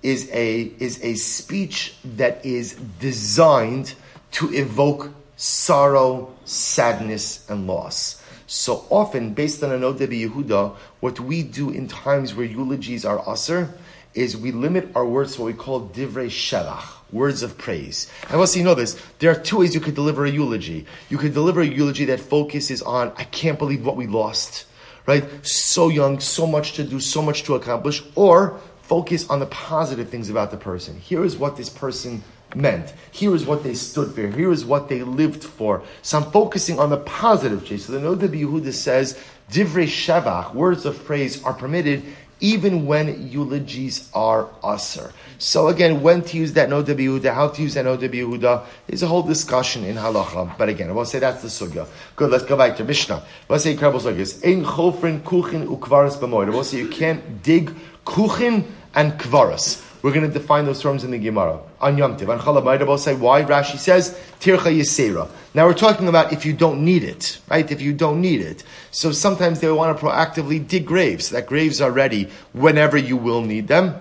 is 0.03 0.29
a, 0.33 0.71
is 0.79 1.03
a 1.03 1.15
speech 1.15 1.95
that 2.05 2.45
is 2.45 2.75
designed 3.01 3.95
to 4.33 4.53
evoke 4.53 5.11
sorrow, 5.37 6.35
sadness, 6.45 7.49
and 7.49 7.67
loss. 7.67 8.23
So 8.47 8.85
often, 8.91 9.33
based 9.33 9.63
on 9.63 9.73
an 9.73 9.81
Odebi 9.81 10.29
Yehuda, 10.29 10.77
what 11.01 11.21
we 11.21 11.43
do 11.43 11.71
in 11.71 11.89
times 11.89 12.35
where 12.35 12.47
eulogies 12.47 13.05
are 13.05 13.27
usher 13.27 13.73
is 14.15 14.37
we 14.37 14.53
limit 14.53 14.91
our 14.95 15.07
words 15.07 15.37
to 15.37 15.43
what 15.43 15.47
we 15.47 15.55
call 15.55 15.89
divrei 15.89 16.29
shelach, 16.29 16.97
words 17.13 17.43
of 17.43 17.57
praise. 17.57 18.11
And 18.29 18.39
once 18.39 18.57
you 18.57 18.63
know 18.63 18.75
this, 18.75 19.01
there 19.19 19.31
are 19.31 19.35
two 19.35 19.59
ways 19.59 19.75
you 19.75 19.81
could 19.81 19.95
deliver 19.95 20.25
a 20.25 20.31
eulogy. 20.31 20.87
You 21.09 21.19
could 21.19 21.35
deliver 21.35 21.61
a 21.61 21.67
eulogy 21.67 22.05
that 22.07 22.21
focuses 22.21 22.83
on, 22.83 23.13
I 23.17 23.25
can't 23.25 23.59
believe 23.59 23.85
what 23.85 23.97
we 23.97 24.07
lost, 24.07 24.67
right? 25.07 25.25
So 25.47 25.89
young, 25.89 26.21
so 26.21 26.47
much 26.47 26.75
to 26.75 26.85
do, 26.85 27.01
so 27.01 27.23
much 27.23 27.45
to 27.45 27.55
accomplish, 27.55 28.03
or 28.15 28.61
focus 28.83 29.29
on 29.29 29.39
the 29.39 29.47
positive 29.47 30.09
things 30.09 30.31
about 30.31 30.51
the 30.51 30.57
person. 30.57 30.99
Here 30.99 31.25
is 31.25 31.37
what 31.37 31.57
this 31.57 31.69
person 31.69 32.23
meant. 32.55 32.95
Here 33.11 33.35
is 33.35 33.45
what 33.45 33.63
they 33.63 33.75
stood 33.75 34.15
for. 34.15 34.27
Here 34.27 34.51
is 34.51 34.65
what 34.65 34.89
they 34.89 35.03
lived 35.03 35.45
for. 35.45 35.83
So 36.03 36.19
I'm 36.19 36.31
focusing 36.31 36.79
on 36.79 36.91
the 36.91 36.97
positive. 36.99 37.67
So 37.81 37.93
the 37.93 37.99
Noda 37.99 38.29
Yehuda 38.29 38.73
says, 38.73 39.19
Divrei 39.51 39.87
Shevach, 39.87 40.55
words 40.55 40.87
of 40.87 41.05
praise, 41.05 41.43
are 41.43 41.53
permitted 41.53 42.03
even 42.41 42.86
when 42.86 43.28
eulogies 43.28 44.09
are 44.14 44.49
usher. 44.62 45.12
So 45.39 45.68
again, 45.68 46.03
when 46.03 46.22
to 46.22 46.36
use 46.36 46.53
that 46.55 46.68
Noda 46.68 46.95
Yehuda, 46.97 47.34
how 47.34 47.49
to 47.49 47.62
use 47.62 47.74
that 47.74 47.84
Noda 47.84 48.09
Yehuda, 48.09 48.64
is 48.89 49.03
a 49.03 49.07
whole 49.07 49.22
discussion 49.22 49.84
in 49.84 49.97
halacha. 49.97 50.57
But 50.57 50.68
again, 50.68 50.89
I 50.89 50.93
won't 50.93 51.09
say 51.09 51.18
that's 51.18 51.43
the 51.43 51.49
sugya. 51.49 51.86
Good, 52.16 52.30
let's 52.30 52.45
go 52.45 52.57
back 52.57 52.76
to 52.76 52.84
Mishnah. 52.84 53.22
Let's 53.49 53.64
say 53.64 53.72
incredible 53.72 54.01
sugyas. 54.01 54.45
Ein 54.45 54.64
chofrin 54.64 55.20
kuchin 55.20 55.66
ukvaras 55.66 56.18
b'moed. 56.18 56.53
We'll 56.53 56.64
say 56.64 56.78
you 56.78 56.89
can't 56.89 57.43
dig 57.43 57.74
kuchin 58.05 58.64
and 58.95 59.12
kvaras. 59.12 59.88
We're 60.03 60.12
going 60.12 60.26
to 60.26 60.32
define 60.32 60.64
those 60.64 60.80
terms 60.80 61.03
in 61.03 61.11
the 61.11 61.18
Gemara. 61.18 61.59
On 61.80 61.99
Yom 61.99 62.16
Tiv, 62.16 62.30
on 62.30 62.38
Chalamayda, 62.38 62.99
say 62.99 63.14
why. 63.14 63.42
Rashi 63.42 63.78
says, 63.78 64.18
Tircha 64.40 64.72
Yisera. 64.72 65.28
Now 65.55 65.66
we're 65.66 65.74
talking 65.74 66.07
about 66.07 66.32
if 66.32 66.46
you 66.46 66.53
don't 66.53 66.84
need 66.84 67.03
it, 67.03 67.40
right? 67.51 67.68
If 67.70 67.80
you 67.80 67.92
don't 67.92 68.20
need 68.20 68.40
it. 68.40 68.62
So 68.92 69.11
sometimes 69.11 69.61
they 69.61 69.70
want 69.70 69.99
to 69.99 70.05
proactively 70.05 70.66
dig 70.66 70.86
graves, 70.86 71.30
that 71.30 71.46
graves 71.46 71.80
are 71.80 71.90
ready 71.90 72.28
whenever 72.53 72.96
you 72.96 73.16
will 73.16 73.42
need 73.42 73.66
them. 73.66 74.01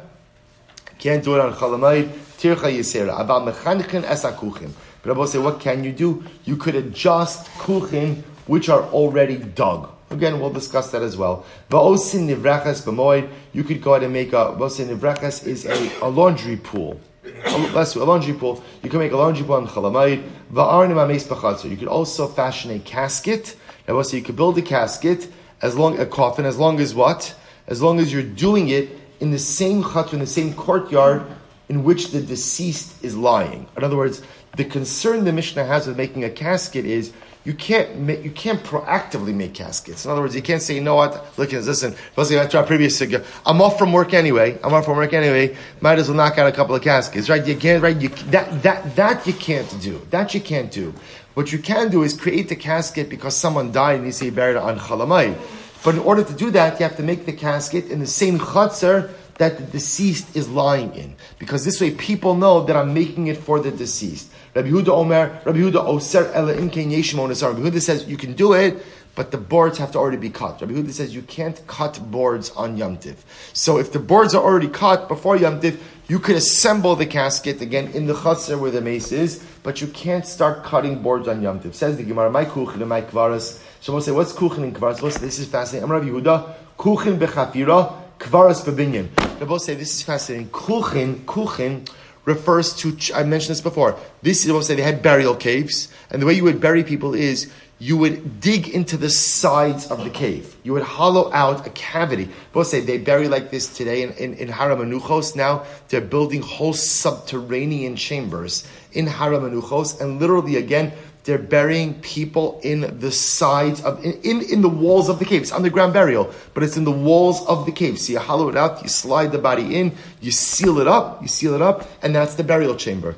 Can't 0.99 1.23
do 1.23 1.35
it 1.35 1.41
on 1.41 1.53
Chalamayid. 1.53 2.09
Tircha 2.37 2.71
Yisera. 2.71 3.19
About 3.19 3.47
Mechanichin 3.47 4.03
Esakuchim. 4.03 4.71
But 5.01 5.15
I 5.15 5.17
will 5.17 5.27
say, 5.27 5.39
what 5.39 5.59
can 5.59 5.83
you 5.83 5.91
do? 5.91 6.23
You 6.43 6.57
could 6.57 6.75
adjust 6.75 7.47
kuchin 7.57 8.21
which 8.45 8.69
are 8.69 8.83
already 8.83 9.37
dug. 9.37 9.89
Again, 10.09 10.39
we'll 10.39 10.51
discuss 10.51 10.91
that 10.91 11.01
as 11.01 11.17
well. 11.17 11.45
Va'osin 11.69 12.27
nivrachas 12.27 12.83
b'moed. 12.83 13.29
You 13.51 13.63
could 13.63 13.81
go 13.81 13.93
ahead 13.93 14.03
and 14.03 14.13
make 14.13 14.29
a 14.29 14.55
va'osin 14.57 14.87
nivrachas 14.87 15.45
is 15.45 15.65
a, 15.65 16.05
a 16.05 16.07
laundry 16.07 16.55
pool. 16.55 16.99
A 17.45 17.85
laundry 17.95 18.33
pool. 18.33 18.63
You 18.83 18.89
can 18.89 18.99
make 18.99 19.11
a 19.11 19.17
laundry 19.17 19.45
pool 19.45 19.55
on 19.55 19.67
chalamayid. 19.67 20.27
Va'arnim 20.53 20.97
ames 20.97 21.25
b'chatzor. 21.25 21.69
You 21.69 21.75
could 21.75 21.89
also 21.89 22.27
fashion 22.27 22.71
a 22.71 22.79
casket. 22.79 23.57
Now, 23.87 24.01
so 24.01 24.15
you 24.15 24.23
could 24.23 24.37
build 24.37 24.57
a 24.57 24.61
casket 24.61 25.27
as 25.61 25.77
long 25.77 25.99
a 25.99 26.05
coffin 26.05 26.45
as 26.45 26.57
long 26.57 26.79
as 26.79 26.95
what? 26.95 27.35
As 27.67 27.81
long 27.81 27.99
as 27.99 28.13
you're 28.13 28.23
doing 28.23 28.69
it 28.69 28.89
in 29.19 29.31
the 29.31 29.39
same 29.39 29.83
chut 29.83 30.13
in 30.13 30.19
the 30.19 30.27
same 30.27 30.53
courtyard 30.53 31.25
in 31.69 31.83
which 31.83 32.11
the 32.11 32.21
deceased 32.21 33.03
is 33.03 33.17
lying. 33.17 33.67
In 33.75 33.83
other 33.83 33.97
words, 33.97 34.21
the 34.55 34.63
concern 34.63 35.25
the 35.25 35.33
Mishnah 35.33 35.65
has 35.65 35.87
with 35.87 35.97
making 35.97 36.23
a 36.23 36.29
casket 36.29 36.85
is 36.85 37.11
you 37.47 37.53
can't 37.53 37.97
make, 37.97 38.25
you 38.25 38.31
can't 38.31 38.61
proactively 38.61 39.33
make 39.33 39.53
caskets. 39.53 40.03
In 40.03 40.11
other 40.11 40.19
words, 40.19 40.35
you 40.35 40.41
can't 40.41 40.61
say, 40.61 40.75
you 40.75 40.81
know 40.81 40.95
what, 40.95 41.13
look, 41.39 41.49
listen, 41.53 41.95
after 42.17 42.57
our 42.57 42.65
previous 42.65 42.99
figure, 42.99 43.23
I'm 43.45 43.61
off 43.61 43.77
from 43.77 43.93
work 43.93 44.13
anyway, 44.13 44.59
I'm 44.65 44.73
off 44.73 44.83
from 44.83 44.97
work 44.97 45.13
anyway, 45.13 45.55
might 45.79 45.97
as 45.97 46.09
well 46.09 46.17
knock 46.17 46.37
out 46.37 46.47
a 46.47 46.51
couple 46.51 46.75
of 46.75 46.81
caskets, 46.81 47.29
right? 47.29 47.47
You 47.47 47.55
can't, 47.55 47.81
right? 47.81 47.95
You, 47.95 48.09
that, 48.35 48.63
that, 48.63 48.93
that 48.97 49.25
you 49.25 49.31
can't 49.31 49.73
do. 49.79 50.05
That 50.09 50.33
you 50.33 50.41
can't 50.41 50.69
do. 50.69 50.93
What 51.35 51.53
you 51.53 51.59
can 51.59 51.89
do 51.89 52.03
is 52.03 52.19
create 52.19 52.49
the 52.49 52.57
casket 52.57 53.07
because 53.07 53.33
someone 53.33 53.71
died 53.71 53.99
and 53.99 54.05
you 54.05 54.11
say 54.11 54.29
buried 54.29 54.57
on 54.57 54.77
chalamai. 54.77 55.37
But 55.85 55.95
in 55.95 56.01
order 56.01 56.25
to 56.25 56.33
do 56.33 56.51
that, 56.51 56.81
you 56.81 56.83
have 56.85 56.97
to 56.97 57.03
make 57.03 57.25
the 57.25 57.31
casket 57.31 57.89
in 57.89 57.99
the 57.99 58.07
same 58.07 58.39
chutzner 58.39 59.09
that 59.37 59.57
the 59.57 59.63
deceased 59.63 60.35
is 60.35 60.49
lying 60.49 60.93
in. 60.95 61.15
Because 61.39 61.63
this 61.63 61.79
way 61.79 61.91
people 61.91 62.35
know 62.35 62.65
that 62.65 62.75
I'm 62.75 62.93
making 62.93 63.27
it 63.27 63.37
for 63.37 63.61
the 63.61 63.71
deceased. 63.71 64.33
Rabbi 64.57 64.69
Huda 64.69 64.87
Omer, 64.87 65.39
Rabbi 65.45 65.59
Huda 65.59 65.85
Oser 65.85 66.31
Ela 66.33 66.55
Inkein 66.55 66.89
Yeshim 66.89 67.19
Rabbi 67.19 67.59
Huda 67.61 67.79
says 67.79 68.07
you 68.07 68.17
can 68.17 68.33
do 68.33 68.53
it, 68.53 68.83
but 69.13 69.29
the 69.29 69.37
boards 69.37 69.77
have 69.77 69.91
to 69.91 69.99
already 69.99 70.17
be 70.17 70.31
cut. 70.31 70.59
Rabbi 70.59 70.73
Huda 70.73 70.91
says 70.91 71.13
you 71.13 71.21
can't 71.21 71.61
cut 71.67 71.99
boards 72.09 72.49
on 72.51 72.75
Yom 72.75 72.97
Tiv. 72.97 73.23
So 73.53 73.77
if 73.77 73.91
the 73.91 73.99
boards 73.99 74.33
are 74.33 74.43
already 74.43 74.67
cut 74.67 75.07
before 75.07 75.37
Yom 75.37 75.59
Tiv, 75.59 75.79
you 76.07 76.17
could 76.17 76.37
assemble 76.37 76.95
the 76.95 77.05
casket 77.05 77.61
again 77.61 77.91
in 77.91 78.07
the 78.07 78.15
chutzner 78.15 78.59
where 78.59 78.71
the 78.71 78.81
mace 78.81 79.11
is, 79.11 79.45
but 79.61 79.79
you 79.79 79.85
can't 79.89 80.25
start 80.25 80.63
cutting 80.63 81.03
boards 81.03 81.27
on 81.27 81.43
Yom 81.43 81.59
Tiv. 81.59 81.75
Says 81.75 81.97
the 81.97 82.03
Gemara, 82.03 82.31
my 82.31 82.45
kuchen 82.45 82.81
and 82.81 82.89
my 82.89 83.03
kvaras. 83.03 83.61
So 83.81 83.93
we'll 83.93 84.01
say, 84.01 84.11
what's 84.11 84.33
kuchen 84.33 84.63
and 84.63 84.75
kvaras? 84.75 85.03
Listen, 85.03 85.21
this 85.21 85.37
is 85.37 85.47
fascinating. 85.47 85.83
I'm 85.83 85.91
Rabbi 85.91 86.07
Yehuda, 86.07 86.55
kuchen 86.79 87.19
bechafira, 87.19 87.93
kvaras 88.17 88.65
bebinyan. 88.65 89.37
They 89.37 89.45
both 89.45 89.61
say 89.61 89.75
this 89.75 89.93
is 89.93 90.01
fascinating. 90.01 90.49
Kuchen, 90.49 91.25
kuchen 91.25 91.87
refers 92.27 92.75
to, 92.75 92.95
I 93.15 93.23
mentioned 93.23 93.55
this 93.55 93.61
before. 93.61 93.97
This 94.21 94.45
is 94.45 94.51
what 94.51 94.65
say 94.65 94.75
they 94.75 94.81
had 94.81 95.01
burial 95.01 95.33
caves, 95.33 95.87
and 96.11 96.21
the 96.21 96.25
way 96.25 96.33
you 96.33 96.43
would 96.43 96.59
bury 96.59 96.83
people 96.83 97.15
is 97.15 97.49
you 97.79 97.95
would 97.95 98.41
dig 98.41 98.67
into 98.67 98.97
the 98.97 99.09
sides 99.09 99.89
of 99.89 100.03
the 100.03 100.09
cave. 100.09 100.57
You 100.63 100.73
would 100.73 100.83
hollow 100.83 101.31
out 101.31 101.65
a 101.65 101.69
cavity. 101.69 102.27
Both 102.51 102.67
say 102.67 102.81
they 102.81 102.97
bury 102.97 103.29
like 103.29 103.49
this 103.49 103.73
today 103.73 104.01
in, 104.01 104.11
in, 104.13 104.33
in 104.33 104.49
Har 104.49 104.69
HaMenuchos. 104.69 105.35
Now 105.35 105.65
they're 105.87 106.01
building 106.01 106.41
whole 106.41 106.73
subterranean 106.73 107.95
chambers 107.95 108.67
in 108.91 109.07
Har 109.07 109.31
HaMenuchos, 109.31 110.01
and 110.01 110.19
literally 110.19 110.57
again, 110.57 110.91
they're 111.27 111.37
burying 111.37 111.93
people 111.95 112.57
in 112.63 112.99
the 112.99 113.11
sides 113.11 113.83
of, 113.83 114.03
in, 114.03 114.13
in, 114.23 114.41
in, 114.43 114.61
the 114.61 114.69
walls 114.69 115.09
of 115.09 115.19
the 115.19 115.25
cave. 115.25 115.41
It's 115.41 115.51
underground 115.51 115.91
burial, 115.91 116.33
but 116.53 116.63
it's 116.63 116.77
in 116.77 116.85
the 116.85 116.91
walls 116.91 117.45
of 117.47 117.65
the 117.65 117.73
cave. 117.73 117.99
So 117.99 118.13
you 118.13 118.19
hollow 118.19 118.47
it 118.47 118.55
out, 118.55 118.81
you 118.81 118.87
slide 118.87 119.33
the 119.33 119.37
body 119.37 119.77
in, 119.77 119.93
you 120.21 120.31
seal 120.31 120.79
it 120.79 120.87
up, 120.87 121.21
you 121.21 121.27
seal 121.27 121.53
it 121.53 121.61
up, 121.61 121.85
and 122.01 122.15
that's 122.15 122.35
the 122.35 122.45
burial 122.45 122.75
chamber. 122.77 123.17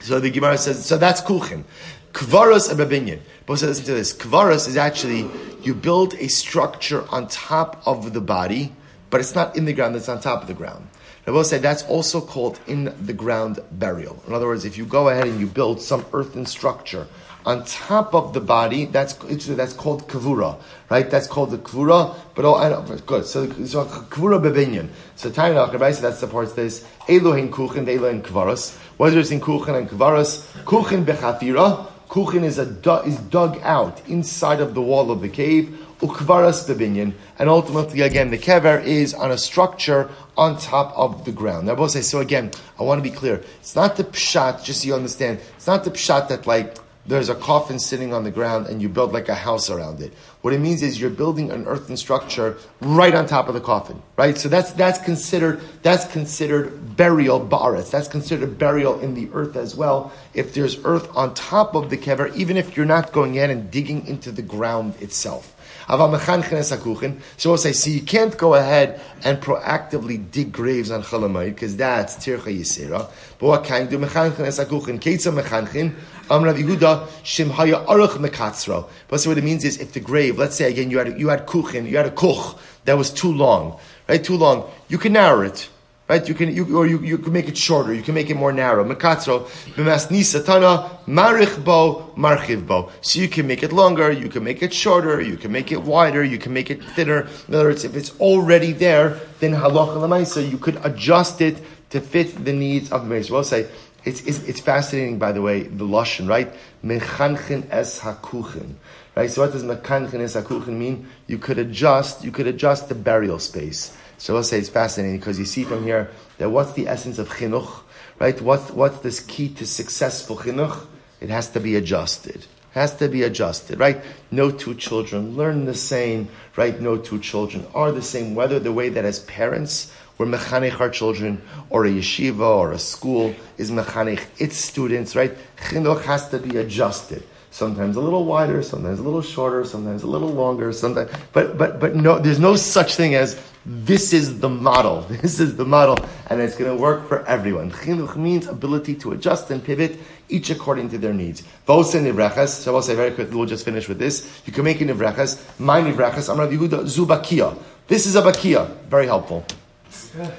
So 0.00 0.18
the 0.18 0.30
Gemara 0.30 0.56
says, 0.56 0.86
so 0.86 0.96
that's 0.96 1.20
kuchen. 1.20 1.64
Kvaros 2.12 2.70
and 2.70 2.80
Babinyan. 2.80 3.20
But 3.44 3.60
listen 3.60 3.84
to 3.84 3.92
this. 3.92 4.14
Kvaros 4.14 4.66
is 4.66 4.78
actually, 4.78 5.28
you 5.62 5.74
build 5.74 6.14
a 6.14 6.28
structure 6.28 7.04
on 7.10 7.28
top 7.28 7.82
of 7.86 8.14
the 8.14 8.22
body, 8.22 8.72
but 9.10 9.20
it's 9.20 9.34
not 9.34 9.58
in 9.58 9.66
the 9.66 9.74
ground, 9.74 9.94
it's 9.94 10.08
on 10.08 10.22
top 10.22 10.40
of 10.40 10.48
the 10.48 10.54
ground. 10.54 10.86
Rabbi 11.30 11.42
said 11.42 11.62
that's 11.62 11.84
also 11.84 12.20
called 12.20 12.58
in 12.66 12.92
the 13.06 13.12
ground 13.12 13.60
burial. 13.72 14.20
In 14.26 14.32
other 14.32 14.46
words, 14.46 14.64
if 14.64 14.76
you 14.76 14.84
go 14.84 15.08
ahead 15.08 15.28
and 15.28 15.38
you 15.38 15.46
build 15.46 15.80
some 15.80 16.04
earthen 16.12 16.44
structure 16.44 17.06
on 17.46 17.64
top 17.64 18.14
of 18.14 18.32
the 18.32 18.40
body, 18.40 18.86
that's 18.86 19.14
that's 19.14 19.72
called 19.72 20.08
kavura, 20.08 20.60
right? 20.90 21.08
That's 21.10 21.26
called 21.26 21.52
the 21.52 21.58
kavura. 21.58 22.16
But 22.34 22.44
oh, 22.44 22.54
I 22.54 22.98
good. 23.06 23.26
So, 23.26 23.48
so 23.64 23.84
kavura 23.84 24.40
bebinyan. 24.40 24.88
So 25.16 25.30
Tanya 25.30 25.60
Rabbi 25.60 25.92
said 25.92 26.02
that 26.02 26.18
supports 26.18 26.52
this. 26.52 26.84
Elohim 27.08 27.50
kuchen, 27.50 27.88
Elohim 27.88 28.22
kvaros. 28.22 28.76
Whether 28.96 29.20
it's 29.20 29.30
in 29.30 29.40
kuchen 29.40 29.76
and 29.78 29.88
kvaros, 29.88 30.44
kuchen 30.64 31.04
bechafira. 31.04 31.86
Kuchen 32.08 32.42
is 32.42 32.58
a 32.58 33.02
is 33.06 33.18
dug 33.30 33.60
out 33.62 34.02
inside 34.08 34.60
of 34.60 34.74
the 34.74 34.82
wall 34.82 35.12
of 35.12 35.20
the 35.20 35.28
cave. 35.28 35.78
Ukvaras 36.00 36.66
bebinyan, 36.66 37.12
and 37.38 37.48
ultimately 37.48 38.00
again 38.00 38.30
the 38.30 38.38
kever 38.38 38.82
is 38.82 39.12
on 39.12 39.30
a 39.30 39.38
structure 39.38 40.08
on 40.36 40.56
top 40.58 40.96
of 40.96 41.26
the 41.26 41.32
ground. 41.32 41.66
Now, 41.66 41.74
both 41.74 41.90
say 41.90 42.00
so. 42.00 42.20
Again, 42.20 42.50
I 42.78 42.82
want 42.82 42.98
to 42.98 43.02
be 43.02 43.14
clear. 43.14 43.42
It's 43.60 43.76
not 43.76 43.96
the 43.96 44.04
pshat. 44.04 44.64
Just 44.64 44.80
so 44.80 44.86
you 44.86 44.94
understand, 44.94 45.40
it's 45.56 45.66
not 45.66 45.84
the 45.84 45.90
pshat 45.90 46.28
that 46.28 46.46
like 46.46 46.78
there's 47.06 47.28
a 47.28 47.34
coffin 47.34 47.78
sitting 47.78 48.14
on 48.14 48.24
the 48.24 48.30
ground 48.30 48.66
and 48.66 48.80
you 48.80 48.88
build 48.88 49.12
like 49.12 49.28
a 49.28 49.34
house 49.34 49.68
around 49.68 50.00
it. 50.00 50.14
What 50.42 50.54
it 50.54 50.60
means 50.60 50.82
is 50.82 51.00
you're 51.00 51.10
building 51.10 51.50
an 51.50 51.66
earthen 51.66 51.96
structure 51.96 52.56
right 52.80 53.14
on 53.14 53.26
top 53.26 53.48
of 53.48 53.54
the 53.54 53.60
coffin, 53.60 54.00
right? 54.16 54.38
So 54.38 54.48
that's 54.48 54.72
that's 54.72 54.98
considered 54.98 55.60
that's 55.82 56.06
considered 56.06 56.96
burial 56.96 57.40
ba'aretz. 57.40 57.90
That's 57.90 58.08
considered 58.08 58.58
burial 58.58 59.00
in 59.00 59.14
the 59.14 59.28
earth 59.32 59.56
as 59.56 59.74
well. 59.74 60.12
If 60.34 60.54
there's 60.54 60.82
earth 60.84 61.14
on 61.14 61.34
top 61.34 61.74
of 61.74 61.90
the 61.90 61.96
kever, 61.96 62.34
even 62.34 62.56
if 62.56 62.76
you're 62.76 62.86
not 62.86 63.12
going 63.12 63.34
in 63.34 63.50
and 63.50 63.70
digging 63.70 64.06
into 64.06 64.30
the 64.30 64.42
ground 64.42 64.94
itself. 65.00 65.56
So 65.90 67.56
say, 67.56 67.72
see, 67.72 67.92
you 67.92 68.02
can't 68.02 68.36
go 68.36 68.54
ahead 68.54 69.00
and 69.24 69.40
proactively 69.40 70.30
dig 70.30 70.52
graves 70.52 70.90
on 70.92 71.02
Chalamayit 71.02 71.54
because 71.54 71.76
that's 71.76 72.14
Tircha 72.16 72.56
Yisera. 72.56 73.10
But 73.38 73.46
what 73.46 73.64
can 73.64 73.82
you 73.82 73.90
do? 73.90 73.98
Mechanchin 73.98 74.46
es 74.46 74.60
akuchen. 74.60 75.00
Keitza 75.00 75.32
mechanchin. 75.36 75.94
Am 76.30 76.44
Rav 76.44 76.56
Yehuda 76.56 77.08
Shimhaya 77.24 77.84
Aruch 77.86 78.18
Mekatzro. 78.18 78.88
But 79.08 79.24
what 79.24 79.36
it 79.36 79.42
means 79.42 79.64
is 79.64 79.78
if 79.78 79.92
the 79.92 79.98
grave, 79.98 80.38
let's 80.38 80.54
say 80.54 80.70
again, 80.70 80.90
you 80.90 80.98
had 80.98 81.18
you 81.18 81.28
had 81.28 81.44
kuchen, 81.46 81.90
you 81.90 81.96
had 81.96 82.06
a 82.06 82.12
kuch 82.12 82.56
that 82.84 82.96
was 82.96 83.10
too 83.10 83.32
long, 83.32 83.76
right? 84.08 84.22
Too 84.22 84.36
long. 84.36 84.70
You 84.88 84.98
can 84.98 85.14
narrow 85.14 85.40
it. 85.40 85.68
Right? 86.10 86.26
You 86.26 86.34
can, 86.34 86.52
you, 86.52 86.76
or 86.76 86.88
you, 86.88 86.98
you 87.02 87.18
can 87.18 87.32
make 87.32 87.46
it 87.46 87.56
shorter. 87.56 87.94
You 87.94 88.02
can 88.02 88.14
make 88.14 88.30
it 88.30 88.34
more 88.34 88.52
narrow. 88.52 88.84
Mekatzro, 88.84 89.44
b'masni 89.76 90.22
satana, 90.22 90.90
marich 91.06 91.64
bo, 91.64 92.12
marchiv 92.16 92.66
bo. 92.66 92.90
So 93.00 93.20
you 93.20 93.28
can 93.28 93.46
make 93.46 93.62
it 93.62 93.72
longer, 93.72 94.10
you 94.10 94.28
can 94.28 94.42
make 94.42 94.60
it 94.60 94.74
shorter, 94.74 95.20
you 95.20 95.36
can 95.36 95.52
make 95.52 95.70
it 95.70 95.80
wider, 95.82 96.24
you 96.24 96.36
can 96.36 96.52
make 96.52 96.68
it 96.68 96.82
thinner. 96.82 97.28
In 97.46 97.54
other 97.54 97.66
words, 97.66 97.84
if 97.84 97.94
it's 97.94 98.10
already 98.18 98.72
there, 98.72 99.20
then 99.38 99.52
halacha 99.52 99.98
lemaisa, 99.98 100.50
you 100.50 100.58
could 100.58 100.84
adjust 100.84 101.40
it 101.40 101.62
to 101.90 102.00
fit 102.00 102.44
the 102.44 102.52
needs 102.52 102.90
of 102.90 103.02
the 103.02 103.08
mason. 103.08 103.32
We'll 103.32 103.44
say, 103.44 103.68
it's, 104.04 104.20
it's, 104.22 104.42
it's, 104.48 104.60
fascinating, 104.60 105.20
by 105.20 105.30
the 105.30 105.42
way, 105.42 105.62
the 105.62 105.84
Lashon, 105.84 106.28
right? 106.28 106.52
Mechanchin 106.84 107.68
es 107.70 108.00
hakuchen. 108.00 108.74
Right? 109.14 109.30
So 109.30 109.42
what 109.42 109.52
does 109.52 109.62
mechanchin 109.62 110.18
es 110.22 110.34
hakuchen 110.34 110.76
mean? 110.76 111.06
You 111.28 111.38
could 111.38 111.58
adjust, 111.58 112.24
you 112.24 112.32
could 112.32 112.48
adjust 112.48 112.88
the 112.88 112.96
burial 112.96 113.38
space. 113.38 113.96
So 114.20 114.34
let's 114.34 114.50
say 114.50 114.58
it's 114.58 114.68
fascinating 114.68 115.18
because 115.18 115.38
you 115.38 115.46
see 115.46 115.64
from 115.64 115.82
here 115.82 116.10
that 116.36 116.50
what's 116.50 116.74
the 116.74 116.86
essence 116.86 117.18
of 117.18 117.30
chinuch, 117.30 117.82
right? 118.18 118.38
What's, 118.38 118.70
what's 118.70 118.98
this 118.98 119.20
key 119.20 119.48
to 119.54 119.66
successful 119.66 120.36
chinuch? 120.36 120.86
It 121.22 121.30
has 121.30 121.48
to 121.52 121.60
be 121.60 121.74
adjusted. 121.76 122.46
Has 122.72 122.94
to 122.98 123.08
be 123.08 123.22
adjusted, 123.22 123.80
right? 123.80 124.02
No 124.30 124.50
two 124.50 124.74
children 124.74 125.38
learn 125.38 125.64
the 125.64 125.74
same, 125.74 126.28
right? 126.54 126.78
No 126.78 126.98
two 126.98 127.18
children 127.18 127.66
are 127.74 127.92
the 127.92 128.02
same, 128.02 128.34
whether 128.34 128.60
the 128.60 128.74
way 128.74 128.90
that 128.90 129.06
as 129.06 129.20
parents 129.20 129.90
we're 130.18 130.26
mechanech 130.26 130.78
our 130.80 130.90
children, 130.90 131.40
or 131.70 131.86
a 131.86 131.88
yeshiva, 131.88 132.40
or 132.40 132.72
a 132.72 132.78
school 132.78 133.34
is 133.56 133.70
mechanech 133.70 134.22
its 134.36 134.58
students, 134.58 135.16
right? 135.16 135.34
Chinuch 135.56 136.02
has 136.02 136.28
to 136.28 136.38
be 136.38 136.58
adjusted 136.58 137.22
sometimes 137.50 137.96
a 137.96 138.00
little 138.00 138.24
wider, 138.24 138.62
sometimes 138.62 138.98
a 138.98 139.02
little 139.02 139.22
shorter, 139.22 139.64
sometimes 139.64 140.02
a 140.02 140.06
little 140.06 140.28
longer, 140.28 140.72
sometimes, 140.72 141.10
but, 141.32 141.58
but, 141.58 141.80
but 141.80 141.94
no, 141.96 142.18
there's 142.18 142.38
no 142.38 142.56
such 142.56 142.94
thing 142.94 143.14
as 143.14 143.34
this 143.64 144.12
is 144.12 144.40
the 144.40 144.48
model. 144.48 145.06
This 145.22 145.38
is 145.38 145.56
the 145.56 145.64
model, 145.64 145.98
and 146.28 146.40
it's 146.40 146.56
going 146.56 146.74
to 146.74 146.80
work 146.80 147.06
for 147.08 147.24
everyone. 147.26 147.70
Chinuch 147.70 148.16
means 148.16 148.46
ability 148.46 148.94
to 148.96 149.12
adjust 149.12 149.50
and 149.50 149.62
pivot, 149.62 149.98
each 150.28 150.50
according 150.50 150.88
to 150.90 150.98
their 150.98 151.12
needs. 151.12 151.42
Vos 151.66 151.94
nivrechas. 151.94 152.48
So 152.48 152.74
I'll 152.74 152.82
say 152.82 152.94
very 152.94 153.10
quickly. 153.10 153.36
We'll 153.36 153.46
just 153.46 153.64
finish 153.64 153.88
with 153.88 153.98
this. 153.98 154.42
You 154.46 154.52
can 154.52 154.64
make 154.64 154.80
a 154.80 154.84
nivrechas. 154.84 155.58
My 155.58 155.82
nivrechas. 155.82 156.32
Amar 156.32 156.46
Yehuda 156.46 156.84
zubakia. 156.84 157.56
This 157.86 158.06
is 158.06 158.16
a 158.16 158.22
bakia. 158.22 158.70
Very 158.88 159.06
helpful. 159.06 159.44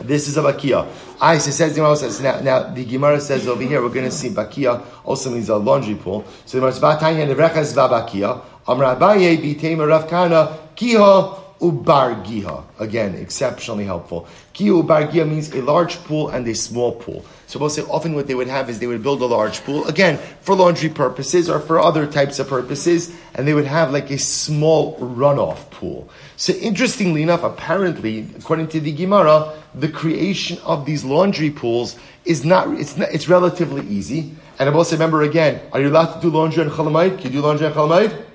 This 0.01 0.27
is 0.27 0.37
a 0.37 0.41
bakia. 0.41 0.87
I 1.19 1.37
says 1.37 1.75
the 1.75 1.95
says 1.95 2.21
now, 2.21 2.39
now 2.39 2.63
the 2.73 2.85
Gemara 2.85 3.19
says 3.19 3.47
over 3.47 3.61
here 3.61 3.81
we're 3.81 3.89
going 3.89 4.05
to 4.05 4.11
see 4.11 4.29
bakia 4.29 4.83
also 5.03 5.29
means 5.29 5.49
a 5.49 5.57
laundry 5.57 5.95
pool. 5.95 6.25
So 6.45 6.59
the 6.59 6.61
Gemara 6.61 6.71
says 6.73 6.81
vatanya 6.81 7.27
nivrechas 7.27 7.75
vabakia. 7.75 8.41
Amar 8.67 8.95
Abaye 8.95 9.37
bitema 9.37 9.87
Rav 9.87 10.09
Kana 10.09 10.57
kiha 10.75 11.37
Ubar. 11.61 12.65
Again, 12.79 13.15
exceptionally 13.15 13.85
helpful. 13.85 14.27
Ki 14.53 14.69
Ubar 14.69 15.11
Giha 15.11 15.29
means 15.29 15.53
a 15.53 15.61
large 15.61 15.95
pool 16.05 16.29
and 16.29 16.47
a 16.47 16.55
small 16.55 16.93
pool. 16.93 17.23
So 17.45 17.59
we'll 17.59 17.69
say 17.69 17.83
often 17.83 18.15
what 18.15 18.27
they 18.27 18.33
would 18.33 18.47
have 18.47 18.69
is 18.69 18.79
they 18.79 18.87
would 18.87 19.03
build 19.03 19.21
a 19.21 19.25
large 19.25 19.63
pool, 19.63 19.85
again, 19.87 20.17
for 20.41 20.55
laundry 20.55 20.89
purposes 20.89 21.49
or 21.49 21.59
for 21.59 21.79
other 21.79 22.07
types 22.07 22.39
of 22.39 22.47
purposes, 22.47 23.13
and 23.35 23.47
they 23.47 23.53
would 23.53 23.65
have 23.65 23.91
like 23.91 24.09
a 24.09 24.17
small 24.17 24.97
runoff 24.97 25.69
pool. 25.69 26.09
So 26.35 26.53
interestingly 26.53 27.21
enough, 27.21 27.43
apparently, 27.43 28.27
according 28.37 28.69
to 28.69 28.79
the 28.79 28.91
Gemara, 28.91 29.53
the 29.75 29.89
creation 29.89 30.57
of 30.65 30.85
these 30.85 31.03
laundry 31.03 31.51
pools 31.51 31.97
is 32.25 32.43
not, 32.43 32.69
it's 32.79 32.97
not, 32.97 33.09
it's 33.11 33.27
relatively 33.29 33.85
easy. 33.87 34.33
And 34.57 34.69
I 34.69 34.71
will 34.71 34.83
say, 34.83 34.95
remember 34.95 35.21
again, 35.21 35.61
are 35.73 35.81
you 35.81 35.89
allowed 35.89 36.13
to 36.15 36.21
do 36.21 36.29
laundry 36.29 36.63
on 36.63 36.69
Chalamite? 36.69 37.17
Can 37.19 37.31
you 37.31 37.41
do 37.41 37.41
laundry 37.41 37.67
on 37.67 37.73
Chalamite? 37.73 38.25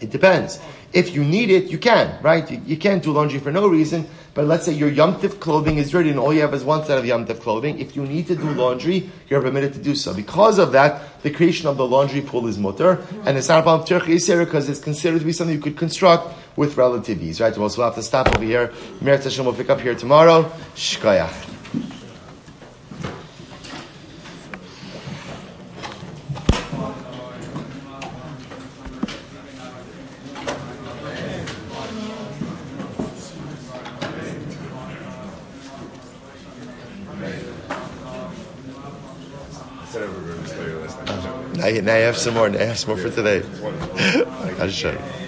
It 0.00 0.10
depends. 0.10 0.60
If 0.94 1.12
you 1.12 1.24
need 1.24 1.50
it, 1.50 1.72
you 1.72 1.78
can, 1.78 2.22
right? 2.22 2.48
You, 2.48 2.62
you 2.64 2.76
can't 2.76 3.02
do 3.02 3.10
laundry 3.10 3.40
for 3.40 3.50
no 3.50 3.66
reason, 3.66 4.06
but 4.32 4.44
let's 4.44 4.64
say 4.64 4.72
your 4.72 4.88
Yom 4.88 5.18
clothing 5.40 5.78
is 5.78 5.90
dirty 5.90 6.10
and 6.10 6.20
all 6.20 6.32
you 6.32 6.40
have 6.42 6.54
is 6.54 6.62
one 6.62 6.84
set 6.84 6.96
of 6.96 7.04
Yom 7.04 7.26
clothing. 7.26 7.80
If 7.80 7.96
you 7.96 8.06
need 8.06 8.28
to 8.28 8.36
do 8.36 8.48
laundry, 8.52 9.10
you're 9.28 9.42
permitted 9.42 9.72
to 9.72 9.80
do 9.80 9.96
so. 9.96 10.14
Because 10.14 10.60
of 10.60 10.70
that, 10.70 11.20
the 11.24 11.30
creation 11.30 11.66
of 11.66 11.76
the 11.78 11.84
laundry 11.84 12.20
pool 12.20 12.46
is 12.46 12.58
mutter, 12.58 13.04
and 13.24 13.36
it's 13.36 13.48
not 13.48 13.60
about 13.60 13.88
tircha 13.88 14.38
because 14.38 14.68
it's 14.68 14.78
considered 14.78 15.18
to 15.18 15.24
be 15.24 15.32
something 15.32 15.56
you 15.56 15.60
could 15.60 15.76
construct 15.76 16.32
with 16.56 16.76
relative 16.76 17.20
ease, 17.20 17.40
right? 17.40 17.52
So 17.52 17.60
we'll 17.60 17.70
have 17.70 17.96
to 17.96 18.02
stop 18.02 18.28
over 18.36 18.44
here. 18.44 18.68
Meretz 19.00 19.24
Hashem 19.24 19.44
will 19.44 19.52
pick 19.52 19.70
up 19.70 19.80
here 19.80 19.96
tomorrow. 19.96 20.44
Shkoyach. 20.76 21.54
said 39.94 40.02
I 40.02 40.12
would 40.12 40.26
really 40.26 40.48
tell 40.48 40.68
you 40.68 40.78
last 40.80 40.98
night. 41.56 41.63
Now 41.74 41.80
you, 41.80 41.82
now 41.86 41.94
have 42.06 42.16
some 42.16 42.34
more. 42.34 42.48
Now 42.48 42.60
you 42.60 42.66
have 42.66 42.78
some 42.78 42.94
more 42.94 43.02
for 43.02 43.10
today. 43.10 43.42
I'll 44.60 44.68
show 44.68 44.92
you. 44.92 45.23